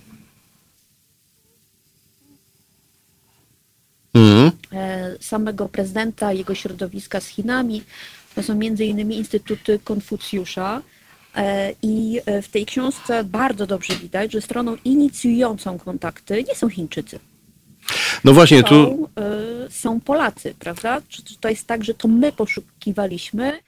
Mhm. 4.17 4.51
e, 4.73 5.17
samego 5.21 5.69
prezydenta, 5.69 6.33
jego 6.33 6.55
środowiska 6.55 7.21
z 7.21 7.27
Chinami. 7.27 7.83
To 8.35 8.43
są 8.43 8.55
między 8.55 8.85
innymi 8.85 9.17
instytuty 9.17 9.79
Konfucjusza. 9.85 10.83
E, 11.37 11.73
I 11.83 12.21
e, 12.27 12.43
w 12.43 12.49
tej 12.49 12.67
książce 12.67 13.25
bardzo 13.25 13.67
dobrze 13.67 13.95
widać, 13.95 14.33
że 14.33 14.41
stroną 14.41 14.77
inicjującą 14.85 15.79
kontakty 15.79 16.45
nie 16.49 16.55
są 16.55 16.69
Chińczycy. 16.69 17.19
No 18.25 18.33
właśnie, 18.33 18.63
tu 18.63 18.75
Są, 18.75 19.09
e, 19.23 19.71
są 19.71 20.01
Polacy, 20.01 20.55
prawda? 20.59 21.03
Czy 21.09 21.23
to 21.41 21.49
jest 21.49 21.67
tak, 21.67 21.85
że 21.85 21.95
to 21.95 22.09
my 22.09 22.33
poszukiwaliśmy 22.33 23.59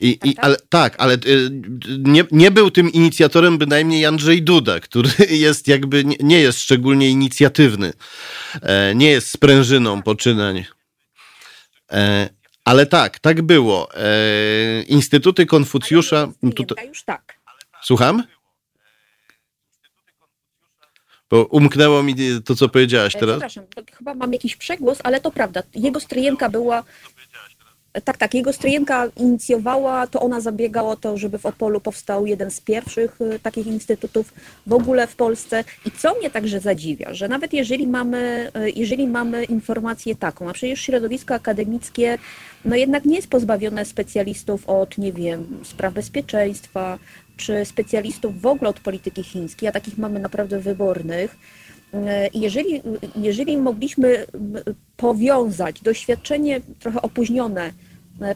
I, 0.00 0.18
i, 0.24 0.34
tak? 0.34 0.44
ale, 0.44 0.56
tak, 0.68 0.94
ale 0.98 1.14
y, 1.14 1.50
nie, 1.98 2.24
nie 2.30 2.50
był 2.50 2.70
tym 2.70 2.92
inicjatorem 2.92 3.58
bynajmniej 3.58 4.06
Andrzej 4.06 4.42
Duda, 4.42 4.80
który 4.80 5.10
jest 5.46 5.68
jakby 5.68 6.04
nie, 6.20 6.40
jest 6.40 6.60
szczególnie 6.60 7.10
inicjatywny, 7.10 7.92
e, 8.62 8.94
nie 8.94 9.10
jest 9.10 9.30
sprężyną 9.30 10.02
poczynań. 10.02 10.64
E, 11.92 12.28
ale 12.64 12.86
tak, 12.86 13.18
tak 13.18 13.42
było. 13.42 13.94
E, 13.94 14.82
Instytuty 14.82 15.46
Konfucjusza. 15.46 16.28
Tutaj, 16.56 16.88
już 16.88 17.04
tak. 17.04 17.38
słucham? 17.82 18.22
Bo 21.30 21.44
umknęło 21.44 22.02
mi 22.02 22.14
to, 22.44 22.54
co 22.54 22.68
powiedziałaś 22.68 23.12
teraz. 23.12 23.36
Przepraszam, 23.36 23.64
chyba 23.92 24.14
mam 24.14 24.32
jakiś 24.32 24.56
przegłos, 24.56 24.98
ale 25.04 25.20
to 25.20 25.30
prawda. 25.30 25.62
Jego 25.74 26.00
stryjenka 26.00 26.48
była 26.48 26.84
Tak, 28.04 28.16
tak. 28.16 28.34
Jego 28.34 28.52
stryjenka 28.52 29.06
inicjowała, 29.16 30.06
to 30.06 30.20
ona 30.20 30.40
zabiegała 30.40 30.90
o 30.90 30.96
to, 30.96 31.16
żeby 31.16 31.38
w 31.38 31.46
Opolu 31.46 31.80
powstał 31.80 32.26
jeden 32.26 32.50
z 32.50 32.60
pierwszych 32.60 33.20
y, 33.20 33.38
takich 33.38 33.66
instytutów 33.66 34.32
w 34.66 34.72
ogóle 34.72 35.06
w 35.06 35.16
Polsce. 35.16 35.64
I 35.86 35.90
co 35.90 36.14
mnie 36.14 36.30
także 36.30 36.60
zadziwia, 36.60 37.14
że 37.14 37.28
nawet 37.28 37.52
jeżeli 37.52 37.86
mamy, 37.86 38.50
y, 38.56 38.70
jeżeli 38.70 39.06
mamy 39.06 39.44
informację 39.44 40.16
taką, 40.16 40.50
a 40.50 40.52
przecież 40.52 40.80
środowisko 40.80 41.34
akademickie 41.34 42.18
no 42.64 42.76
jednak 42.76 43.04
nie 43.04 43.16
jest 43.16 43.28
pozbawione 43.28 43.84
specjalistów 43.84 44.68
od, 44.68 44.98
nie 44.98 45.12
wiem, 45.12 45.58
spraw 45.62 45.94
bezpieczeństwa, 45.94 46.98
czy 47.36 47.64
specjalistów 47.64 48.40
w 48.40 48.46
ogóle 48.46 48.70
od 48.70 48.80
polityki 48.80 49.22
chińskiej, 49.22 49.68
a 49.68 49.72
takich 49.72 49.98
mamy 49.98 50.20
naprawdę 50.20 50.60
wybornych. 50.60 51.36
I 52.32 52.40
jeżeli, 52.40 52.82
jeżeli 53.16 53.56
mogliśmy 53.56 54.26
powiązać 54.96 55.80
doświadczenie 55.80 56.60
trochę 56.80 57.02
opóźnione 57.02 57.72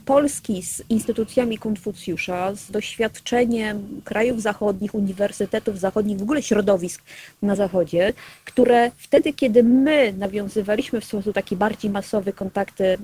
Polski 0.05 0.63
z 0.63 0.83
instytucjami 0.89 1.59
Konfucjusza, 1.59 2.55
z 2.55 2.71
doświadczeniem 2.71 4.01
krajów 4.05 4.43
zachodnich, 4.43 4.95
uniwersytetów 4.95 5.79
zachodnich, 5.79 6.19
w 6.19 6.23
ogóle 6.23 6.43
środowisk 6.43 7.03
na 7.43 7.55
Zachodzie, 7.55 8.13
które 8.45 8.91
wtedy, 8.97 9.33
kiedy 9.33 9.63
my 9.63 10.13
nawiązywaliśmy 10.13 11.01
w 11.01 11.05
sposób 11.05 11.35
taki 11.35 11.57
bardziej 11.57 11.91
masowy 11.91 12.33
kontakty 12.33 12.99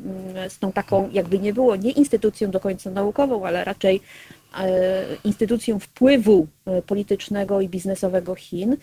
z 0.49 0.59
tą 0.59 0.73
taką, 0.73 1.11
jakby 1.13 1.39
nie 1.39 1.53
było, 1.53 1.77
nie 1.77 1.91
instytucją 1.91 2.51
do 2.51 2.61
końca 2.61 2.91
naukową, 2.91 3.47
ale 3.47 3.65
raczej 3.65 3.97
e, 3.97 4.42
instytucją 5.25 5.79
wpływu 5.79 6.47
e, 6.67 6.83
politycznego 6.83 7.61
i 7.61 7.69
biznesowego 7.69 8.35
Chin, 8.35 8.77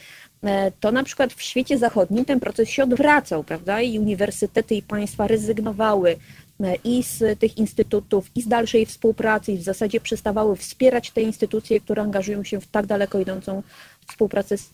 e, 0.43 0.71
to 0.79 0.91
na 0.91 1.03
przykład 1.03 1.33
w 1.33 1.41
świecie 1.41 1.77
zachodnim 1.77 2.25
ten 2.25 2.39
proces 2.39 2.69
się 2.69 2.83
odwracał, 2.83 3.43
prawda? 3.43 3.81
I 3.81 3.99
uniwersytety 3.99 4.75
i 4.75 4.81
państwa 4.81 5.27
rezygnowały 5.27 6.15
i 6.83 7.03
z 7.03 7.39
tych 7.39 7.57
instytutów, 7.57 8.31
i 8.35 8.41
z 8.41 8.47
dalszej 8.47 8.85
współpracy, 8.85 9.51
i 9.51 9.57
w 9.57 9.63
zasadzie 9.63 9.99
przestawały 9.99 10.55
wspierać 10.55 11.11
te 11.11 11.21
instytucje, 11.21 11.79
które 11.79 12.01
angażują 12.01 12.43
się 12.43 12.61
w 12.61 12.67
tak 12.67 12.85
daleko 12.85 13.19
idącą 13.19 13.63
współpracę 14.07 14.57
z 14.57 14.69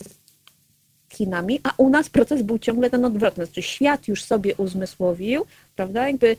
Chinami, 1.13 1.59
a 1.63 1.73
u 1.77 1.89
nas 1.89 2.09
proces 2.09 2.41
był 2.41 2.59
ciągle 2.59 2.89
ten 2.89 3.05
odwrotny. 3.05 3.45
Znaczy 3.45 3.61
świat 3.61 4.07
już 4.07 4.23
sobie 4.23 4.55
uzmysłowił, 4.55 5.45
prawda, 5.75 6.07
jakby 6.07 6.37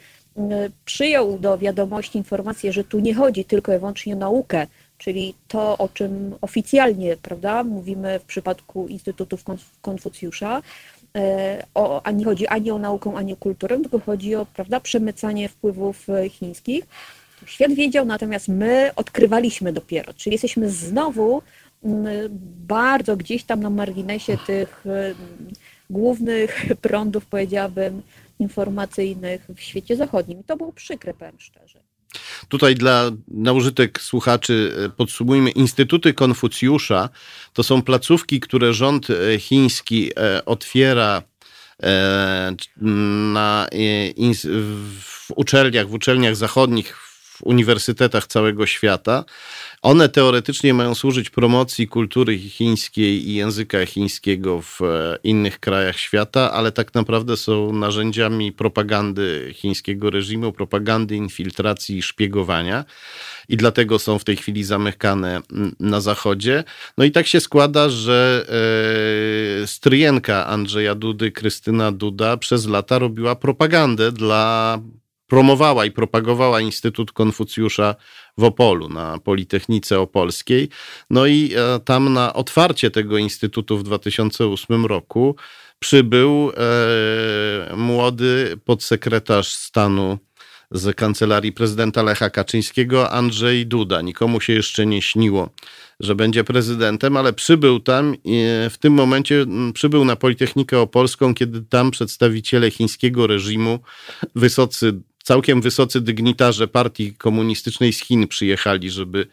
przyjął 0.84 1.38
do 1.38 1.58
wiadomości 1.58 2.18
informację, 2.18 2.72
że 2.72 2.84
tu 2.84 3.00
nie 3.00 3.14
chodzi 3.14 3.44
tylko 3.44 3.74
i 3.74 3.78
wyłącznie 3.78 4.14
o 4.14 4.18
naukę, 4.18 4.66
czyli 4.98 5.34
to, 5.48 5.78
o 5.78 5.88
czym 5.88 6.34
oficjalnie, 6.40 7.16
prawda, 7.16 7.64
mówimy 7.64 8.18
w 8.18 8.24
przypadku 8.24 8.88
Instytutów 8.88 9.44
Konfucjusza, 9.82 10.62
E, 11.16 11.66
o, 11.74 12.02
a 12.06 12.10
nie 12.10 12.24
chodzi 12.24 12.46
ani 12.46 12.70
o 12.70 12.78
naukę, 12.78 13.12
ani 13.16 13.32
o 13.32 13.36
kulturę, 13.36 13.78
tylko 13.80 14.00
chodzi 14.00 14.34
o 14.34 14.46
prawda, 14.46 14.80
przemycanie 14.80 15.48
wpływów 15.48 16.08
e, 16.08 16.28
chińskich. 16.28 16.84
Świat 17.46 17.72
wiedział, 17.72 18.04
natomiast 18.04 18.48
my 18.48 18.90
odkrywaliśmy 18.96 19.72
dopiero, 19.72 20.14
czyli 20.14 20.34
jesteśmy 20.34 20.70
znowu 20.70 21.42
bardzo 22.66 23.16
gdzieś 23.16 23.44
tam 23.44 23.60
na 23.60 23.70
marginesie 23.70 24.38
tych 24.46 24.84
głównych 25.90 26.66
prądów, 26.82 27.26
powiedziałabym, 27.26 28.02
informacyjnych 28.38 29.46
w 29.56 29.60
świecie 29.60 29.96
zachodnim. 29.96 30.40
I 30.40 30.44
to 30.44 30.56
było 30.56 30.72
przykre, 30.72 31.14
powiem 31.14 31.40
szczerze. 31.40 31.80
Tutaj 32.48 32.74
dla 32.74 33.10
na 33.28 33.52
użytek 33.52 34.00
słuchaczy 34.00 34.72
e, 34.84 34.88
podsumujmy. 34.88 35.50
Instytuty 35.50 36.14
Konfucjusza 36.14 37.08
to 37.52 37.62
są 37.62 37.82
placówki, 37.82 38.40
które 38.40 38.74
rząd 38.74 39.08
e, 39.10 39.38
chiński 39.38 40.10
e, 40.16 40.44
otwiera 40.44 41.22
na, 42.76 43.66
w 45.00 45.30
uczelniach, 45.36 45.88
w 45.88 45.94
uczelniach 45.94 46.36
zachodnich, 46.36 47.05
w 47.36 47.42
uniwersytetach 47.42 48.26
całego 48.26 48.66
świata. 48.66 49.24
One 49.82 50.08
teoretycznie 50.08 50.74
mają 50.74 50.94
służyć 50.94 51.30
promocji 51.30 51.88
kultury 51.88 52.38
chińskiej 52.38 53.28
i 53.28 53.34
języka 53.34 53.86
chińskiego 53.86 54.62
w 54.62 54.82
e, 54.82 55.18
innych 55.24 55.60
krajach 55.60 55.98
świata, 55.98 56.52
ale 56.52 56.72
tak 56.72 56.94
naprawdę 56.94 57.36
są 57.36 57.72
narzędziami 57.72 58.52
propagandy 58.52 59.50
chińskiego 59.54 60.10
reżimu, 60.10 60.52
propagandy 60.52 61.16
infiltracji 61.16 61.98
i 61.98 62.02
szpiegowania. 62.02 62.84
I 63.48 63.56
dlatego 63.56 63.98
są 63.98 64.18
w 64.18 64.24
tej 64.24 64.36
chwili 64.36 64.64
zamykane 64.64 65.40
na 65.80 66.00
zachodzie. 66.00 66.64
No 66.98 67.04
i 67.04 67.10
tak 67.10 67.26
się 67.26 67.40
składa, 67.40 67.88
że 67.88 68.46
e, 69.62 69.66
stryjenka 69.66 70.46
Andrzeja 70.46 70.94
Dudy, 70.94 71.32
Krystyna 71.32 71.92
Duda, 71.92 72.36
przez 72.36 72.66
lata 72.66 72.98
robiła 72.98 73.36
propagandę 73.36 74.12
dla 74.12 74.78
promowała 75.26 75.84
i 75.84 75.90
propagowała 75.90 76.60
Instytut 76.60 77.12
Konfucjusza 77.12 77.94
w 78.38 78.44
Opolu 78.44 78.88
na 78.88 79.18
Politechnice 79.18 80.00
Opolskiej. 80.00 80.68
No 81.10 81.26
i 81.26 81.52
e, 81.56 81.80
tam 81.80 82.12
na 82.12 82.32
otwarcie 82.34 82.90
tego 82.90 83.18
instytutu 83.18 83.78
w 83.78 83.82
2008 83.82 84.86
roku 84.86 85.36
przybył 85.78 86.50
e, 86.50 87.76
młody 87.76 88.56
podsekretarz 88.64 89.48
stanu 89.54 90.18
z 90.70 90.96
kancelarii 90.96 91.52
prezydenta 91.52 92.02
Lecha 92.02 92.30
Kaczyńskiego, 92.30 93.10
Andrzej 93.10 93.66
Duda. 93.66 94.02
Nikomu 94.02 94.40
się 94.40 94.52
jeszcze 94.52 94.86
nie 94.86 95.02
śniło, 95.02 95.50
że 96.00 96.14
będzie 96.14 96.44
prezydentem, 96.44 97.16
ale 97.16 97.32
przybył 97.32 97.80
tam 97.80 98.16
i 98.24 98.44
w 98.70 98.78
tym 98.78 98.92
momencie 98.92 99.46
przybył 99.74 100.04
na 100.04 100.16
Politechnikę 100.16 100.80
Opolską, 100.80 101.34
kiedy 101.34 101.62
tam 101.62 101.90
przedstawiciele 101.90 102.70
chińskiego 102.70 103.26
reżimu, 103.26 103.78
wysocy 104.34 105.00
całkiem 105.26 105.60
wysocy 105.60 106.00
dygnitarze 106.00 106.68
partii 106.68 107.14
komunistycznej 107.14 107.92
z 107.92 108.00
Chin 108.00 108.28
przyjechali, 108.28 108.90
żeby 108.90 109.26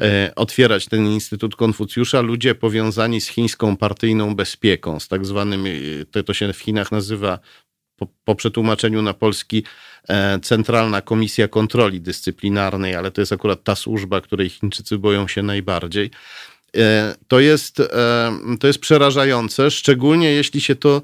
e, 0.00 0.32
otwierać 0.36 0.86
ten 0.86 1.06
Instytut 1.06 1.56
Konfucjusza, 1.56 2.20
ludzie 2.20 2.54
powiązani 2.54 3.20
z 3.20 3.28
chińską 3.28 3.76
partyjną 3.76 4.34
bezpieką, 4.34 5.00
z 5.00 5.08
tak 5.08 5.26
zwanym, 5.26 5.66
e, 5.66 5.70
to, 6.10 6.22
to 6.22 6.34
się 6.34 6.52
w 6.52 6.58
Chinach 6.58 6.92
nazywa 6.92 7.38
po, 7.96 8.06
po 8.24 8.34
przetłumaczeniu 8.34 9.02
na 9.02 9.14
polski 9.14 9.64
e, 10.08 10.38
Centralna 10.40 11.00
Komisja 11.00 11.48
Kontroli 11.48 12.00
Dyscyplinarnej, 12.00 12.94
ale 12.94 13.10
to 13.10 13.20
jest 13.20 13.32
akurat 13.32 13.64
ta 13.64 13.74
służba, 13.74 14.20
której 14.20 14.48
Chińczycy 14.48 14.98
boją 14.98 15.28
się 15.28 15.42
najbardziej. 15.42 16.10
To 17.28 17.40
jest, 17.40 17.82
to 18.60 18.66
jest 18.66 18.78
przerażające, 18.78 19.70
szczególnie 19.70 20.32
jeśli 20.32 20.60
się 20.60 20.76
to 20.76 21.02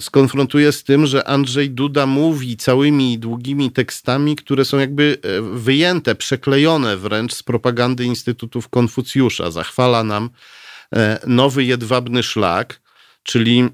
skonfrontuje 0.00 0.72
z 0.72 0.84
tym, 0.84 1.06
że 1.06 1.28
Andrzej 1.28 1.70
Duda 1.70 2.06
mówi 2.06 2.56
całymi 2.56 3.18
długimi 3.18 3.70
tekstami, 3.70 4.36
które 4.36 4.64
są 4.64 4.78
jakby 4.78 5.18
e, 5.22 5.42
wyjęte, 5.42 6.14
przeklejone 6.14 6.96
wręcz 6.96 7.34
z 7.34 7.42
propagandy 7.42 8.04
Instytutów 8.04 8.68
Konfucjusza. 8.68 9.50
Zachwala 9.50 10.04
nam 10.04 10.30
e, 10.96 11.18
nowy 11.26 11.64
jedwabny 11.64 12.22
szlak, 12.22 12.80
czyli 13.22 13.68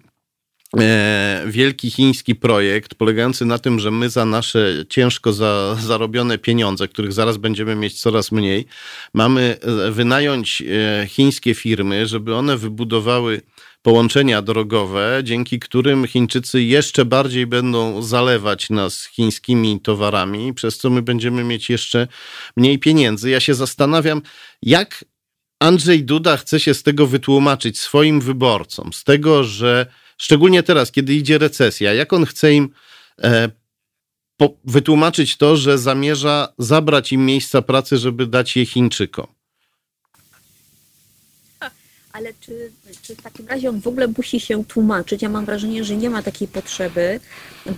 e, 0.80 1.44
wielki 1.46 1.90
chiński 1.90 2.34
projekt 2.34 2.94
polegający 2.94 3.44
na 3.44 3.58
tym, 3.58 3.78
że 3.78 3.90
my 3.90 4.10
za 4.10 4.24
nasze 4.24 4.84
ciężko 4.88 5.32
za, 5.32 5.76
zarobione 5.80 6.38
pieniądze, 6.38 6.88
których 6.88 7.12
zaraz 7.12 7.36
będziemy 7.36 7.74
mieć 7.74 8.00
coraz 8.00 8.32
mniej, 8.32 8.66
mamy 9.14 9.56
e, 9.60 9.90
wynająć 9.90 10.62
chińskie 11.06 11.54
firmy, 11.54 12.06
żeby 12.06 12.34
one 12.34 12.56
wybudowały 12.56 13.40
połączenia 13.82 14.42
drogowe, 14.42 15.20
dzięki 15.24 15.60
którym 15.60 16.06
Chińczycy 16.06 16.62
jeszcze 16.62 17.04
bardziej 17.04 17.46
będą 17.46 18.02
zalewać 18.02 18.70
nas 18.70 19.04
chińskimi 19.04 19.80
towarami, 19.80 20.54
przez 20.54 20.78
co 20.78 20.90
my 20.90 21.02
będziemy 21.02 21.44
mieć 21.44 21.70
jeszcze 21.70 22.08
mniej 22.56 22.78
pieniędzy. 22.78 23.30
Ja 23.30 23.40
się 23.40 23.54
zastanawiam, 23.54 24.22
jak 24.62 25.04
Andrzej 25.60 26.04
Duda 26.04 26.36
chce 26.36 26.60
się 26.60 26.74
z 26.74 26.82
tego 26.82 27.06
wytłumaczyć 27.06 27.80
swoim 27.80 28.20
wyborcom, 28.20 28.92
z 28.92 29.04
tego, 29.04 29.44
że 29.44 29.86
szczególnie 30.18 30.62
teraz, 30.62 30.92
kiedy 30.92 31.14
idzie 31.14 31.38
recesja, 31.38 31.94
jak 31.94 32.12
on 32.12 32.26
chce 32.26 32.54
im 32.54 32.68
e, 33.22 33.50
po, 34.36 34.54
wytłumaczyć 34.64 35.36
to, 35.36 35.56
że 35.56 35.78
zamierza 35.78 36.52
zabrać 36.58 37.12
im 37.12 37.26
miejsca 37.26 37.62
pracy, 37.62 37.98
żeby 37.98 38.26
dać 38.26 38.56
je 38.56 38.66
Chińczykom 38.66 39.26
ale 42.12 42.34
czy, 42.40 42.72
czy 43.10 43.16
w 43.16 43.22
takim 43.22 43.46
razie 43.46 43.68
on 43.68 43.80
w 43.80 43.86
ogóle 43.86 44.08
musi 44.16 44.40
się 44.40 44.64
tłumaczyć? 44.64 45.22
Ja 45.22 45.28
mam 45.28 45.44
wrażenie, 45.44 45.84
że 45.84 45.96
nie 45.96 46.10
ma 46.10 46.22
takiej 46.22 46.48
potrzeby, 46.48 47.20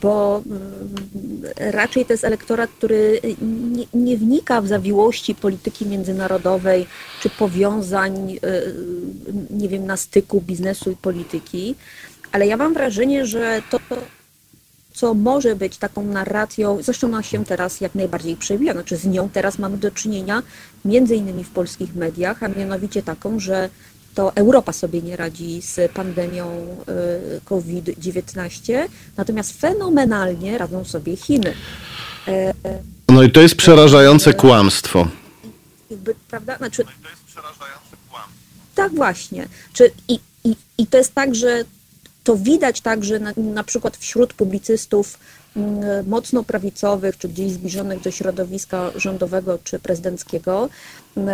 bo 0.02 0.42
mm, 0.46 1.42
raczej 1.56 2.04
to 2.04 2.12
jest 2.12 2.24
elektorat, 2.24 2.70
który 2.70 3.20
nie, 3.42 3.86
nie 3.94 4.16
wnika 4.16 4.60
w 4.60 4.66
zawiłości 4.66 5.34
polityki 5.34 5.86
międzynarodowej 5.86 6.86
czy 7.20 7.30
powiązań, 7.30 8.32
y, 8.32 8.38
nie 9.50 9.68
wiem, 9.68 9.86
na 9.86 9.96
styku 9.96 10.40
biznesu 10.40 10.90
i 10.90 10.96
polityki, 10.96 11.74
ale 12.32 12.46
ja 12.46 12.56
mam 12.56 12.74
wrażenie, 12.74 13.26
że 13.26 13.62
to, 13.70 13.78
co 14.92 15.14
może 15.14 15.56
być 15.56 15.76
taką 15.76 16.04
narracją, 16.04 16.82
zresztą 16.82 17.06
ona 17.06 17.22
się 17.22 17.44
teraz 17.44 17.80
jak 17.80 17.94
najbardziej 17.94 18.36
przewija, 18.36 18.72
znaczy 18.72 18.96
z 18.96 19.06
nią 19.06 19.28
teraz 19.28 19.58
mamy 19.58 19.76
do 19.78 19.90
czynienia 19.90 20.42
między 20.84 21.16
innymi 21.16 21.44
w 21.44 21.50
polskich 21.50 21.94
mediach, 21.94 22.42
a 22.42 22.48
mianowicie 22.48 23.02
taką, 23.02 23.40
że 23.40 23.68
to 24.14 24.34
Europa 24.34 24.72
sobie 24.72 25.02
nie 25.02 25.16
radzi 25.16 25.62
z 25.62 25.92
pandemią 25.92 26.76
y, 27.36 27.40
COVID-19, 27.44 28.88
natomiast 29.16 29.60
fenomenalnie 29.60 30.58
radzą 30.58 30.84
sobie 30.84 31.16
Chiny. 31.16 31.54
No 33.08 33.22
i 33.22 33.30
to 33.30 33.40
jest 33.40 33.54
przerażające 33.54 34.34
kłamstwo. 34.34 35.08
Jakby, 35.90 36.14
prawda? 36.28 36.56
Znaczy, 36.56 36.84
tak 38.74 38.94
właśnie. 38.94 39.48
Czy, 39.72 39.90
i, 40.08 40.18
i, 40.44 40.56
I 40.78 40.86
to 40.86 40.98
jest 40.98 41.14
tak, 41.14 41.34
że 41.34 41.64
to 42.24 42.36
widać 42.36 42.80
także 42.80 43.18
na, 43.18 43.32
na 43.36 43.64
przykład 43.64 43.96
wśród 43.96 44.32
publicystów 44.32 45.18
mm, 45.56 46.08
mocno 46.08 46.42
prawicowych, 46.42 47.18
czy 47.18 47.28
gdzieś 47.28 47.52
zbliżonych 47.52 48.00
do 48.00 48.10
środowiska 48.10 48.90
rządowego 48.96 49.58
czy 49.64 49.78
prezydenckiego, 49.78 50.68
mm, 51.16 51.32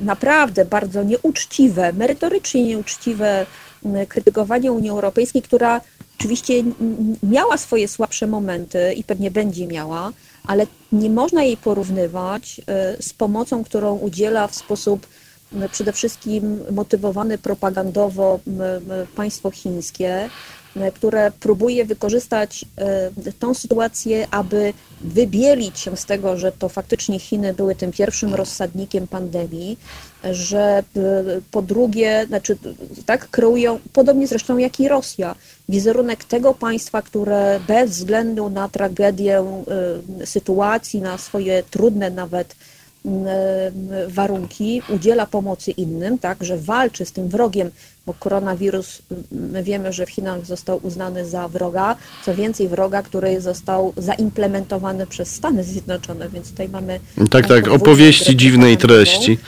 naprawdę 0.00 0.64
bardzo 0.64 1.02
nieuczciwe, 1.02 1.92
merytorycznie 1.92 2.64
nieuczciwe 2.64 3.46
mm, 3.84 4.06
krytykowanie 4.06 4.72
Unii 4.72 4.90
Europejskiej, 4.90 5.42
która 5.42 5.80
oczywiście 6.18 6.54
miała 7.22 7.56
swoje 7.56 7.88
słabsze 7.88 8.26
momenty 8.26 8.92
i 8.92 9.04
pewnie 9.04 9.30
będzie 9.30 9.66
miała, 9.66 10.12
ale 10.46 10.66
nie 10.92 11.10
można 11.10 11.42
jej 11.42 11.56
porównywać 11.56 12.60
y, 12.98 13.02
z 13.02 13.12
pomocą, 13.12 13.64
którą 13.64 13.96
udziela 13.96 14.48
w 14.48 14.54
sposób 14.54 15.06
przede 15.72 15.92
wszystkim 15.92 16.60
motywowany 16.70 17.38
propagandowo 17.38 18.40
państwo 19.16 19.50
chińskie, 19.50 20.30
które 20.94 21.32
próbuje 21.40 21.84
wykorzystać 21.84 22.64
e, 22.78 23.32
tą 23.38 23.54
sytuację, 23.54 24.26
aby 24.30 24.72
wybielić 25.00 25.78
się 25.78 25.96
z 25.96 26.04
tego, 26.04 26.36
że 26.36 26.52
to 26.52 26.68
faktycznie 26.68 27.18
Chiny 27.18 27.54
były 27.54 27.74
tym 27.74 27.92
pierwszym 27.92 28.34
rozsadnikiem 28.34 29.06
pandemii, 29.06 29.78
że 30.24 30.60
e, 30.60 30.82
po 31.50 31.62
drugie, 31.62 32.24
znaczy 32.28 32.58
tak 33.06 33.30
kreują, 33.30 33.78
podobnie 33.92 34.26
zresztą 34.26 34.58
jak 34.58 34.80
i 34.80 34.88
Rosja, 34.88 35.34
wizerunek 35.68 36.24
tego 36.24 36.54
państwa, 36.54 37.02
które 37.02 37.60
bez 37.68 37.90
względu 37.90 38.50
na 38.50 38.68
tragedię 38.68 39.38
e, 40.20 40.26
sytuacji, 40.26 41.00
na 41.00 41.18
swoje 41.18 41.62
trudne 41.70 42.10
nawet 42.10 42.56
warunki, 44.08 44.82
udziela 44.88 45.26
pomocy 45.26 45.70
innym, 45.70 46.18
tak, 46.18 46.44
że 46.44 46.58
walczy 46.58 47.04
z 47.04 47.12
tym 47.12 47.28
wrogiem, 47.28 47.70
bo 48.06 48.14
koronawirus, 48.14 49.02
my 49.30 49.62
wiemy, 49.62 49.92
że 49.92 50.06
w 50.06 50.10
Chinach 50.10 50.46
został 50.46 50.80
uznany 50.82 51.26
za 51.26 51.48
wroga, 51.48 51.96
co 52.24 52.34
więcej 52.34 52.68
wroga, 52.68 53.02
który 53.02 53.40
został 53.40 53.92
zaimplementowany 53.96 55.06
przez 55.06 55.30
Stany 55.34 55.64
Zjednoczone, 55.64 56.28
więc 56.28 56.50
tutaj 56.50 56.68
mamy... 56.68 57.00
Tak, 57.30 57.46
tak, 57.46 57.68
opowieści 57.68 58.36
dziwnej 58.36 58.76
treści. 58.76 59.38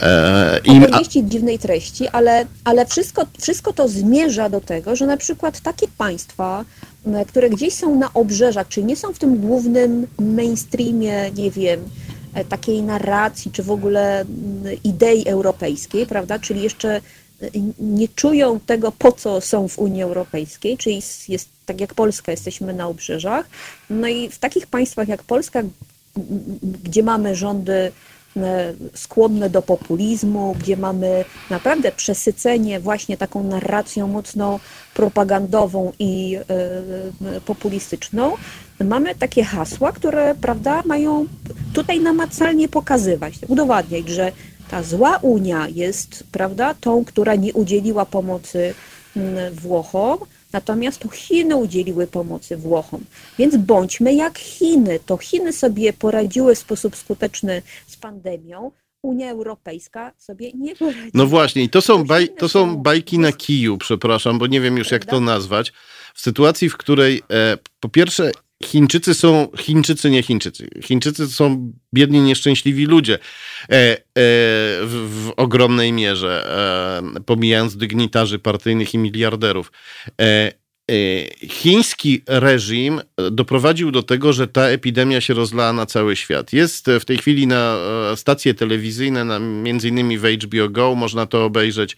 E, 0.00 0.60
im... 0.64 0.84
Opowieści 0.84 1.26
dziwnej 1.26 1.58
treści, 1.58 2.08
ale, 2.08 2.46
ale 2.64 2.86
wszystko, 2.86 3.26
wszystko 3.40 3.72
to 3.72 3.88
zmierza 3.88 4.48
do 4.48 4.60
tego, 4.60 4.96
że 4.96 5.06
na 5.06 5.16
przykład 5.16 5.60
takie 5.60 5.86
państwa, 5.98 6.64
które 7.28 7.50
gdzieś 7.50 7.74
są 7.74 7.98
na 7.98 8.12
obrzeżach, 8.14 8.68
czyli 8.68 8.86
nie 8.86 8.96
są 8.96 9.12
w 9.12 9.18
tym 9.18 9.36
głównym 9.36 10.06
mainstreamie, 10.18 11.30
nie 11.36 11.50
wiem, 11.50 11.80
takiej 12.44 12.82
narracji, 12.82 13.50
czy 13.50 13.62
w 13.62 13.70
ogóle 13.70 14.20
mm, 14.20 14.76
idei 14.84 15.28
europejskiej, 15.28 16.06
prawda? 16.06 16.38
Czyli 16.38 16.62
jeszcze 16.62 16.96
e, 16.96 17.00
nie 17.78 18.08
czują 18.08 18.60
tego, 18.60 18.92
po 18.92 19.12
co 19.12 19.40
są 19.40 19.68
w 19.68 19.78
Unii 19.78 20.02
Europejskiej, 20.02 20.78
czyli 20.78 21.00
jest 21.28 21.48
tak 21.66 21.80
jak 21.80 21.94
Polska, 21.94 22.32
jesteśmy 22.32 22.74
na 22.74 22.86
obrzeżach. 22.86 23.46
No 23.90 24.08
i 24.08 24.28
w 24.28 24.38
takich 24.38 24.66
państwach 24.66 25.08
jak 25.08 25.22
Polska, 25.22 25.62
gdzie 26.84 27.02
mamy 27.02 27.34
rządy 27.34 27.92
e, 28.36 28.74
skłonne 28.94 29.50
do 29.50 29.62
populizmu, 29.62 30.56
gdzie 30.60 30.76
mamy 30.76 31.24
naprawdę 31.50 31.92
przesycenie 31.92 32.80
właśnie 32.80 33.16
taką 33.16 33.44
narracją 33.44 34.06
mocno 34.08 34.60
propagandową 34.94 35.92
i 35.98 36.38
populistyczną, 37.46 38.36
mamy 38.84 39.14
takie 39.14 39.44
hasła, 39.44 39.92
które 39.92 40.34
prawda, 40.40 40.82
mają 40.86 41.26
tutaj 41.74 42.00
namacalnie 42.00 42.68
pokazywać, 42.68 43.34
udowadniać, 43.48 44.08
że 44.08 44.32
ta 44.70 44.82
zła 44.82 45.18
Unia 45.22 45.68
jest 45.68 46.24
prawda, 46.32 46.74
tą, 46.74 47.04
która 47.04 47.34
nie 47.34 47.52
udzieliła 47.52 48.06
pomocy 48.06 48.74
mm, 49.16 49.54
Włochom, 49.54 50.18
natomiast 50.52 50.98
to 50.98 51.08
Chiny 51.08 51.56
udzieliły 51.56 52.06
pomocy 52.06 52.56
Włochom. 52.56 53.04
Więc 53.38 53.56
bądźmy 53.56 54.14
jak 54.14 54.38
Chiny. 54.38 55.00
To 55.06 55.16
Chiny 55.16 55.52
sobie 55.52 55.92
poradziły 55.92 56.54
w 56.54 56.58
sposób 56.58 56.96
skuteczny 56.96 57.62
z 57.86 57.96
pandemią, 57.96 58.70
Unia 59.02 59.30
Europejska 59.30 60.12
sobie 60.18 60.52
nie 60.52 60.76
poradzi. 60.76 61.10
No 61.14 61.26
właśnie, 61.26 61.62
i 61.62 61.68
to 61.68 61.80
są, 61.80 62.04
baj, 62.04 62.28
to 62.38 62.48
są 62.48 62.76
bajki 62.76 63.18
na 63.18 63.32
kiju, 63.32 63.78
przepraszam, 63.78 64.38
bo 64.38 64.46
nie 64.46 64.60
wiem 64.60 64.76
już 64.76 64.90
jak 64.90 65.04
to 65.04 65.20
nazwać. 65.20 65.72
W 66.14 66.20
sytuacji, 66.20 66.68
w 66.68 66.76
której 66.76 67.22
e, 67.30 67.58
po 67.80 67.88
pierwsze 67.88 68.30
Chińczycy 68.64 69.14
są, 69.14 69.48
Chińczycy 69.58 70.10
nie 70.10 70.22
Chińczycy. 70.22 70.68
Chińczycy 70.82 71.28
są 71.28 71.72
biedni, 71.94 72.20
nieszczęśliwi 72.20 72.86
ludzie 72.86 73.14
e, 73.14 73.18
e, 73.68 73.98
w, 74.84 75.32
ogromnej 75.36 75.92
mierze, 75.92 76.46
e, 77.16 77.20
pomijając 77.20 77.76
dygnitarzy 77.76 78.38
partyjnych 78.38 78.94
i 78.94 78.98
miliarderów. 78.98 79.72
Chiński 81.48 82.22
reżim 82.26 83.00
doprowadził 83.30 83.90
do 83.90 84.02
tego, 84.02 84.32
że 84.32 84.48
ta 84.48 84.62
epidemia 84.68 85.20
się 85.20 85.34
rozlała 85.34 85.72
na 85.72 85.86
cały 85.86 86.16
świat. 86.16 86.52
Jest 86.52 86.86
w 87.00 87.04
tej 87.04 87.18
chwili 87.18 87.46
na 87.46 87.78
stacje 88.16 88.54
telewizyjne, 88.54 89.24
na, 89.24 89.38
między 89.38 89.88
innymi 89.88 90.18
w 90.18 90.24
HBO 90.24 90.68
Go, 90.68 90.94
można 90.94 91.26
to 91.26 91.44
obejrzeć 91.44 91.96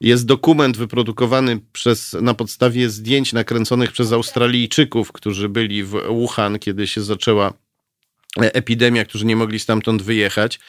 jest 0.00 0.26
dokument 0.26 0.76
wyprodukowany 0.76 1.60
przez, 1.72 2.16
na 2.20 2.34
podstawie 2.34 2.90
zdjęć 2.90 3.32
nakręconych 3.32 3.92
przez 3.92 4.12
Australijczyków, 4.12 5.12
którzy 5.12 5.48
byli 5.48 5.84
w 5.84 5.90
Wuhan, 6.08 6.58
kiedy 6.58 6.86
się 6.86 7.02
zaczęła 7.02 7.52
epidemia, 8.36 9.04
którzy 9.04 9.26
nie 9.26 9.36
mogli 9.36 9.60
stamtąd 9.60 10.02
wyjechać. 10.02 10.60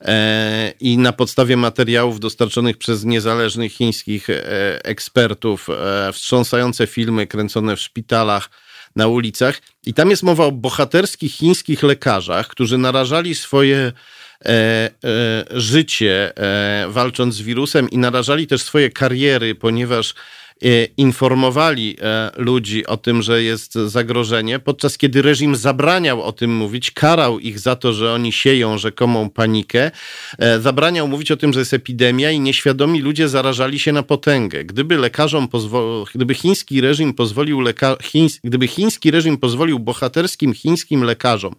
E, 0.00 0.72
I 0.80 0.98
na 0.98 1.12
podstawie 1.12 1.56
materiałów 1.56 2.20
dostarczonych 2.20 2.78
przez 2.78 3.04
niezależnych 3.04 3.72
chińskich 3.72 4.30
e, 4.30 4.84
ekspertów, 4.84 5.68
e, 5.70 6.12
wstrząsające 6.12 6.86
filmy 6.86 7.26
kręcone 7.26 7.76
w 7.76 7.80
szpitalach, 7.80 8.50
na 8.96 9.06
ulicach. 9.06 9.60
I 9.86 9.94
tam 9.94 10.10
jest 10.10 10.22
mowa 10.22 10.44
o 10.44 10.52
bohaterskich 10.52 11.34
chińskich 11.34 11.82
lekarzach, 11.82 12.48
którzy 12.48 12.78
narażali 12.78 13.34
swoje 13.34 13.76
E, 13.82 13.92
e, 13.92 13.92
życie 15.50 16.32
e, 16.36 16.86
walcząc 16.88 17.34
z 17.34 17.42
wirusem 17.42 17.90
i 17.90 17.98
narażali 17.98 18.46
też 18.46 18.62
swoje 18.62 18.90
kariery, 18.90 19.54
ponieważ 19.54 20.14
informowali 20.96 21.96
ludzi 22.36 22.86
o 22.86 22.96
tym, 22.96 23.22
że 23.22 23.42
jest 23.42 23.74
zagrożenie, 23.74 24.58
podczas 24.58 24.98
kiedy 24.98 25.22
reżim 25.22 25.56
zabraniał 25.56 26.22
o 26.22 26.32
tym 26.32 26.56
mówić, 26.56 26.90
karał 26.90 27.38
ich 27.38 27.58
za 27.58 27.76
to, 27.76 27.92
że 27.92 28.12
oni 28.12 28.32
sieją 28.32 28.78
rzekomą 28.78 29.30
panikę, 29.30 29.90
zabraniał 30.60 31.08
mówić 31.08 31.30
o 31.30 31.36
tym, 31.36 31.52
że 31.52 31.58
jest 31.58 31.74
epidemia 31.74 32.30
i 32.30 32.40
nieświadomi 32.40 33.00
ludzie 33.00 33.28
zarażali 33.28 33.78
się 33.78 33.92
na 33.92 34.02
potęgę. 34.02 34.64
Gdyby 34.64 34.96
lekarzom 34.96 35.48
pozwolił, 35.48 36.06
gdyby 36.14 36.34
chiński 36.34 36.80
reżim 36.80 37.14
pozwolił 37.14 37.60
leka... 37.60 37.96
Chińs... 38.02 38.40
gdyby 38.44 38.68
chiński 38.68 39.10
reżim 39.10 39.36
pozwolił 39.36 39.78
bohaterskim 39.78 40.54
chińskim 40.54 41.04
lekarzom 41.04 41.54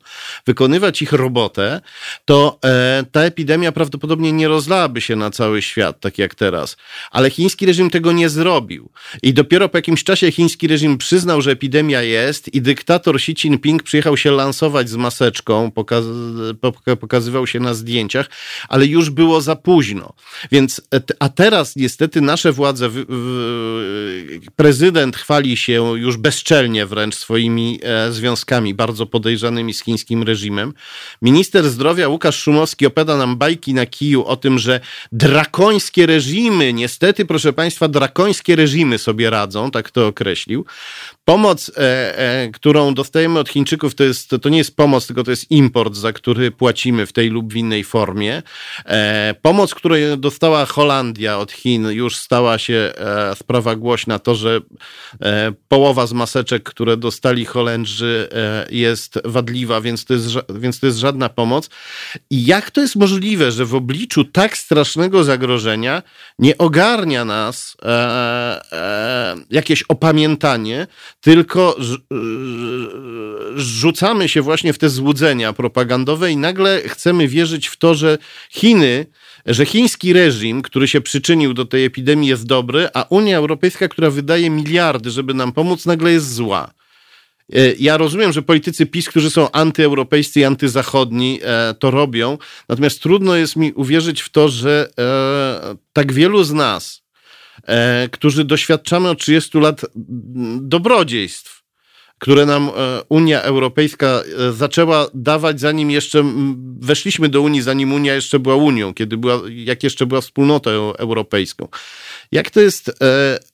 wykonywać 0.45 1.02
ich 1.02 1.14
robotę, 1.14 1.82
to 2.26 2.60
E, 2.66 3.04
ta 3.12 3.22
epidemia 3.22 3.72
prawdopodobnie 3.72 4.32
nie 4.32 4.47
rozlałaby 4.47 5.02
się 5.02 5.16
na 5.16 5.32
cały 5.32 5.62
świat, 5.62 6.00
tak 6.00 6.18
jak 6.18 6.36
teraz. 6.36 6.78
Ale 7.12 7.30
chiński 7.30 7.66
reżim 7.66 7.89
tego 7.89 8.12
nie 8.12 8.30
zrobił. 8.30 8.88
I 9.23 9.33
dopiero 9.33 9.69
po 9.69 9.77
jakimś 9.77 10.03
czasie 10.03 10.31
chiński 10.31 10.67
reżim 10.67 10.97
przyznał, 10.97 11.41
że 11.41 11.51
epidemia 11.51 12.01
jest 12.01 12.53
i 12.53 12.61
dyktator 12.61 13.15
Xi 13.15 13.31
Jinping 13.31 13.83
przyjechał 13.83 14.17
się 14.17 14.31
lansować 14.31 14.89
z 14.89 14.95
maseczką, 14.95 15.71
pokaz 15.71 16.05
pokazywał 16.99 17.47
się 17.47 17.59
na 17.59 17.73
zdjęciach, 17.73 18.29
ale 18.69 18.85
już 18.85 19.09
było 19.09 19.41
za 19.41 19.55
późno. 19.55 20.13
Więc, 20.51 20.81
e, 20.93 21.01
a 21.19 21.29
teraz 21.29 21.75
niestety 21.75 22.21
nasze 22.21 22.51
władze, 22.51 22.89
prezydent 24.55 25.17
chwali 25.17 25.57
się 25.57 25.73
już 25.97 26.17
bezczelnie 26.17 26.85
wręcz 26.85 27.15
swoimi 27.15 27.79
e, 27.83 28.11
związkami 28.11 28.73
bardzo 28.73 29.05
podejrzanymi 29.05 29.73
z 29.73 29.83
chińskim 29.83 30.23
reżimem. 30.23 30.73
Minister 31.21 31.69
zdrowia 31.69 32.07
Łukasz 32.07 32.39
Szumowski 32.39 32.85
opowiada 32.85 33.17
nam 33.17 33.37
bajki 33.37 33.73
na 33.73 33.85
kiju 33.85 34.25
o 34.25 34.35
tym, 34.35 34.59
że 34.59 34.79
drakońskie 35.11 36.05
reżimy, 36.05 36.73
niestety, 36.73 37.25
proszę 37.25 37.53
Państwa, 37.53 37.87
drakońskie 37.87 38.55
reżimy 38.55 38.78
sobie 38.97 39.30
radzą, 39.30 39.71
tak 39.71 39.91
to 39.91 40.07
określił. 40.07 40.65
Pomoc, 41.30 41.71
e, 41.77 42.17
e, 42.17 42.49
którą 42.51 42.93
dostajemy 42.93 43.39
od 43.39 43.49
Chińczyków, 43.49 43.95
to, 43.95 44.03
jest, 44.03 44.30
to, 44.30 44.39
to 44.39 44.49
nie 44.49 44.57
jest 44.57 44.75
pomoc, 44.75 45.07
tylko 45.07 45.23
to 45.23 45.32
jest 45.32 45.51
import, 45.51 45.95
za 45.95 46.13
który 46.13 46.51
płacimy 46.51 47.05
w 47.05 47.13
tej 47.13 47.30
lub 47.30 47.53
w 47.53 47.55
innej 47.55 47.84
formie. 47.84 48.43
E, 48.86 49.36
pomoc, 49.41 49.75
którą 49.75 49.95
dostała 50.17 50.65
Holandia 50.65 51.38
od 51.38 51.51
Chin, 51.51 51.88
już 51.91 52.15
stała 52.15 52.57
się 52.57 52.93
e, 52.97 53.36
sprawa 53.36 53.75
głośna, 53.75 54.19
to, 54.19 54.36
że 54.36 54.59
e, 55.21 55.51
połowa 55.67 56.07
z 56.07 56.13
maseczek, 56.13 56.63
które 56.63 56.97
dostali 56.97 57.45
Holendrzy, 57.45 58.30
e, 58.32 58.65
jest 58.71 59.19
wadliwa, 59.25 59.82
więc 59.82 60.05
to 60.05 60.13
jest, 60.13 60.27
więc 60.55 60.80
to 60.80 60.86
jest 60.86 60.97
żadna 60.97 61.30
pomoc. 61.30 61.69
I 62.30 62.45
jak 62.45 62.71
to 62.71 62.82
jest 62.82 62.95
możliwe, 62.95 63.51
że 63.51 63.65
w 63.65 63.75
obliczu 63.75 64.23
tak 64.23 64.57
strasznego 64.57 65.23
zagrożenia 65.23 66.03
nie 66.39 66.57
ogarnia 66.57 67.25
nas 67.25 67.77
jakieś 69.49 69.84
opamiętanie, 69.84 70.88
tylko 71.20 71.78
rzucamy 73.55 74.30
się 74.30 74.41
właśnie 74.41 74.74
w 74.74 74.78
te 74.78 74.89
złudzenia 74.89 75.53
propagandowe 75.53 76.32
i 76.32 76.38
nagle 76.38 76.82
chcemy 76.86 77.28
wierzyć 77.28 77.67
w 77.67 77.78
to, 77.78 77.95
że 77.95 78.17
Chiny 78.49 79.05
że 79.45 79.65
chiński 79.65 80.13
reżim, 80.13 80.61
który 80.61 80.88
się 80.88 81.01
przyczynił 81.01 81.53
do 81.53 81.65
tej 81.65 81.86
epidemii, 81.86 82.30
jest 82.30 82.45
dobry, 82.45 82.89
a 82.93 83.05
Unia 83.09 83.38
Europejska, 83.38 83.88
która 83.88 84.09
wydaje 84.09 84.49
miliardy, 84.49 85.11
żeby 85.11 85.34
nam 85.34 85.51
pomóc, 85.51 85.86
nagle 85.86 86.11
jest 86.11 86.34
zła. 86.34 86.72
E, 87.53 87.74
ja 87.80 87.97
rozumiem, 87.97 88.34
że 88.34 88.41
politycy 88.41 88.86
PiS, 88.86 89.09
którzy 89.09 89.30
są 89.30 89.51
antyeuropejscy 89.51 90.39
i 90.39 90.43
antyzachodni, 90.43 91.39
e, 91.43 91.74
to 91.80 91.91
robią, 91.91 92.38
natomiast 92.70 93.01
trudno 93.01 93.36
jest 93.36 93.55
mi 93.55 93.74
uwierzyć 93.74 94.22
w 94.22 94.30
to, 94.30 94.49
że 94.49 94.89
e, 94.99 95.76
tak 95.93 96.13
wielu 96.13 96.43
z 96.43 96.53
nas, 96.53 97.01
którzy 98.12 98.43
doświadczamy 98.43 99.10
od 99.10 99.20
30 99.20 99.57
lat 99.57 99.86
dobrodziejstw, 100.60 101.60
które 102.20 102.45
nam 102.45 102.70
e, 102.70 102.72
Unia 103.10 103.41
Europejska 103.41 104.07
e, 104.07 104.53
zaczęła 104.53 105.07
dawać, 105.14 105.60
zanim 105.60 105.91
jeszcze 105.91 106.24
weszliśmy 106.80 107.30
do 107.30 107.41
Unii, 107.41 107.62
zanim 107.62 107.93
Unia 107.93 108.16
jeszcze 108.16 108.39
była 108.39 108.55
Unią, 108.55 108.93
kiedy 108.93 109.18
była, 109.18 109.41
jak 109.49 109.84
jeszcze 109.84 110.05
była 110.05 110.22
wspólnotą 110.22 110.70
europejską. 110.93 111.68
Jak 112.32 112.49
to 112.49 112.62
jest 112.62 112.89
e, 112.89 112.93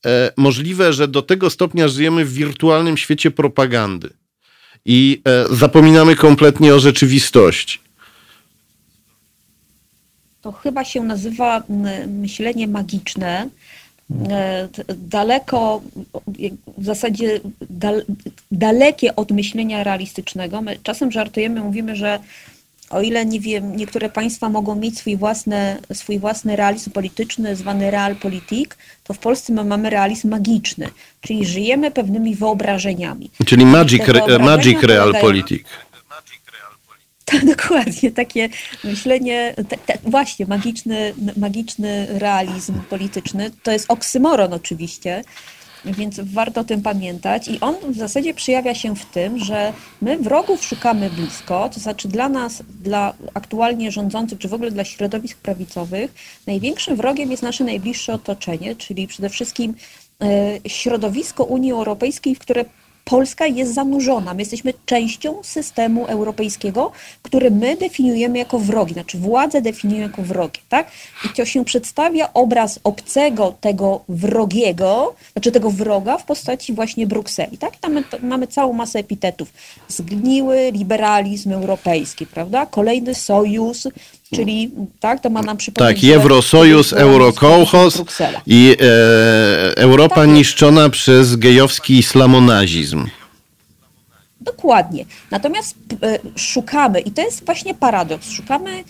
e, 0.05 0.31
możliwe, 0.37 0.93
że 0.93 1.07
do 1.07 1.21
tego 1.21 1.49
stopnia 1.49 1.87
żyjemy 1.87 2.25
w 2.25 2.33
wirtualnym 2.33 2.97
świecie 2.97 3.31
propagandy 3.31 4.09
i 4.85 5.21
e, 5.25 5.55
zapominamy 5.55 6.15
kompletnie 6.15 6.75
o 6.75 6.79
rzeczywistości? 6.79 7.79
To 10.41 10.51
chyba 10.51 10.85
się 10.85 11.03
nazywa 11.03 11.63
myślenie 12.07 12.67
magiczne 12.67 13.49
E, 13.49 13.84
daleko, 14.95 15.81
w 16.77 16.85
zasadzie 16.85 17.39
dal, 17.69 18.03
dalekie 18.51 19.15
od 19.15 19.31
myślenia 19.31 19.83
realistycznego. 19.83 20.61
My 20.61 20.77
czasem 20.83 21.11
żartujemy, 21.11 21.61
mówimy, 21.61 21.95
że 21.95 22.19
o 22.89 23.01
ile 23.01 23.25
nie 23.25 23.39
wiem, 23.39 23.75
niektóre 23.75 24.09
państwa 24.09 24.49
mogą 24.49 24.75
mieć 24.75 24.97
swój 24.97 25.17
własny, 25.17 25.77
swój 25.93 26.19
własny 26.19 26.55
realizm 26.55 26.91
polityczny, 26.91 27.55
zwany 27.55 27.91
realpolitik, 27.91 28.77
to 29.03 29.13
w 29.13 29.17
Polsce 29.17 29.53
my 29.53 29.63
mamy 29.63 29.89
realizm 29.89 30.29
magiczny, 30.29 30.89
czyli 31.21 31.45
żyjemy 31.45 31.91
pewnymi 31.91 32.35
wyobrażeniami. 32.35 33.29
Czyli 33.45 33.65
magic, 33.65 34.03
magic 34.39 34.83
realpolitik. 34.83 35.65
Tak, 37.31 37.45
dokładnie, 37.45 38.11
takie 38.11 38.49
myślenie, 38.83 39.55
właśnie 40.03 40.45
magiczny, 40.45 41.13
magiczny 41.37 42.07
realizm 42.09 42.73
polityczny, 42.81 43.51
to 43.63 43.71
jest 43.71 43.85
oksymoron 43.91 44.53
oczywiście, 44.53 45.23
więc 45.85 46.19
warto 46.19 46.61
o 46.61 46.63
tym 46.63 46.81
pamiętać. 46.81 47.47
I 47.47 47.59
on 47.59 47.75
w 47.89 47.97
zasadzie 47.97 48.33
przejawia 48.33 48.75
się 48.75 48.95
w 48.95 49.05
tym, 49.05 49.39
że 49.39 49.73
my 50.01 50.17
wrogów 50.17 50.65
szukamy 50.65 51.09
blisko, 51.09 51.69
to 51.73 51.79
znaczy 51.79 52.07
dla 52.07 52.29
nas, 52.29 52.63
dla 52.81 53.13
aktualnie 53.33 53.91
rządzących, 53.91 54.39
czy 54.39 54.47
w 54.47 54.53
ogóle 54.53 54.71
dla 54.71 54.83
środowisk 54.83 55.37
prawicowych, 55.37 56.13
największym 56.47 56.95
wrogiem 56.95 57.31
jest 57.31 57.43
nasze 57.43 57.63
najbliższe 57.63 58.13
otoczenie, 58.13 58.75
czyli 58.75 59.07
przede 59.07 59.29
wszystkim 59.29 59.73
e, 60.21 60.69
środowisko 60.69 61.43
Unii 61.43 61.71
Europejskiej, 61.71 62.35
w 62.35 62.39
które 62.39 62.65
Polska 63.05 63.47
jest 63.47 63.73
zanurzona. 63.73 64.33
My 64.33 64.41
jesteśmy 64.41 64.73
częścią 64.85 65.43
systemu 65.43 66.05
europejskiego, 66.05 66.91
który 67.21 67.51
my 67.51 67.77
definiujemy 67.77 68.37
jako 68.37 68.59
wrogi, 68.59 68.93
znaczy 68.93 69.17
władze 69.17 69.61
definiują 69.61 70.01
jako 70.01 70.21
wrogie, 70.21 70.61
tak? 70.69 70.91
I 71.25 71.29
to 71.29 71.45
się 71.45 71.65
przedstawia 71.65 72.33
obraz 72.33 72.79
obcego, 72.83 73.55
tego 73.61 74.01
wrogiego, 74.09 75.15
znaczy 75.33 75.51
tego 75.51 75.71
wroga 75.71 76.17
w 76.17 76.25
postaci 76.25 76.73
właśnie 76.73 77.07
Brukseli, 77.07 77.57
tak? 77.57 77.75
I 77.75 77.79
tam 77.79 78.03
mamy 78.21 78.47
całą 78.47 78.73
masę 78.73 78.99
epitetów. 78.99 79.53
Zgniły 79.87 80.71
liberalizm 80.71 81.51
europejski, 81.51 82.25
prawda? 82.27 82.65
Kolejny 82.65 83.15
sojusz, 83.15 83.83
czyli 84.35 84.71
tak, 84.99 85.19
to 85.19 85.29
ma 85.29 85.41
nam 85.41 85.57
przypomnieć... 85.57 86.01
Tak, 86.01 86.11
Eurosojus, 86.11 86.93
Eurokołchos 86.93 88.01
i 88.47 88.77
e, 88.81 89.77
Europa 89.77 90.15
tak 90.15 90.29
niszczona 90.29 90.89
przez 90.89 91.35
gejowski 91.35 91.97
islamonazizm. 91.97 93.07
Dokładnie. 94.41 95.05
Natomiast 95.31 95.75
e, 96.03 96.19
szukamy, 96.35 96.99
i 96.99 97.11
to 97.11 97.21
jest 97.21 97.45
właśnie 97.45 97.73
paradoks, 97.73 98.29
szukamy 98.29 98.83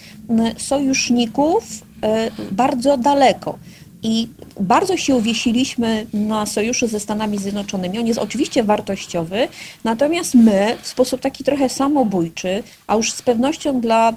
sojuszników 0.58 1.64
e, 2.04 2.32
bardzo 2.52 2.98
daleko. 2.98 3.58
I 4.06 4.28
bardzo 4.60 4.98
się 4.98 5.16
uwiesiliśmy 5.16 6.06
na 6.14 6.46
sojuszu 6.46 6.88
ze 6.88 7.00
Stanami 7.00 7.38
Zjednoczonymi. 7.38 8.00
On 8.00 8.08
jest 8.08 8.20
oczywiście 8.20 8.64
wartościowy, 8.64 9.48
natomiast 9.84 10.36
my 10.36 10.78
w 10.82 10.88
sposób 10.88 11.22
taki 11.22 11.44
trochę 11.44 11.70
samobójczy, 11.70 12.64
a 12.88 12.96
już 12.96 13.12
z 13.12 13.22
pewnością 13.22 13.82
dla, 13.82 14.14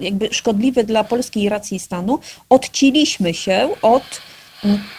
jakby 0.00 0.28
szkodliwy 0.32 0.84
dla 0.84 1.04
polskiej 1.04 1.48
racji 1.48 1.78
stanu, 1.78 2.18
odciliśmy 2.48 3.34
się 3.34 3.68
od 3.82 4.20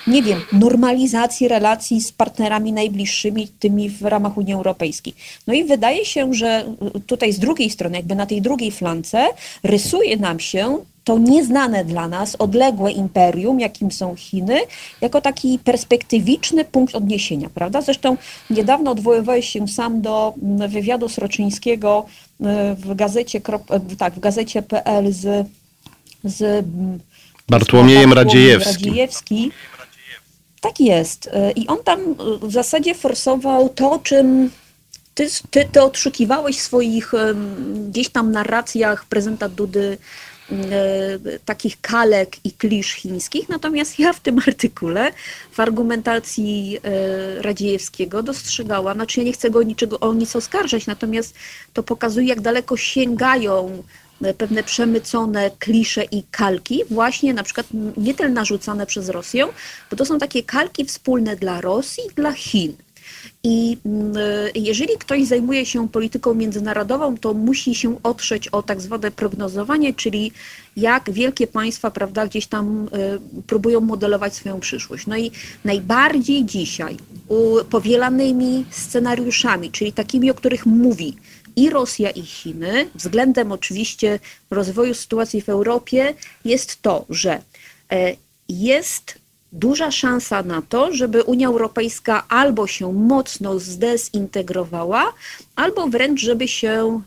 nie 0.07 0.23
wiem, 0.23 0.41
normalizacji 0.53 1.47
relacji 1.47 2.01
z 2.01 2.11
partnerami 2.11 2.73
najbliższymi, 2.73 3.47
tymi 3.47 3.89
w 3.89 4.01
ramach 4.01 4.37
Unii 4.37 4.53
Europejskiej. 4.53 5.13
No 5.47 5.53
i 5.53 5.63
wydaje 5.63 6.05
się, 6.05 6.33
że 6.33 6.65
tutaj 7.07 7.33
z 7.33 7.39
drugiej 7.39 7.69
strony, 7.69 7.97
jakby 7.97 8.15
na 8.15 8.25
tej 8.25 8.41
drugiej 8.41 8.71
flance, 8.71 9.27
rysuje 9.63 10.17
nam 10.17 10.39
się 10.39 10.77
to 11.07 11.17
nieznane 11.17 11.85
dla 11.85 12.07
nas, 12.07 12.35
odległe 12.35 12.91
imperium, 12.91 13.59
jakim 13.59 13.91
są 13.91 14.15
Chiny, 14.15 14.59
jako 15.01 15.21
taki 15.21 15.59
perspektywiczny 15.59 16.65
punkt 16.65 16.95
odniesienia, 16.95 17.49
prawda? 17.53 17.81
Zresztą 17.81 18.17
niedawno 18.49 18.91
odwoływałeś 18.91 19.49
się 19.49 19.67
sam 19.67 20.01
do 20.01 20.33
mm, 20.43 20.69
wywiadu 20.69 21.09
Sroczyńskiego 21.09 22.05
y, 22.41 22.43
w 22.75 22.95
gazecie, 22.95 23.39
y, 23.91 23.95
tak, 23.97 24.13
w 24.13 24.19
gazecie 24.19 24.61
PL 24.61 25.13
z, 25.13 25.47
z 26.23 26.41
mm, 26.41 26.99
Bartłomiejem 27.49 28.13
Radziejewskim. 28.13 28.89
Radziejewski. 28.89 29.51
Tak 30.61 30.79
jest. 30.79 31.27
Y, 31.27 31.51
I 31.55 31.67
on 31.67 31.77
tam 31.83 31.99
w 32.41 32.51
zasadzie 32.51 32.95
forsował 32.95 33.69
to, 33.69 33.99
czym 34.03 34.49
ty, 35.13 35.27
ty, 35.51 35.69
ty 35.71 35.81
odszukiwałeś 35.81 36.57
w 36.57 36.61
swoich 36.61 37.11
gdzieś 37.89 38.09
tam 38.09 38.31
narracjach 38.31 39.05
prezenta 39.05 39.49
Dudy 39.49 39.97
E, 40.51 41.39
takich 41.45 41.81
kalek 41.81 42.37
i 42.43 42.51
klisz 42.51 42.91
chińskich, 42.91 43.49
natomiast 43.49 43.99
ja 43.99 44.13
w 44.13 44.19
tym 44.19 44.39
artykule 44.47 45.11
w 45.51 45.59
argumentacji 45.59 46.79
Radziejewskiego 47.41 48.23
dostrzegałam, 48.23 48.97
znaczy 48.97 49.19
ja 49.19 49.25
nie 49.25 49.33
chcę 49.33 49.49
go 49.49 49.63
niczego 49.63 49.99
o 49.99 50.13
nic 50.13 50.35
oskarżać, 50.35 50.85
natomiast 50.85 51.35
to 51.73 51.83
pokazuje, 51.83 52.27
jak 52.27 52.41
daleko 52.41 52.77
sięgają 52.77 53.83
pewne 54.37 54.63
przemycone 54.63 55.51
klisze 55.59 56.03
i 56.03 56.23
kalki, 56.31 56.81
właśnie 56.89 57.33
na 57.33 57.43
przykład 57.43 57.67
nie 57.97 58.13
te 58.13 58.29
narzucane 58.29 58.85
przez 58.85 59.09
Rosję, 59.09 59.47
bo 59.91 59.97
to 59.97 60.05
są 60.05 60.19
takie 60.19 60.43
kalki 60.43 60.85
wspólne 60.85 61.35
dla 61.35 61.61
Rosji 61.61 62.03
dla 62.15 62.31
Chin. 62.31 62.73
I 63.43 63.77
mm, 63.85 64.13
jeżeli 64.55 64.97
ktoś 64.97 65.25
zajmuje 65.25 65.65
się 65.65 65.89
polityką 65.89 66.33
międzynarodową, 66.33 67.17
to 67.17 67.33
musi 67.33 67.75
się 67.75 68.03
otrzeć 68.03 68.47
o 68.47 68.63
tak 68.63 68.81
zwane 68.81 69.11
prognozowanie, 69.11 69.93
czyli 69.93 70.31
jak 70.77 71.11
wielkie 71.11 71.47
państwa, 71.47 71.91
prawda, 71.91 72.27
gdzieś 72.27 72.47
tam 72.47 72.87
y, 73.37 73.41
próbują 73.47 73.81
modelować 73.81 74.35
swoją 74.35 74.59
przyszłość. 74.59 75.07
No 75.07 75.17
i 75.17 75.31
najbardziej 75.65 76.45
dzisiaj 76.45 76.97
powielanymi 77.69 78.65
scenariuszami, 78.69 79.71
czyli 79.71 79.93
takimi, 79.93 80.31
o 80.31 80.33
których 80.33 80.65
mówi 80.65 81.15
i 81.57 81.69
Rosja, 81.69 82.09
i 82.09 82.21
Chiny, 82.21 82.89
względem 82.95 83.51
oczywiście 83.51 84.19
rozwoju 84.49 84.93
sytuacji 84.93 85.41
w 85.41 85.49
Europie, 85.49 86.13
jest 86.45 86.81
to, 86.81 87.05
że 87.09 87.41
e, 87.91 88.15
jest 88.49 89.17
duża 89.51 89.91
szansa 89.91 90.43
na 90.43 90.61
to, 90.61 90.93
żeby 90.93 91.23
Unia 91.23 91.47
Europejska 91.47 92.23
albo 92.29 92.67
się 92.67 92.93
mocno 92.93 93.59
zdezintegrowała, 93.59 95.13
albo 95.55 95.87
wręcz, 95.87 96.21
żeby 96.21 96.47
się 96.47 97.01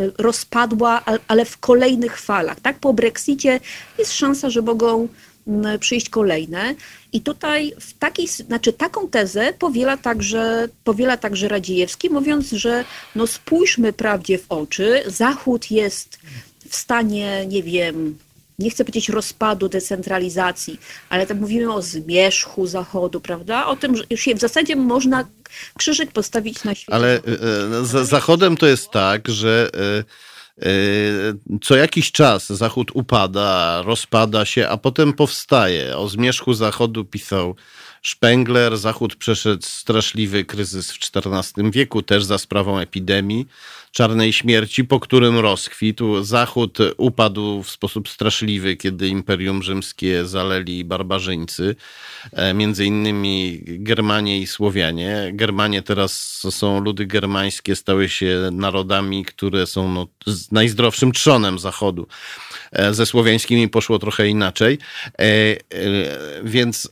y, 0.00 0.12
rozpadła, 0.18 1.02
ale 1.28 1.44
w 1.44 1.58
kolejnych 1.58 2.20
falach. 2.20 2.60
Tak, 2.60 2.78
po 2.78 2.92
Brexicie 2.92 3.60
jest 3.98 4.12
szansa, 4.12 4.50
że 4.50 4.62
mogą 4.62 5.08
przyjść 5.80 6.08
kolejne. 6.08 6.74
I 7.16 7.20
tutaj 7.20 7.72
w 7.80 7.94
znaczy 8.46 8.72
taką 8.72 9.08
tezę 9.08 9.52
powiela 9.58 9.96
także, 9.96 10.68
powiela 10.84 11.16
także 11.16 11.48
Radziejewski, 11.48 12.10
mówiąc, 12.10 12.50
że 12.50 12.84
no 13.14 13.26
spójrzmy 13.26 13.92
prawdzie 13.92 14.38
w 14.38 14.46
oczy, 14.48 15.02
Zachód 15.06 15.70
jest 15.70 16.18
w 16.68 16.76
stanie, 16.76 17.46
nie 17.46 17.62
wiem, 17.62 18.18
nie 18.58 18.70
chcę 18.70 18.84
powiedzieć 18.84 19.08
rozpadu, 19.08 19.68
decentralizacji, 19.68 20.80
ale 21.08 21.26
tak 21.26 21.36
mówimy 21.36 21.72
o 21.72 21.82
zmierzchu 21.82 22.66
Zachodu, 22.66 23.20
prawda? 23.20 23.66
O 23.66 23.76
tym, 23.76 23.96
że 23.96 24.04
już 24.10 24.28
w 24.34 24.40
zasadzie 24.40 24.76
można 24.76 25.24
krzyżyk 25.78 26.12
postawić 26.12 26.64
na 26.64 26.74
świecie. 26.74 26.94
Ale 26.94 27.14
e, 27.14 27.84
za 27.84 28.04
Zachodem 28.04 28.56
to 28.56 28.66
jest 28.66 28.90
tak, 28.90 29.28
że 29.28 29.70
e, 29.74 29.78
e, 29.78 30.04
co 31.62 31.76
jakiś 31.76 32.12
czas 32.12 32.46
Zachód 32.46 32.90
upada, 32.94 33.82
rozpada 33.82 34.44
się, 34.44 34.68
a 34.68 34.76
potem 34.76 35.12
powstaje. 35.12 35.96
O 35.96 36.08
zmierzchu 36.08 36.54
Zachodu 36.54 37.04
pisał 37.04 37.56
Spengler. 38.10 38.76
Zachód 38.76 39.16
przeszedł 39.16 39.62
straszliwy 39.62 40.44
kryzys 40.44 40.92
w 40.92 41.16
XIV 41.16 41.70
wieku, 41.70 42.02
też 42.02 42.24
za 42.24 42.38
sprawą 42.38 42.78
epidemii 42.78 43.46
czarnej 43.96 44.32
śmierci, 44.32 44.84
po 44.84 45.00
którym 45.00 45.38
rozkwitł. 45.38 46.22
Zachód 46.22 46.78
upadł 46.96 47.62
w 47.62 47.70
sposób 47.70 48.08
straszliwy, 48.08 48.76
kiedy 48.76 49.08
Imperium 49.08 49.62
Rzymskie 49.62 50.24
zaleli 50.24 50.84
barbarzyńcy, 50.84 51.76
e, 52.32 52.54
między 52.54 52.84
innymi 52.84 53.60
Germanie 53.64 54.40
i 54.40 54.46
Słowianie. 54.46 55.30
Germanie 55.32 55.82
teraz 55.82 56.42
są 56.50 56.80
ludy 56.80 57.06
germańskie, 57.06 57.76
stały 57.76 58.08
się 58.08 58.48
narodami, 58.52 59.24
które 59.24 59.66
są 59.66 59.92
no, 59.92 60.06
najzdrowszym 60.52 61.12
trzonem 61.12 61.58
Zachodu. 61.58 62.06
E, 62.72 62.94
ze 62.94 63.06
słowiańskimi 63.06 63.68
poszło 63.68 63.98
trochę 63.98 64.28
inaczej. 64.28 64.78
E, 65.18 65.24
więc 66.44 66.88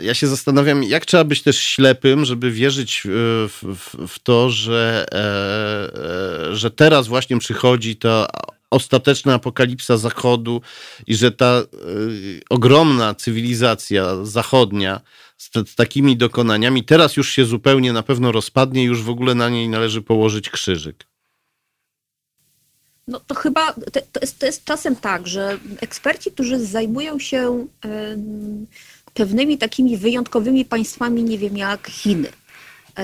ja 0.00 0.14
się 0.14 0.26
zastanawiam, 0.26 0.82
jak 0.82 1.04
trzeba 1.04 1.24
być 1.24 1.42
też 1.42 1.58
ślepym, 1.58 2.24
żeby 2.24 2.50
wierzyć 2.50 3.02
w, 3.04 3.58
w, 3.62 4.08
w 4.08 4.18
to, 4.18 4.50
że 4.50 5.06
że 6.52 6.70
teraz 6.70 7.06
właśnie 7.06 7.38
przychodzi 7.38 7.96
ta 7.96 8.26
ostateczna 8.74 9.34
apokalipsa 9.34 9.96
Zachodu 9.96 10.60
i 11.06 11.14
że 11.14 11.30
ta 11.30 11.62
y, 11.98 12.40
ogromna 12.50 13.14
cywilizacja 13.14 14.24
zachodnia 14.24 15.00
z, 15.36 15.50
z, 15.70 15.74
takimi 15.74 16.16
dokonaniami 16.16 16.84
teraz 16.84 17.16
już 17.16 17.30
się 17.30 17.44
zupełnie 17.44 17.92
na 17.92 18.02
pewno 18.02 18.32
rozpadnie, 18.32 18.84
już 18.84 19.02
w 19.02 19.10
ogóle 19.10 19.34
na 19.34 19.48
niej 19.48 19.68
należy 19.68 20.02
położyć 20.02 20.50
krzyżyk. 20.50 21.06
No 23.08 23.20
to 23.20 23.34
chyba 23.34 23.72
to, 23.72 24.00
to, 24.12 24.20
jest, 24.20 24.38
to 24.38 24.46
jest 24.46 24.64
czasem 24.64 24.96
tak, 24.96 25.26
że 25.26 25.58
eksperci, 25.80 26.30
którzy 26.30 26.66
zajmują 26.66 27.18
się 27.18 27.66
pewnymi 29.14 29.58
takimi 29.58 29.96
wyjątkowymi 29.96 30.64
państwami, 30.64 31.22
nie 31.22 31.38
wiem 31.38 31.56
jak 31.56 31.88
Chiny, 31.88 32.28
y, 32.28 33.02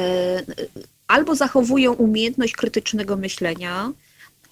albo 1.08 1.34
zachowują 1.34 1.92
umiejętność 1.92 2.52
krytycznego 2.52 3.16
myślenia, 3.16 3.92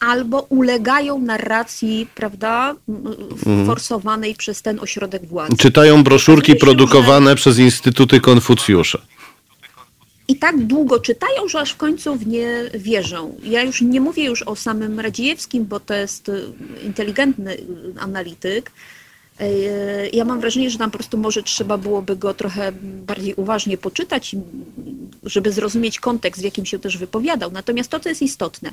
albo 0.00 0.46
ulegają 0.48 1.18
narracji, 1.18 2.06
prawda, 2.14 2.74
mhm. 2.88 3.66
forsowanej 3.66 4.34
przez 4.34 4.62
ten 4.62 4.80
ośrodek 4.80 5.26
władzy. 5.26 5.56
Czytają 5.56 6.04
broszurki 6.04 6.56
produkowane 6.56 7.30
że... 7.30 7.36
przez 7.36 7.58
Instytuty 7.58 8.20
Konfucjusza. 8.20 8.98
I 10.28 10.36
tak 10.36 10.66
długo 10.66 11.00
czytają, 11.00 11.48
że 11.48 11.60
aż 11.60 11.72
w 11.72 11.76
końcu 11.76 12.14
w 12.14 12.26
nie 12.26 12.70
wierzą. 12.74 13.36
Ja 13.42 13.62
już 13.62 13.82
nie 13.82 14.00
mówię 14.00 14.24
już 14.24 14.42
o 14.42 14.56
samym 14.56 15.00
Radziejewskim, 15.00 15.64
bo 15.64 15.80
to 15.80 15.94
jest 15.94 16.30
inteligentny 16.82 17.56
analityk, 17.98 18.70
E, 19.40 20.08
ja 20.08 20.24
mam 20.24 20.40
wrażenie, 20.40 20.70
że 20.70 20.78
tam 20.78 20.90
po 20.90 20.98
prostu 20.98 21.18
może 21.18 21.42
trzeba 21.42 21.78
byłoby 21.78 22.16
go 22.16 22.34
trochę 22.34 22.72
bardziej 22.82 23.34
uważnie 23.34 23.78
poczytać, 23.78 24.36
żeby 25.22 25.52
zrozumieć 25.52 26.00
kontekst, 26.00 26.40
w 26.40 26.44
jakim 26.44 26.66
się 26.66 26.78
też 26.78 26.98
wypowiadał. 26.98 27.50
Natomiast 27.50 27.90
to, 27.90 28.00
co 28.00 28.08
jest 28.08 28.22
istotne, 28.22 28.72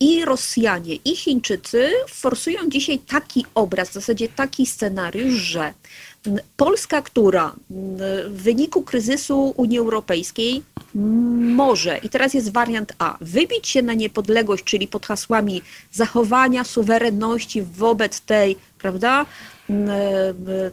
i 0.00 0.24
Rosjanie, 0.24 0.94
i 0.94 1.16
Chińczycy 1.16 1.90
forsują 2.08 2.58
dzisiaj 2.68 2.98
taki 2.98 3.46
obraz, 3.54 3.90
w 3.90 3.92
zasadzie 3.92 4.28
taki 4.28 4.66
scenariusz, 4.66 5.34
że 5.34 5.74
Polska, 6.56 7.02
która 7.02 7.54
w 7.70 8.42
wyniku 8.42 8.82
kryzysu 8.82 9.54
Unii 9.56 9.78
Europejskiej 9.78 10.62
może, 10.94 11.98
i 11.98 12.08
teraz 12.08 12.34
jest 12.34 12.52
wariant 12.52 12.92
A, 12.98 13.16
wybić 13.20 13.68
się 13.68 13.82
na 13.82 13.94
niepodległość, 13.94 14.64
czyli 14.64 14.88
pod 14.88 15.06
hasłami 15.06 15.62
zachowania 15.92 16.64
suwerenności 16.64 17.62
wobec 17.62 18.20
tej, 18.20 18.56
prawda, 18.78 19.26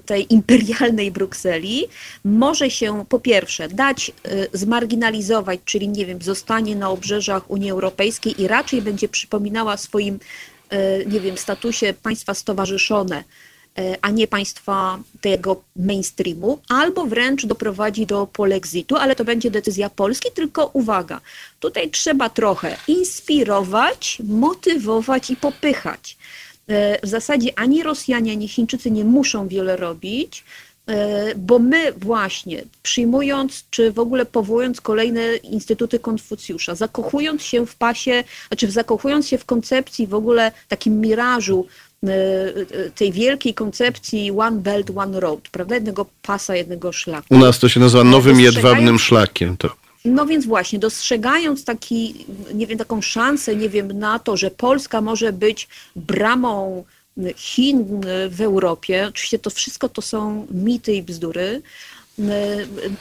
tej 0.06 0.34
imperialnej 0.34 1.12
Brukseli, 1.12 1.88
może 2.26 2.70
się 2.70 3.06
po 3.10 3.20
pierwsze 3.20 3.68
dać 3.68 4.10
y, 4.10 4.48
zmarginalizować, 4.54 5.60
czyli 5.66 5.90
nie 5.90 6.06
wiem, 6.06 6.22
zostanie 6.22 6.76
na 6.76 6.90
obrzeżach 6.90 7.52
Unii 7.52 7.72
Europejskiej 7.72 8.42
i 8.42 8.48
raczej 8.48 8.82
będzie 8.82 9.10
przypominała 9.10 9.78
swoim, 9.78 10.20
y, 10.74 11.06
nie 11.06 11.20
wiem, 11.20 11.38
statusie 11.38 11.94
państwa 12.04 12.34
stowarzyszone, 12.34 13.24
a 14.02 14.10
nie 14.10 14.28
państwa 14.28 15.00
tego 15.22 15.62
mainstreamu, 15.76 16.60
albo 16.70 17.06
wręcz 17.06 17.46
doprowadzi 17.46 18.06
do 18.06 18.28
polexitu, 18.28 18.96
ale 18.96 19.16
to 19.16 19.26
będzie 19.26 19.52
decyzja 19.52 19.90
Polski, 19.90 20.30
tylko 20.34 20.70
uwaga, 20.74 21.22
tutaj 21.60 21.90
trzeba 21.90 22.30
trochę 22.30 22.78
inspirować, 22.88 24.18
motywować 24.24 25.30
i 25.30 25.36
popychać. 25.36 26.18
E, 26.68 27.00
w 27.04 27.10
zasadzie 27.10 27.60
ani 27.60 27.84
Rosjanie, 27.84 28.32
ani 28.32 28.48
Chińczycy 28.48 28.92
nie 28.92 29.04
muszą 29.04 29.48
wiele 29.48 29.76
robić, 29.76 30.44
e, 30.88 31.36
bo 31.36 31.60
my 31.60 31.92
właśnie 31.92 32.64
przyjmując, 32.84 33.64
czy 33.70 33.92
w 33.92 34.00
ogóle 34.00 34.26
powołując 34.26 34.82
kolejne 34.82 35.36
instytuty 35.36 36.00
Konfucjusza, 36.00 36.76
zakochując 36.76 37.42
się 37.44 37.66
w 37.66 37.76
pasie, 37.76 38.24
znaczy 38.48 38.72
zakochując 38.72 39.28
się 39.28 39.38
w 39.38 39.46
koncepcji 39.46 40.08
w 40.08 40.14
ogóle 40.14 40.52
takim 40.68 41.02
mirażu 41.02 41.66
E, 41.66 41.66
e, 41.66 41.87
tej 42.96 43.12
wielkiej 43.12 43.54
koncepcji 43.54 44.32
One 44.32 44.60
Belt, 44.60 44.92
One 44.96 45.20
Road, 45.20 45.40
prawda? 45.52 45.76
Jednego 45.76 46.06
pasa, 46.22 46.56
jednego 46.56 46.92
szlaku. 46.92 47.28
U 47.30 47.38
nas 47.38 47.60
to 47.60 47.70
się 47.70 47.80
nazywa 47.80 48.04
nowym 48.04 48.40
jedwabnym 48.40 49.00
szlakiem. 49.00 49.58
To. 49.58 49.70
No 50.06 50.26
więc 50.26 50.46
właśnie, 50.46 50.80
dostrzegając 50.80 51.66
taki, 51.66 52.26
nie 52.54 52.68
wiem, 52.68 52.78
taką 52.78 53.02
szansę, 53.02 53.56
nie 53.56 53.70
wiem, 53.70 54.00
na 54.00 54.20
to, 54.20 54.38
że 54.38 54.52
Polska 54.52 55.02
może 55.02 55.34
być 55.34 55.68
bramą 55.96 56.84
Chin 57.36 58.02
w 58.30 58.42
Europie, 58.42 59.06
oczywiście 59.10 59.40
to 59.40 59.50
wszystko 59.50 59.90
to 59.90 60.02
są 60.02 60.48
mity 60.52 60.94
i 60.94 61.04
bzdury, 61.04 61.62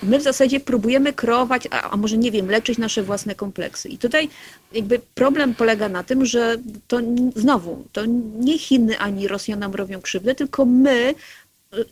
my 0.02 0.18
w 0.18 0.22
zasadzie 0.22 0.60
próbujemy 0.60 1.12
kreować, 1.12 1.68
a, 1.70 1.90
a, 1.90 1.96
może 1.96 2.18
nie 2.18 2.30
wiem, 2.30 2.50
leczyć 2.50 2.78
nasze 2.78 3.02
własne 3.02 3.34
kompleksy. 3.34 3.88
I 3.88 3.98
tutaj 3.98 4.28
jakby 4.72 5.00
problem 5.14 5.54
polega 5.54 5.88
na 5.88 6.02
tym, 6.02 6.26
że 6.26 6.56
to 6.88 7.00
znowu, 7.36 7.84
to 7.92 8.04
nie 8.38 8.58
Chiny 8.58 8.98
ani 8.98 9.28
Rosja 9.28 9.56
nam 9.56 9.74
robią 9.74 10.00
krzywdę, 10.00 10.34
tylko 10.34 10.64
my 10.64 11.14
y, 11.74 11.84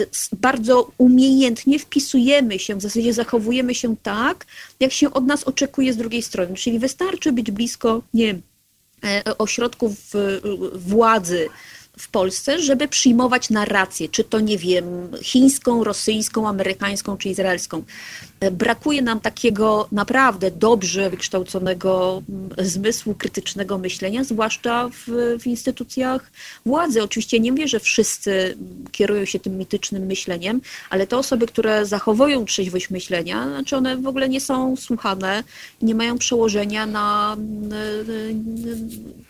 y, 0.00 0.08
bardzo 0.32 0.90
umiejętnie 0.98 1.78
wpisujemy 1.78 2.58
się, 2.58 2.74
w 2.74 2.82
zasadzie 2.82 3.12
zachowujemy 3.12 3.74
się 3.74 3.96
tak, 4.02 4.46
jak 4.80 4.92
się 4.92 5.12
od 5.12 5.26
nas 5.26 5.44
oczekuje 5.44 5.92
z 5.92 5.96
drugiej 5.96 6.22
strony. 6.22 6.54
Czyli 6.54 6.78
wystarczy 6.78 7.32
być 7.32 7.50
blisko, 7.50 8.02
nie 8.14 8.26
wiem, 8.26 8.42
e, 9.04 9.38
ośrodków 9.38 9.92
władzy, 10.74 11.48
w 11.98 12.08
Polsce, 12.08 12.62
żeby 12.62 12.88
przyjmować 12.88 13.50
narrację, 13.50 14.08
czy 14.08 14.24
to 14.24 14.40
nie 14.40 14.58
wiem, 14.58 14.84
chińską, 15.22 15.84
rosyjską, 15.84 16.48
amerykańską 16.48 17.16
czy 17.16 17.28
izraelską. 17.28 17.82
E, 18.40 18.50
brakuje 18.50 19.02
nam 19.02 19.20
takiego 19.20 19.88
naprawdę 19.92 20.50
dobrze 20.50 21.10
wykształconego 21.10 22.22
mm, 22.28 22.50
zmysłu 22.58 23.14
krytycznego 23.14 23.78
myślenia, 23.78 24.24
zwłaszcza 24.24 24.88
w, 24.88 25.36
w 25.40 25.46
instytucjach 25.46 26.32
władzy. 26.66 27.02
Oczywiście 27.02 27.40
nie 27.40 27.52
mówię, 27.52 27.68
że 27.68 27.80
wszyscy 27.80 28.56
kierują 28.92 29.24
się 29.24 29.40
tym 29.40 29.58
mitycznym 29.58 30.06
myśleniem, 30.06 30.60
ale 30.90 31.06
te 31.06 31.16
osoby, 31.16 31.46
które 31.46 31.86
zachowują 31.86 32.44
trzeźwość 32.44 32.90
myślenia, 32.90 33.48
znaczy 33.48 33.76
one 33.76 33.96
w 33.96 34.06
ogóle 34.06 34.28
nie 34.28 34.40
są 34.40 34.76
słuchane, 34.76 35.44
nie 35.82 35.94
mają 35.94 36.18
przełożenia 36.18 36.86
na, 36.86 37.36
na, 37.36 37.76
na 38.06 39.25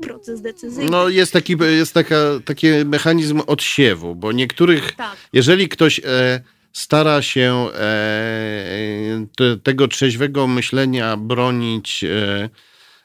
proces 0.00 0.42
decyzyjny. 0.42 0.90
No 0.90 1.08
jest 1.08 1.32
taki, 1.32 1.56
jest 1.60 1.94
taka, 1.94 2.16
taki 2.44 2.66
mechanizm 2.84 3.42
odsiewu, 3.46 4.14
bo 4.14 4.32
niektórych, 4.32 4.92
tak. 4.92 5.16
jeżeli 5.32 5.68
ktoś... 5.68 6.00
E, 6.04 6.40
stara 6.74 7.22
się 7.22 7.68
e, 7.74 9.26
te, 9.36 9.56
tego 9.56 9.88
trzeźwego 9.88 10.46
myślenia 10.46 11.16
bronić, 11.16 12.04
e, 12.04 12.50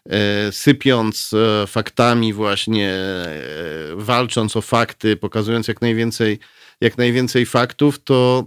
e, 0.09 0.51
sypiąc 0.51 1.31
e, 1.33 1.67
faktami, 1.67 2.33
właśnie 2.33 2.91
e, 2.91 3.31
walcząc 3.95 4.55
o 4.55 4.61
fakty, 4.61 5.17
pokazując 5.17 5.67
jak 5.67 5.81
najwięcej, 5.81 6.39
jak 6.81 6.97
najwięcej 6.97 7.45
faktów, 7.45 8.03
to 8.03 8.45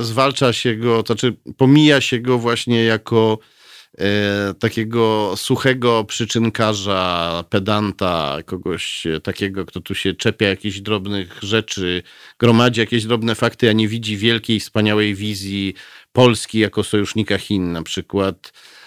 zwalcza 0.00 0.52
się 0.52 0.76
go, 0.76 1.02
to 1.02 1.06
znaczy 1.06 1.36
pomija 1.56 2.00
się 2.00 2.18
go 2.18 2.38
właśnie 2.38 2.84
jako 2.84 3.38
takiego 4.58 5.34
suchego 5.36 6.04
przyczynkarza, 6.04 7.44
pedanta, 7.50 8.38
kogoś 8.46 9.06
takiego, 9.22 9.66
kto 9.66 9.80
tu 9.80 9.94
się 9.94 10.14
czepia 10.14 10.48
jakichś 10.48 10.80
drobnych 10.80 11.38
rzeczy, 11.42 12.02
gromadzi 12.38 12.80
jakieś 12.80 13.04
drobne 13.04 13.34
fakty, 13.34 13.70
a 13.70 13.72
nie 13.72 13.88
widzi 13.88 14.16
wielkiej, 14.16 14.60
wspaniałej 14.60 15.14
wizji 15.14 15.74
Polski 16.12 16.58
jako 16.58 16.84
sojusznika 16.84 17.38
Chin. 17.38 17.72
Na 17.72 17.82
przykład 17.82 18.52
E, 18.52 18.81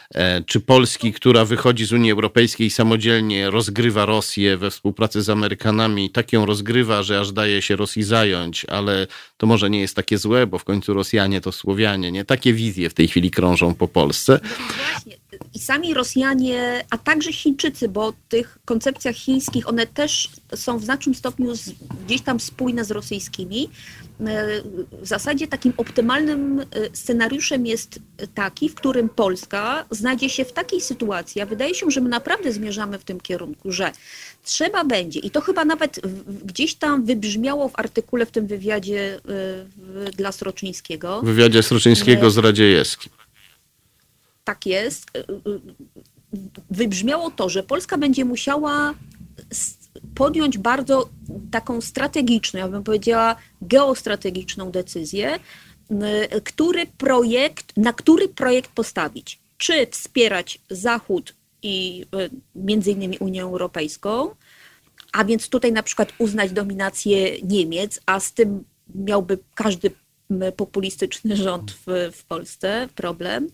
czy 0.46 0.60
Polski, 0.60 1.14
która 1.14 1.46
wychodzi 1.46 1.86
z 1.86 1.94
Unii 1.94 2.12
Europejskiej 2.12 2.68
i 2.68 2.70
samodzielnie 2.70 3.50
rozgrywa 3.50 4.06
Rosję 4.06 4.58
we 4.58 4.72
współpracy 4.72 5.22
z 5.22 5.30
Amerykanami, 5.30 6.10
tak 6.10 6.34
ją 6.34 6.46
rozgrywa, 6.46 7.04
że 7.04 7.20
aż 7.20 7.32
daje 7.32 7.62
się 7.62 7.76
Rosji 7.76 8.04
zająć, 8.04 8.66
ale 8.66 9.08
to 9.38 9.48
może 9.48 9.70
nie 9.70 9.80
jest 9.80 9.96
takie 9.96 10.18
złe, 10.18 10.48
bo 10.48 10.58
w 10.58 10.64
końcu 10.64 10.94
Rosjanie 10.94 11.42
to 11.42 11.52
Słowianie, 11.52 12.12
nie? 12.12 12.26
Takie 12.26 12.54
wizje 12.54 12.90
w 12.90 12.94
tej 12.94 13.08
chwili 13.08 13.32
krążą 13.32 13.74
po 13.74 13.88
Polsce. 13.88 14.40
No 14.44 14.66
właśnie, 14.92 15.18
i 15.54 15.60
sami 15.60 15.94
Rosjanie, 15.94 16.86
a 16.90 16.98
także 16.98 17.34
Chińczycy, 17.34 17.90
bo 17.90 18.12
w 18.12 18.16
tych 18.30 18.58
koncepcjach 18.66 19.16
chińskich 19.16 19.70
one 19.70 19.88
też 19.88 20.30
są 20.56 20.78
w 20.78 20.84
znacznym 20.84 21.16
stopniu 21.16 21.56
z, 21.56 21.72
gdzieś 22.06 22.22
tam 22.22 22.40
spójne 22.40 22.86
z 22.86 22.92
rosyjskimi. 22.92 23.70
E, 24.20 24.62
w 25.02 25.08
zasadzie 25.08 25.48
takim 25.48 25.74
optymalnym 25.78 26.60
e, 26.60 26.66
scenariuszem 26.94 27.66
jest 27.66 28.00
taki, 28.34 28.70
w 28.70 28.76
którym 28.76 29.10
Polska 29.10 29.86
znajdzie 29.92 30.30
się 30.30 30.46
w 30.46 30.54
takiej 30.54 30.82
sytuacji, 30.82 31.42
a 31.42 31.46
wydaje 31.46 31.76
się, 31.76 31.92
że 31.92 32.02
my 32.02 32.10
naprawdę 32.10 32.52
zmierzamy 32.52 33.00
w 33.00 33.04
tym 33.04 33.20
kierunku, 33.20 33.72
że 33.72 33.92
trzeba 34.44 34.84
będzie, 34.84 35.20
i 35.20 35.32
to 35.32 35.42
chyba 35.42 35.66
nawet 35.66 36.00
gdzieś 36.46 36.76
tam 36.76 37.06
wybrzmiało 37.06 37.70
w 37.70 37.80
artykule 37.80 38.26
w 38.26 38.32
tym 38.32 38.48
wywiadzie 38.48 39.20
e, 40.06 40.12
dla 40.12 40.32
Sroczyńskiego. 40.32 41.22
W 41.22 41.26
wywiadzie 41.26 41.64
Sroczyńskiego 41.64 42.32
z 42.32 42.38
Radziejewskim 42.38 43.15
tak 44.46 44.66
jest, 44.66 45.12
y, 45.18 45.20
y, 45.20 45.60
wybrzmiało 46.70 47.32
to, 47.32 47.50
że 47.50 47.64
Polska 47.64 47.98
będzie 47.98 48.26
musiała 48.26 48.94
podjąć 50.16 50.58
bardzo 50.58 51.10
taką 51.52 51.82
strategiczną, 51.82 52.60
ja 52.60 52.68
bym 52.68 52.84
powiedziała 52.84 53.36
geostrategiczną 53.62 54.72
decyzję, 54.72 55.36
y, 56.36 56.42
który 56.42 56.86
projekt, 56.98 57.78
na 57.78 57.94
który 57.94 58.28
projekt 58.30 58.72
postawić. 58.72 59.40
Czy 59.58 59.88
wspierać 59.88 60.62
Zachód 60.70 61.36
i 61.64 62.06
między 62.56 62.92
innymi 62.92 63.18
Unię 63.18 63.42
Europejską, 63.42 64.36
a 65.14 65.26
więc 65.26 65.50
tutaj 65.50 65.72
na 65.72 65.84
przykład 65.84 66.14
uznać 66.18 66.52
dominację 66.52 67.42
Niemiec, 67.42 68.00
a 68.06 68.20
z 68.20 68.34
tym 68.34 68.64
miałby 68.96 69.38
każdy 69.56 69.92
populistyczny 70.58 71.36
rząd 71.36 71.72
w, 71.72 72.12
w 72.14 72.24
Polsce 72.24 72.88
problem, 72.96 73.48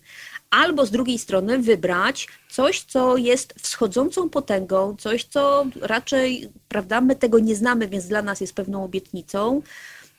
albo 0.52 0.86
z 0.86 0.90
drugiej 0.90 1.18
strony 1.18 1.58
wybrać 1.58 2.28
coś, 2.48 2.80
co 2.80 3.16
jest 3.16 3.54
wschodzącą 3.60 4.28
potęgą, 4.28 4.96
coś, 4.98 5.24
co 5.24 5.66
raczej, 5.80 6.48
prawda, 6.68 7.00
my 7.00 7.16
tego 7.16 7.38
nie 7.38 7.56
znamy, 7.56 7.88
więc 7.88 8.06
dla 8.06 8.22
nas 8.22 8.40
jest 8.40 8.54
pewną 8.54 8.84
obietnicą, 8.84 9.62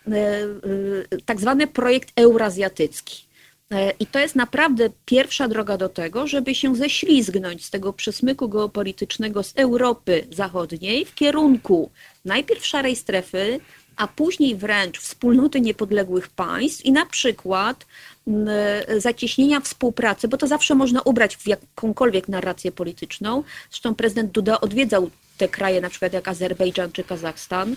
e, 0.07 0.11
e, 0.11 0.47
tak 1.25 1.41
zwany 1.41 1.67
projekt 1.67 2.11
eurazjatycki. 2.15 3.25
E, 3.71 3.91
I 3.99 4.05
to 4.05 4.19
jest 4.19 4.35
naprawdę 4.35 4.89
pierwsza 5.05 5.47
droga 5.47 5.77
do 5.77 5.89
tego, 5.89 6.27
żeby 6.27 6.55
się 6.55 6.75
ześlizgnąć 6.75 7.65
z 7.65 7.69
tego 7.69 7.93
przesmyku 7.93 8.49
geopolitycznego 8.49 9.43
z 9.43 9.53
Europy 9.55 10.27
Zachodniej 10.31 11.05
w 11.05 11.15
kierunku 11.15 11.91
najpierw 12.25 12.65
szarej 12.65 12.95
strefy, 12.95 13.59
a 13.95 14.07
później 14.07 14.55
wręcz 14.55 14.99
wspólnoty 14.99 15.61
niepodległych 15.61 16.29
państw 16.29 16.85
i 16.85 16.91
na 16.91 17.05
przykład 17.05 17.85
zacieśnienia 18.97 19.59
współpracy, 19.59 20.27
bo 20.27 20.37
to 20.37 20.47
zawsze 20.47 20.75
można 20.75 21.01
ubrać 21.01 21.37
w 21.37 21.47
jakąkolwiek 21.47 22.27
narrację 22.27 22.71
polityczną. 22.71 23.43
Zresztą 23.69 23.95
prezydent 23.95 24.31
Duda 24.31 24.61
odwiedzał 24.61 25.09
te 25.37 25.47
kraje, 25.47 25.81
na 25.81 25.89
przykład 25.89 26.13
jak 26.13 26.27
Azerbejdżan 26.27 26.91
czy 26.91 27.03
Kazachstan, 27.03 27.75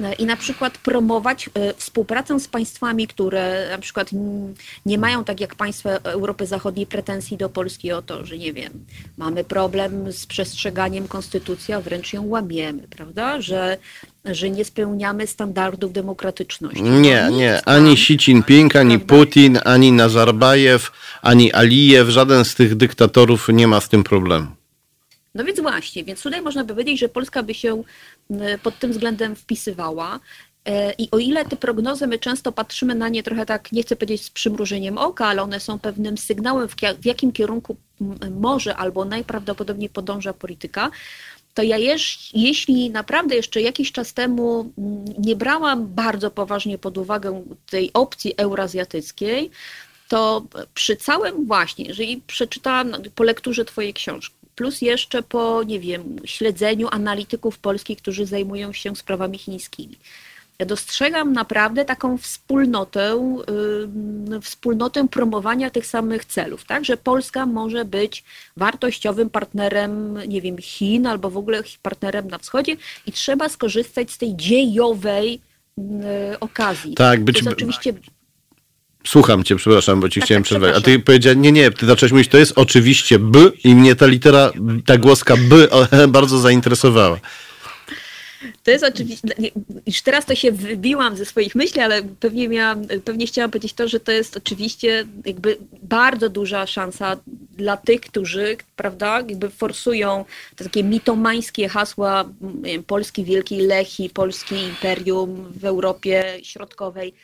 e, 0.00 0.12
i 0.12 0.26
na 0.26 0.36
przykład 0.36 0.78
promować 0.78 1.50
e, 1.54 1.74
współpracę 1.74 2.40
z 2.40 2.48
państwami, 2.48 3.06
które 3.06 3.68
na 3.70 3.78
przykład 3.78 4.10
nie 4.86 4.98
mają, 4.98 5.24
tak 5.24 5.40
jak 5.40 5.54
państwa 5.54 5.90
Europy 5.90 6.46
Zachodniej, 6.46 6.86
pretensji 6.86 7.36
do 7.36 7.48
Polski 7.48 7.92
o 7.92 8.02
to, 8.02 8.26
że 8.26 8.38
nie 8.38 8.52
wiem, 8.52 8.72
mamy 9.18 9.44
problem 9.44 10.12
z 10.12 10.26
przestrzeganiem 10.26 11.08
konstytucji, 11.08 11.74
a 11.74 11.80
wręcz 11.80 12.12
ją 12.12 12.26
łamiemy, 12.26 12.82
prawda? 12.90 13.40
Że 13.40 13.78
że 14.24 14.50
nie 14.50 14.64
spełniamy 14.64 15.26
standardów 15.26 15.92
demokratyczności. 15.92 16.82
Nie, 16.82 17.28
nie. 17.32 17.60
Ani 17.64 17.92
Xi 17.92 18.12
Jinping, 18.12 18.76
ani 18.76 18.98
Putin, 18.98 19.58
ani 19.64 19.92
Nazarbajew, 19.92 20.92
ani 21.22 21.52
Alijew, 21.52 22.08
żaden 22.08 22.44
z 22.44 22.54
tych 22.54 22.74
dyktatorów 22.74 23.48
nie 23.48 23.66
ma 23.68 23.80
z 23.80 23.88
tym 23.88 24.04
problemu. 24.04 24.61
No 25.34 25.44
więc 25.44 25.60
właśnie, 25.60 26.04
więc 26.04 26.22
tutaj 26.22 26.42
można 26.42 26.64
by 26.64 26.74
powiedzieć, 26.74 27.00
że 27.00 27.08
Polska 27.08 27.42
by 27.42 27.54
się 27.54 27.82
pod 28.62 28.78
tym 28.78 28.92
względem 28.92 29.36
wpisywała. 29.36 30.20
E, 30.64 30.92
I 30.92 31.10
o 31.10 31.18
ile 31.18 31.44
te 31.44 31.56
prognozy, 31.56 32.06
my 32.06 32.18
często 32.18 32.52
patrzymy 32.52 32.94
na 32.94 33.08
nie 33.08 33.22
trochę 33.22 33.46
tak, 33.46 33.72
nie 33.72 33.82
chcę 33.82 33.96
powiedzieć 33.96 34.24
z 34.24 34.30
przymrużeniem 34.30 34.98
oka, 34.98 35.26
ale 35.26 35.42
one 35.42 35.60
są 35.60 35.78
pewnym 35.78 36.18
sygnałem, 36.18 36.68
w 37.00 37.06
jakim 37.06 37.32
kierunku 37.32 37.76
może 38.30 38.76
albo 38.76 39.04
najprawdopodobniej 39.04 39.88
podąża 39.88 40.32
polityka, 40.32 40.90
to 41.54 41.62
ja 41.62 41.78
jeż, 41.78 42.30
jeśli 42.34 42.90
naprawdę 42.90 43.36
jeszcze 43.36 43.60
jakiś 43.60 43.92
czas 43.92 44.14
temu 44.14 44.72
nie 45.18 45.36
brałam 45.36 45.86
bardzo 45.86 46.30
poważnie 46.30 46.78
pod 46.78 46.98
uwagę 46.98 47.44
tej 47.70 47.90
opcji 47.92 48.34
eurazjatyckiej, 48.36 49.50
to 50.08 50.46
przy 50.74 50.96
całym 50.96 51.46
właśnie, 51.46 51.84
jeżeli 51.84 52.22
przeczytałam 52.26 52.92
po 53.14 53.24
lekturze 53.24 53.64
Twojej 53.64 53.94
książki, 53.94 54.41
plus 54.54 54.82
jeszcze 54.82 55.22
po, 55.22 55.62
nie 55.62 55.80
wiem, 55.80 56.16
śledzeniu 56.24 56.88
analityków 56.90 57.58
polskich, 57.58 57.98
którzy 57.98 58.26
zajmują 58.26 58.72
się 58.72 58.96
sprawami 58.96 59.38
chińskimi. 59.38 59.96
Ja 60.58 60.66
dostrzegam 60.66 61.32
naprawdę 61.32 61.84
taką 61.84 62.18
wspólnotę, 62.18 63.34
wspólnotę 64.42 65.08
promowania 65.08 65.70
tych 65.70 65.86
samych 65.86 66.24
celów, 66.24 66.64
tak? 66.64 66.84
że 66.84 66.96
Polska 66.96 67.46
może 67.46 67.84
być 67.84 68.24
wartościowym 68.56 69.30
partnerem, 69.30 70.18
nie 70.28 70.40
wiem, 70.40 70.58
Chin 70.58 71.06
albo 71.06 71.30
w 71.30 71.36
ogóle 71.36 71.62
partnerem 71.82 72.28
na 72.28 72.38
wschodzie 72.38 72.76
i 73.06 73.12
trzeba 73.12 73.48
skorzystać 73.48 74.10
z 74.10 74.18
tej 74.18 74.36
dziejowej 74.36 75.40
okazji. 76.40 76.94
Tak, 76.94 77.24
być, 77.24 77.36
to 77.36 77.44
jest 77.44 77.52
oczywiście 77.52 77.92
Słucham 79.04 79.44
cię, 79.44 79.56
przepraszam, 79.56 80.00
bo 80.00 80.08
ci 80.08 80.20
tak, 80.20 80.26
chciałem 80.26 80.42
tak, 80.42 80.46
przerwać. 80.46 80.76
A 80.76 80.80
ty 80.80 80.98
powiedziałeś, 80.98 81.38
nie, 81.38 81.52
nie, 81.52 81.70
ty 81.70 81.86
zacząłeś 81.86 82.12
mówić, 82.12 82.28
to 82.28 82.38
jest 82.38 82.52
oczywiście 82.56 83.18
B 83.18 83.38
i 83.64 83.74
mnie 83.74 83.96
ta 83.96 84.06
litera, 84.06 84.50
ta 84.86 84.98
głoska 84.98 85.34
B 85.36 85.68
bardzo 86.08 86.38
zainteresowała. 86.38 87.20
To 88.64 88.70
jest 88.70 88.84
oczywiście, 88.84 89.28
już 89.86 90.02
teraz 90.02 90.26
to 90.26 90.34
się 90.34 90.52
wybiłam 90.52 91.16
ze 91.16 91.24
swoich 91.24 91.54
myśli, 91.54 91.80
ale 91.80 92.02
pewnie 92.02 92.48
miałam, 92.48 92.86
pewnie 93.04 93.26
chciałam 93.26 93.50
powiedzieć 93.50 93.72
to, 93.72 93.88
że 93.88 94.00
to 94.00 94.12
jest 94.12 94.36
oczywiście 94.36 95.04
jakby 95.24 95.56
bardzo 95.82 96.28
duża 96.28 96.66
szansa 96.66 97.16
dla 97.56 97.76
tych, 97.76 98.00
którzy, 98.00 98.56
prawda, 98.76 99.16
jakby 99.16 99.50
forsują 99.50 100.24
te 100.56 100.64
takie 100.64 100.84
mitomańskie 100.84 101.68
hasła 101.68 102.24
Polski 102.86 103.24
Wielkiej 103.24 103.58
Lechi, 103.58 104.10
Polski 104.10 104.54
Imperium 104.54 105.52
w 105.56 105.64
Europie 105.64 106.38
Środkowej 106.42 107.14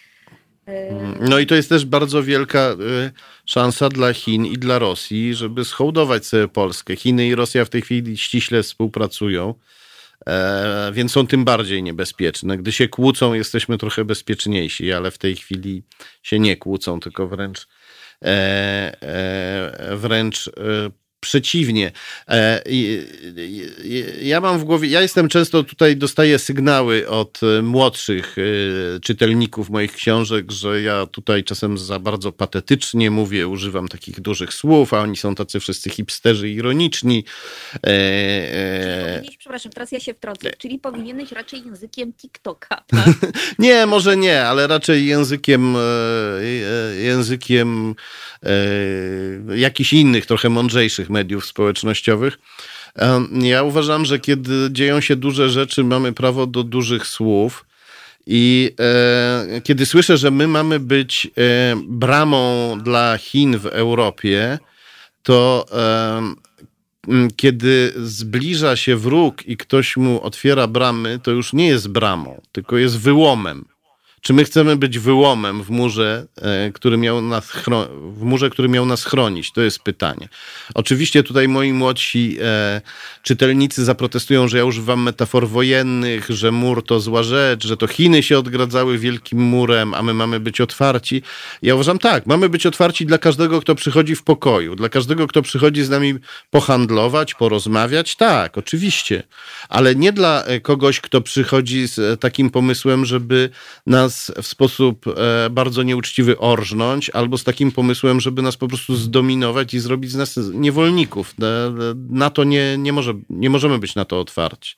no 1.20 1.38
i 1.38 1.46
to 1.46 1.54
jest 1.54 1.68
też 1.68 1.84
bardzo 1.84 2.22
wielka 2.22 2.70
y, 2.70 3.10
szansa 3.46 3.88
dla 3.88 4.12
Chin 4.12 4.46
i 4.46 4.58
dla 4.58 4.78
Rosji, 4.78 5.34
żeby 5.34 5.64
schołdować 5.64 6.26
sobie 6.26 6.48
Polskę. 6.48 6.96
Chiny 6.96 7.26
i 7.26 7.34
Rosja 7.34 7.64
w 7.64 7.68
tej 7.68 7.82
chwili 7.82 8.18
ściśle 8.18 8.62
współpracują, 8.62 9.54
e, 10.26 10.90
więc 10.92 11.12
są 11.12 11.26
tym 11.26 11.44
bardziej 11.44 11.82
niebezpieczne. 11.82 12.58
Gdy 12.58 12.72
się 12.72 12.88
kłócą, 12.88 13.34
jesteśmy 13.34 13.78
trochę 13.78 14.04
bezpieczniejsi, 14.04 14.92
ale 14.92 15.10
w 15.10 15.18
tej 15.18 15.36
chwili 15.36 15.82
się 16.22 16.38
nie 16.38 16.56
kłócą, 16.56 17.00
tylko 17.00 17.28
wręcz 17.28 17.68
e, 18.22 19.02
e, 19.02 19.96
wręcz 19.96 20.50
przeciwnie. 21.20 21.92
E, 22.28 22.62
ja 24.22 24.40
mam 24.40 24.58
w 24.58 24.64
głowie, 24.64 24.88
ja 24.88 25.02
jestem 25.02 25.28
często 25.28 25.64
tutaj, 25.64 25.96
dostaję 25.96 26.38
sygnały 26.38 27.08
od 27.08 27.40
e, 27.42 27.62
młodszych 27.62 28.36
e, 28.38 29.00
czytelników 29.00 29.70
moich 29.70 29.92
książek, 29.92 30.50
że 30.52 30.82
ja 30.82 31.06
tutaj 31.06 31.44
czasem 31.44 31.78
za 31.78 31.98
bardzo 31.98 32.32
patetycznie 32.32 33.10
mówię, 33.10 33.48
używam 33.48 33.88
takich 33.88 34.20
dużych 34.20 34.54
słów, 34.54 34.94
a 34.94 35.00
oni 35.00 35.16
są 35.16 35.34
tacy 35.34 35.60
wszyscy 35.60 35.90
hipsterzy 35.90 36.48
ironiczni. 36.48 37.24
Czyli 39.24 39.38
przepraszam, 39.38 39.72
teraz 39.72 39.92
ja 39.92 40.00
się 40.00 40.14
wtrącę, 40.14 40.50
czyli 40.58 40.78
powinieneś 40.78 41.32
raczej 41.32 41.64
językiem 41.64 42.12
TikToka, 42.12 42.84
tak? 42.86 43.08
nie, 43.58 43.86
może 43.86 44.16
nie, 44.16 44.44
ale 44.44 44.66
raczej 44.66 45.06
językiem 45.06 45.74
językiem 47.02 47.94
jakichś 49.56 49.92
innych, 49.92 50.26
trochę 50.26 50.48
mądrzejszych 50.48 51.07
mediów 51.10 51.46
społecznościowych. 51.46 52.38
Ja 53.32 53.62
uważam, 53.62 54.04
że 54.04 54.18
kiedy 54.18 54.68
dzieją 54.70 55.00
się 55.00 55.16
duże 55.16 55.48
rzeczy, 55.48 55.84
mamy 55.84 56.12
prawo 56.12 56.46
do 56.46 56.64
dużych 56.64 57.06
słów. 57.06 57.64
I 58.30 58.74
e, 58.80 59.60
kiedy 59.60 59.86
słyszę, 59.86 60.16
że 60.16 60.30
my 60.30 60.48
mamy 60.48 60.80
być 60.80 61.26
e, 61.26 61.30
bramą 61.88 62.78
dla 62.82 63.18
Chin 63.18 63.58
w 63.58 63.66
Europie, 63.66 64.58
to 65.22 65.66
e, 65.72 66.34
kiedy 67.36 67.92
zbliża 67.96 68.76
się 68.76 68.96
wróg 68.96 69.46
i 69.46 69.56
ktoś 69.56 69.96
mu 69.96 70.22
otwiera 70.22 70.66
bramy, 70.66 71.20
to 71.22 71.30
już 71.30 71.52
nie 71.52 71.66
jest 71.66 71.88
bramą, 71.88 72.40
tylko 72.52 72.76
jest 72.76 72.98
wyłomem. 72.98 73.64
Czy 74.20 74.32
my 74.32 74.44
chcemy 74.44 74.76
być 74.76 74.98
wyłomem 74.98 75.62
w 75.62 75.70
murze, 75.70 76.26
e, 76.36 76.72
który 76.72 76.96
miał 76.96 77.22
nas, 77.22 77.52
w 77.92 78.22
murze, 78.22 78.50
który 78.50 78.68
miał 78.68 78.86
nas 78.86 79.04
chronić? 79.04 79.52
To 79.52 79.60
jest 79.60 79.78
pytanie. 79.78 80.28
Oczywiście 80.74 81.22
tutaj 81.22 81.48
moi 81.48 81.72
młodsi 81.72 82.36
e, 82.40 82.80
czytelnicy 83.22 83.84
zaprotestują, 83.84 84.48
że 84.48 84.58
ja 84.58 84.64
używam 84.64 85.02
metafor 85.02 85.48
wojennych, 85.48 86.30
że 86.30 86.52
mur 86.52 86.84
to 86.86 87.00
zła 87.00 87.22
rzecz, 87.22 87.66
że 87.66 87.76
to 87.76 87.86
Chiny 87.86 88.22
się 88.22 88.38
odgradzały 88.38 88.98
wielkim 88.98 89.38
murem, 89.38 89.94
a 89.94 90.02
my 90.02 90.14
mamy 90.14 90.40
być 90.40 90.60
otwarci. 90.60 91.22
Ja 91.62 91.74
uważam 91.74 91.98
tak, 91.98 92.26
mamy 92.26 92.48
być 92.48 92.66
otwarci 92.66 93.06
dla 93.06 93.18
każdego, 93.18 93.60
kto 93.60 93.74
przychodzi 93.74 94.16
w 94.16 94.22
pokoju, 94.22 94.76
dla 94.76 94.88
każdego, 94.88 95.26
kto 95.26 95.42
przychodzi 95.42 95.84
z 95.84 95.90
nami 95.90 96.14
pohandlować, 96.50 97.34
porozmawiać, 97.34 98.16
tak, 98.16 98.58
oczywiście, 98.58 99.22
ale 99.68 99.94
nie 99.94 100.12
dla 100.12 100.44
e, 100.44 100.60
kogoś, 100.60 101.00
kto 101.00 101.20
przychodzi 101.20 101.88
z 101.88 102.20
takim 102.20 102.50
pomysłem, 102.50 103.04
żeby 103.04 103.50
nas 103.86 104.17
w 104.42 104.46
sposób 104.46 105.04
e, 105.06 105.50
bardzo 105.50 105.82
nieuczciwy 105.82 106.38
orżnąć, 106.38 107.10
albo 107.10 107.38
z 107.38 107.44
takim 107.44 107.72
pomysłem, 107.72 108.20
żeby 108.20 108.42
nas 108.42 108.56
po 108.56 108.68
prostu 108.68 108.96
zdominować 108.96 109.74
i 109.74 109.80
zrobić 109.80 110.10
z 110.10 110.14
nas 110.14 110.36
niewolników. 110.52 111.34
Na 112.10 112.30
to 112.30 112.44
nie, 112.44 112.78
nie, 112.78 112.92
może, 112.92 113.14
nie 113.30 113.50
możemy 113.50 113.78
być 113.78 113.94
na 113.94 114.04
to 114.04 114.20
otwarci. 114.20 114.76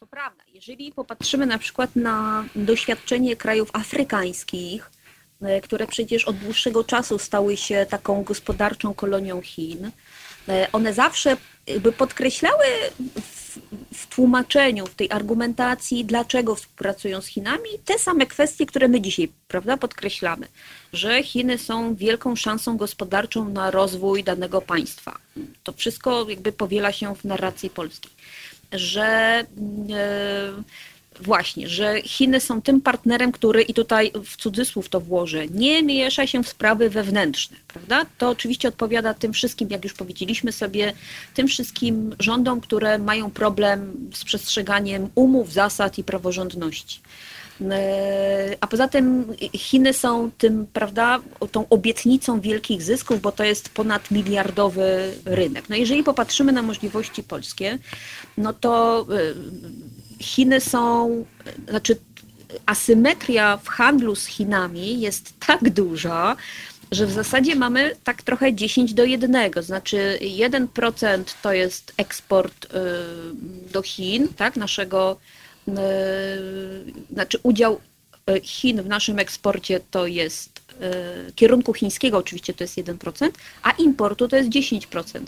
To 0.00 0.06
prawda. 0.06 0.44
Jeżeli 0.54 0.92
popatrzymy 0.92 1.46
na 1.46 1.58
przykład 1.58 1.96
na 1.96 2.44
doświadczenie 2.56 3.36
krajów 3.36 3.70
afrykańskich, 3.72 4.90
E, 5.44 5.60
które 5.60 5.86
przecież 5.86 6.24
od 6.24 6.36
dłuższego 6.36 6.84
czasu 6.84 7.18
stały 7.18 7.56
się 7.56 7.86
taką 7.90 8.22
gospodarczą 8.22 8.94
kolonią 8.94 9.40
Chin. 9.42 9.90
E, 10.48 10.68
one 10.72 10.94
zawsze 10.94 11.36
jakby 11.66 11.92
podkreślały 11.92 12.64
w, 13.20 13.58
w, 13.94 14.06
tłumaczeniu, 14.06 14.86
w 14.86 14.94
tej 14.94 15.10
argumentacji, 15.10 16.04
dlaczego 16.04 16.54
współpracują 16.54 17.20
z 17.20 17.26
Chinami, 17.26 17.70
te 17.84 17.98
same 17.98 18.26
kwestie, 18.26 18.66
które 18.66 18.88
my 18.88 19.00
dzisiaj 19.00 19.28
prawda, 19.48 19.76
podkreślamy, 19.76 20.46
że 20.92 21.22
Chiny 21.22 21.58
są 21.58 21.94
wielką 21.94 22.36
szansą 22.36 22.76
gospodarczą 22.76 23.48
na 23.48 23.70
rozwój 23.70 24.24
danego 24.24 24.60
państwa. 24.60 25.18
To 25.62 25.72
wszystko 25.72 26.26
jakby 26.28 26.52
powiela 26.52 26.92
się 26.92 27.16
w 27.16 27.24
narracji 27.24 27.70
polskiej, 27.70 28.12
że. 28.72 29.44
Yy, 29.88 30.64
Właśnie, 31.20 31.68
że 31.68 32.02
Chiny 32.02 32.40
są 32.40 32.62
tym 32.62 32.80
partnerem, 32.80 33.32
który, 33.32 33.62
i 33.62 33.74
tutaj 33.74 34.12
w 34.24 34.36
cudzysłów 34.36 34.88
to 34.88 35.00
włożę, 35.00 35.46
nie 35.46 35.82
miesza 35.82 36.26
się 36.26 36.42
w 36.42 36.48
sprawy 36.48 36.90
wewnętrzne, 36.90 37.56
prawda? 37.68 38.06
To 38.18 38.30
oczywiście 38.30 38.68
odpowiada 38.68 39.14
tym 39.14 39.32
wszystkim, 39.32 39.68
jak 39.70 39.84
już 39.84 39.94
powiedzieliśmy 39.94 40.52
sobie, 40.52 40.92
tym 41.34 41.48
wszystkim 41.48 42.16
rządom, 42.18 42.60
które 42.60 42.98
mają 42.98 43.30
problem 43.30 44.10
z 44.14 44.24
przestrzeganiem 44.24 45.08
umów, 45.14 45.52
zasad 45.52 45.98
i 45.98 46.04
praworządności. 46.04 47.00
E, 47.60 48.56
a 48.60 48.66
poza 48.66 48.88
tym 48.88 49.34
Chiny 49.52 49.92
są 49.92 50.30
tym, 50.38 50.66
prawda, 50.72 51.20
tą 51.52 51.68
obietnicą 51.68 52.40
wielkich 52.40 52.82
zysków, 52.82 53.20
bo 53.20 53.32
to 53.32 53.44
jest 53.44 53.68
ponad 53.68 54.10
miliardowy 54.10 55.14
rynek. 55.24 55.68
No 55.68 55.76
jeżeli 55.76 56.02
popatrzymy 56.02 56.52
na 56.52 56.62
możliwości 56.62 57.22
polskie, 57.22 57.78
no 58.38 58.52
to 58.52 59.00
e, 59.00 59.34
Chiny 60.20 60.60
są, 60.60 61.24
znaczy 61.68 61.96
asymetria 62.66 63.56
w 63.56 63.68
handlu 63.68 64.14
z 64.14 64.26
Chinami 64.26 65.00
jest 65.00 65.34
tak 65.46 65.70
duża, 65.70 66.36
że 66.90 67.06
w 67.06 67.12
zasadzie 67.12 67.56
mamy 67.56 67.96
tak 68.04 68.22
trochę 68.22 68.54
10 68.54 68.94
do 68.94 69.04
1, 69.04 69.36
znaczy 69.62 70.18
1% 70.20 71.24
to 71.42 71.52
jest 71.52 71.92
eksport 71.96 72.64
y, 72.64 72.68
do 73.72 73.82
Chin, 73.82 74.28
tak, 74.28 74.56
naszego, 74.56 75.16
y, 75.68 75.72
znaczy 77.12 77.38
udział 77.42 77.80
y, 78.30 78.40
Chin 78.40 78.82
w 78.82 78.86
naszym 78.86 79.18
eksporcie 79.18 79.80
to 79.90 80.06
jest 80.06 80.64
kierunku 81.34 81.72
chińskiego 81.72 82.18
oczywiście 82.18 82.54
to 82.54 82.64
jest 82.64 82.76
1%, 82.76 83.30
a 83.62 83.70
importu 83.70 84.28
to 84.28 84.36
jest 84.36 84.48
10%. 84.48 85.20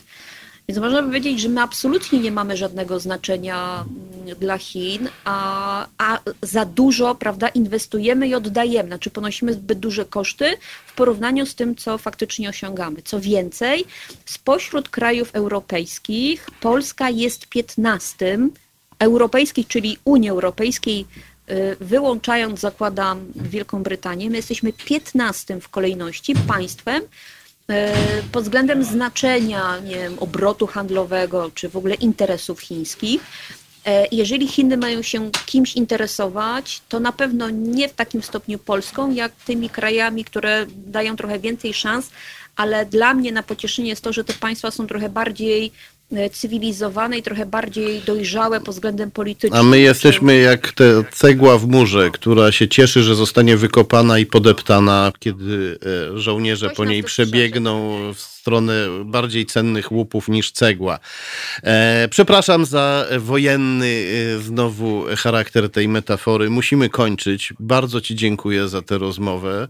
Więc 0.68 0.80
można 0.80 1.02
powiedzieć, 1.02 1.40
że 1.40 1.48
my 1.48 1.60
absolutnie 1.60 2.18
nie 2.18 2.32
mamy 2.32 2.56
żadnego 2.56 3.00
znaczenia 3.00 3.84
mm, 4.24 4.36
dla 4.38 4.58
Chin, 4.58 5.08
a, 5.24 5.86
a 5.98 6.18
za 6.42 6.64
dużo 6.64 7.14
prawda, 7.14 7.48
inwestujemy 7.48 8.28
i 8.28 8.34
oddajemy, 8.34 8.88
znaczy 8.88 9.10
ponosimy 9.10 9.52
zbyt 9.52 9.78
duże 9.78 10.04
koszty 10.04 10.56
w 10.86 10.94
porównaniu 10.94 11.46
z 11.46 11.54
tym, 11.54 11.76
co 11.76 11.98
faktycznie 11.98 12.48
osiągamy. 12.48 13.02
Co 13.02 13.20
więcej, 13.20 13.84
spośród 14.24 14.88
krajów 14.88 15.30
europejskich 15.32 16.48
Polska 16.60 17.10
jest 17.10 17.46
15 17.46 18.38
europejskich, 18.98 19.66
czyli 19.66 19.98
Unii 20.04 20.30
Europejskiej, 20.30 21.06
y, 21.50 21.76
wyłączając, 21.80 22.60
zakładam, 22.60 23.32
Wielką 23.34 23.82
Brytanię, 23.82 24.30
my 24.30 24.36
jesteśmy 24.36 24.72
15 24.72 25.60
w 25.60 25.68
kolejności 25.68 26.34
państwem, 26.48 27.02
pod 28.32 28.44
względem 28.44 28.84
znaczenia 28.84 29.78
nie 29.78 29.94
wiem, 29.94 30.18
obrotu 30.18 30.66
handlowego 30.66 31.50
czy 31.54 31.68
w 31.68 31.76
ogóle 31.76 31.94
interesów 31.94 32.60
chińskich. 32.60 33.20
E, 33.86 34.06
jeżeli 34.12 34.48
Chiny 34.48 34.76
mają 34.76 35.02
się 35.02 35.30
kimś 35.46 35.76
interesować, 35.76 36.82
to 36.88 37.00
na 37.00 37.12
pewno 37.12 37.50
nie 37.50 37.88
w 37.88 37.94
takim 37.94 38.22
stopniu 38.22 38.58
Polską, 38.58 39.10
jak 39.10 39.32
tymi 39.32 39.70
krajami, 39.70 40.24
które 40.24 40.66
dają 40.68 41.16
trochę 41.16 41.38
więcej 41.38 41.74
szans, 41.74 42.10
ale 42.56 42.86
dla 42.86 43.14
mnie 43.14 43.32
na 43.32 43.42
pocieszenie 43.42 43.88
jest 43.88 44.02
to, 44.02 44.12
że 44.12 44.24
te 44.24 44.32
państwa 44.32 44.70
są 44.70 44.86
trochę 44.86 45.08
bardziej 45.08 45.72
E, 45.72 45.95
cywilizowane 46.32 47.18
i 47.18 47.22
trochę 47.22 47.46
bardziej 47.46 48.00
dojrzałe 48.00 48.60
pod 48.60 48.74
względem 48.74 49.10
politycznym. 49.10 49.60
A 49.60 49.62
my 49.62 49.80
jesteśmy 49.80 50.36
jak 50.36 50.72
te 50.72 51.04
cegła 51.12 51.58
w 51.58 51.66
murze, 51.66 52.10
która 52.10 52.52
się 52.52 52.68
cieszy, 52.68 53.02
że 53.02 53.14
zostanie 53.14 53.56
wykopana 53.56 54.18
i 54.18 54.26
podeptana, 54.26 55.12
kiedy 55.18 55.78
e, 56.14 56.18
żołnierze 56.18 56.70
po 56.70 56.84
niej 56.84 57.02
przebiegną 57.02 57.98
w 58.14 58.20
stronę 58.20 59.04
bardziej 59.04 59.46
cennych 59.46 59.92
łupów 59.92 60.28
niż 60.28 60.52
cegła. 60.52 60.98
E, 61.62 62.08
przepraszam 62.10 62.64
za 62.64 63.06
wojenny 63.18 64.04
znowu 64.40 65.04
charakter 65.16 65.70
tej 65.70 65.88
metafory. 65.88 66.50
Musimy 66.50 66.88
kończyć. 66.88 67.52
Bardzo 67.60 68.00
Ci 68.00 68.14
dziękuję 68.14 68.68
za 68.68 68.82
tę 68.82 68.98
rozmowę. 68.98 69.68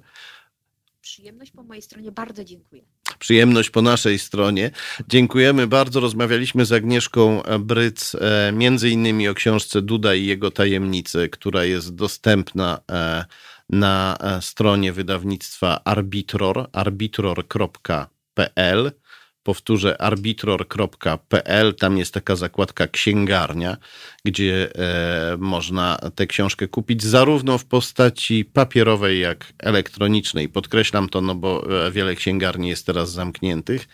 Przyjemność 1.07 1.51
po 1.51 1.63
mojej 1.63 1.83
stronie. 1.83 2.13
Bardzo 2.13 2.45
dziękuję 2.45 2.83
przyjemność 3.19 3.71
po 3.71 3.83
naszej 3.83 4.19
stronie. 4.19 4.71
Dziękujemy 5.09 5.67
bardzo. 5.67 6.01
Rozmawialiśmy 6.01 6.65
z 6.65 6.73
Agnieszką 6.73 7.43
Bryc 7.61 8.15
e, 8.15 8.53
między 8.53 8.91
innymi 8.91 9.29
o 9.29 9.35
książce 9.35 9.83
Duda 9.83 10.15
i 10.15 10.27
jego 10.27 10.51
tajemnice, 10.51 11.29
która 11.29 11.65
jest 11.65 11.95
dostępna 11.95 12.81
e, 12.91 13.25
na 13.71 14.17
e, 14.21 14.43
stronie 14.43 14.93
wydawnictwa 14.93 15.85
Arbitror, 15.85 16.69
arbitror.pl 16.73 18.13
powtórzę 19.47 20.01
arbitror.pl, 20.01 21.75
tam 21.75 21.99
jest 21.99 22.15
taka 22.15 22.37
zakładka 22.37 22.87
księgarnia, 22.87 23.77
gdzie 24.25 24.69
e, 24.75 25.37
można 25.39 25.99
tę 26.15 26.27
książkę 26.27 26.69
kupić 26.69 27.03
zarówno 27.03 27.59
w 27.59 27.65
postaci 27.65 28.45
papierowej, 28.45 29.21
jak 29.21 29.53
elektronicznej. 29.59 30.49
Podkreślam 30.49 31.09
to, 31.09 31.21
no 31.21 31.35
bo 31.35 31.67
e, 31.87 31.91
wiele 31.91 32.15
księgarni 32.15 32.69
jest 32.69 32.87
teraz 32.87 33.13
zamkniętych. 33.13 33.89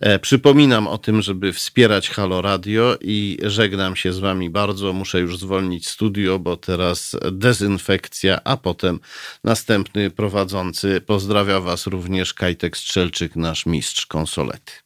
E, 0.00 0.18
przypominam 0.18 0.86
o 0.86 0.98
tym, 0.98 1.22
żeby 1.22 1.52
wspierać 1.52 2.10
Halo 2.10 2.42
Radio 2.42 2.96
i 3.00 3.38
żegnam 3.42 3.96
się 3.96 4.12
z 4.12 4.18
wami 4.18 4.50
bardzo. 4.50 4.92
Muszę 4.92 5.20
już 5.20 5.38
zwolnić 5.38 5.88
studio, 5.88 6.38
bo 6.38 6.56
teraz 6.56 7.16
dezynfekcja, 7.32 8.40
a 8.44 8.56
potem 8.56 9.00
następny 9.44 10.10
prowadzący. 10.10 11.00
Pozdrawia 11.00 11.60
was 11.60 11.86
również 11.86 12.34
Kajtek 12.34 12.76
Strzelczyk, 12.76 13.36
nasz 13.36 13.66
mistrz 13.66 14.06
konsolety. 14.06 14.83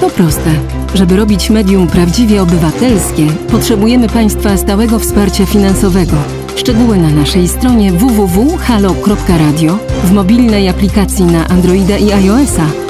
To 0.00 0.10
proste. 0.10 0.50
Żeby 0.94 1.16
robić 1.16 1.50
medium 1.50 1.86
prawdziwie 1.86 2.42
obywatelskie, 2.42 3.26
potrzebujemy 3.50 4.08
Państwa 4.08 4.56
stałego 4.56 4.98
wsparcia 4.98 5.46
finansowego. 5.46 6.16
Szczegóły 6.56 6.96
na 6.96 7.10
naszej 7.10 7.48
stronie 7.48 7.92
www.halo.radio, 7.92 9.78
w 10.04 10.12
mobilnej 10.12 10.68
aplikacji 10.68 11.24
na 11.24 11.48
Androida 11.48 11.96
i 11.96 12.12
iOS-a 12.12 12.89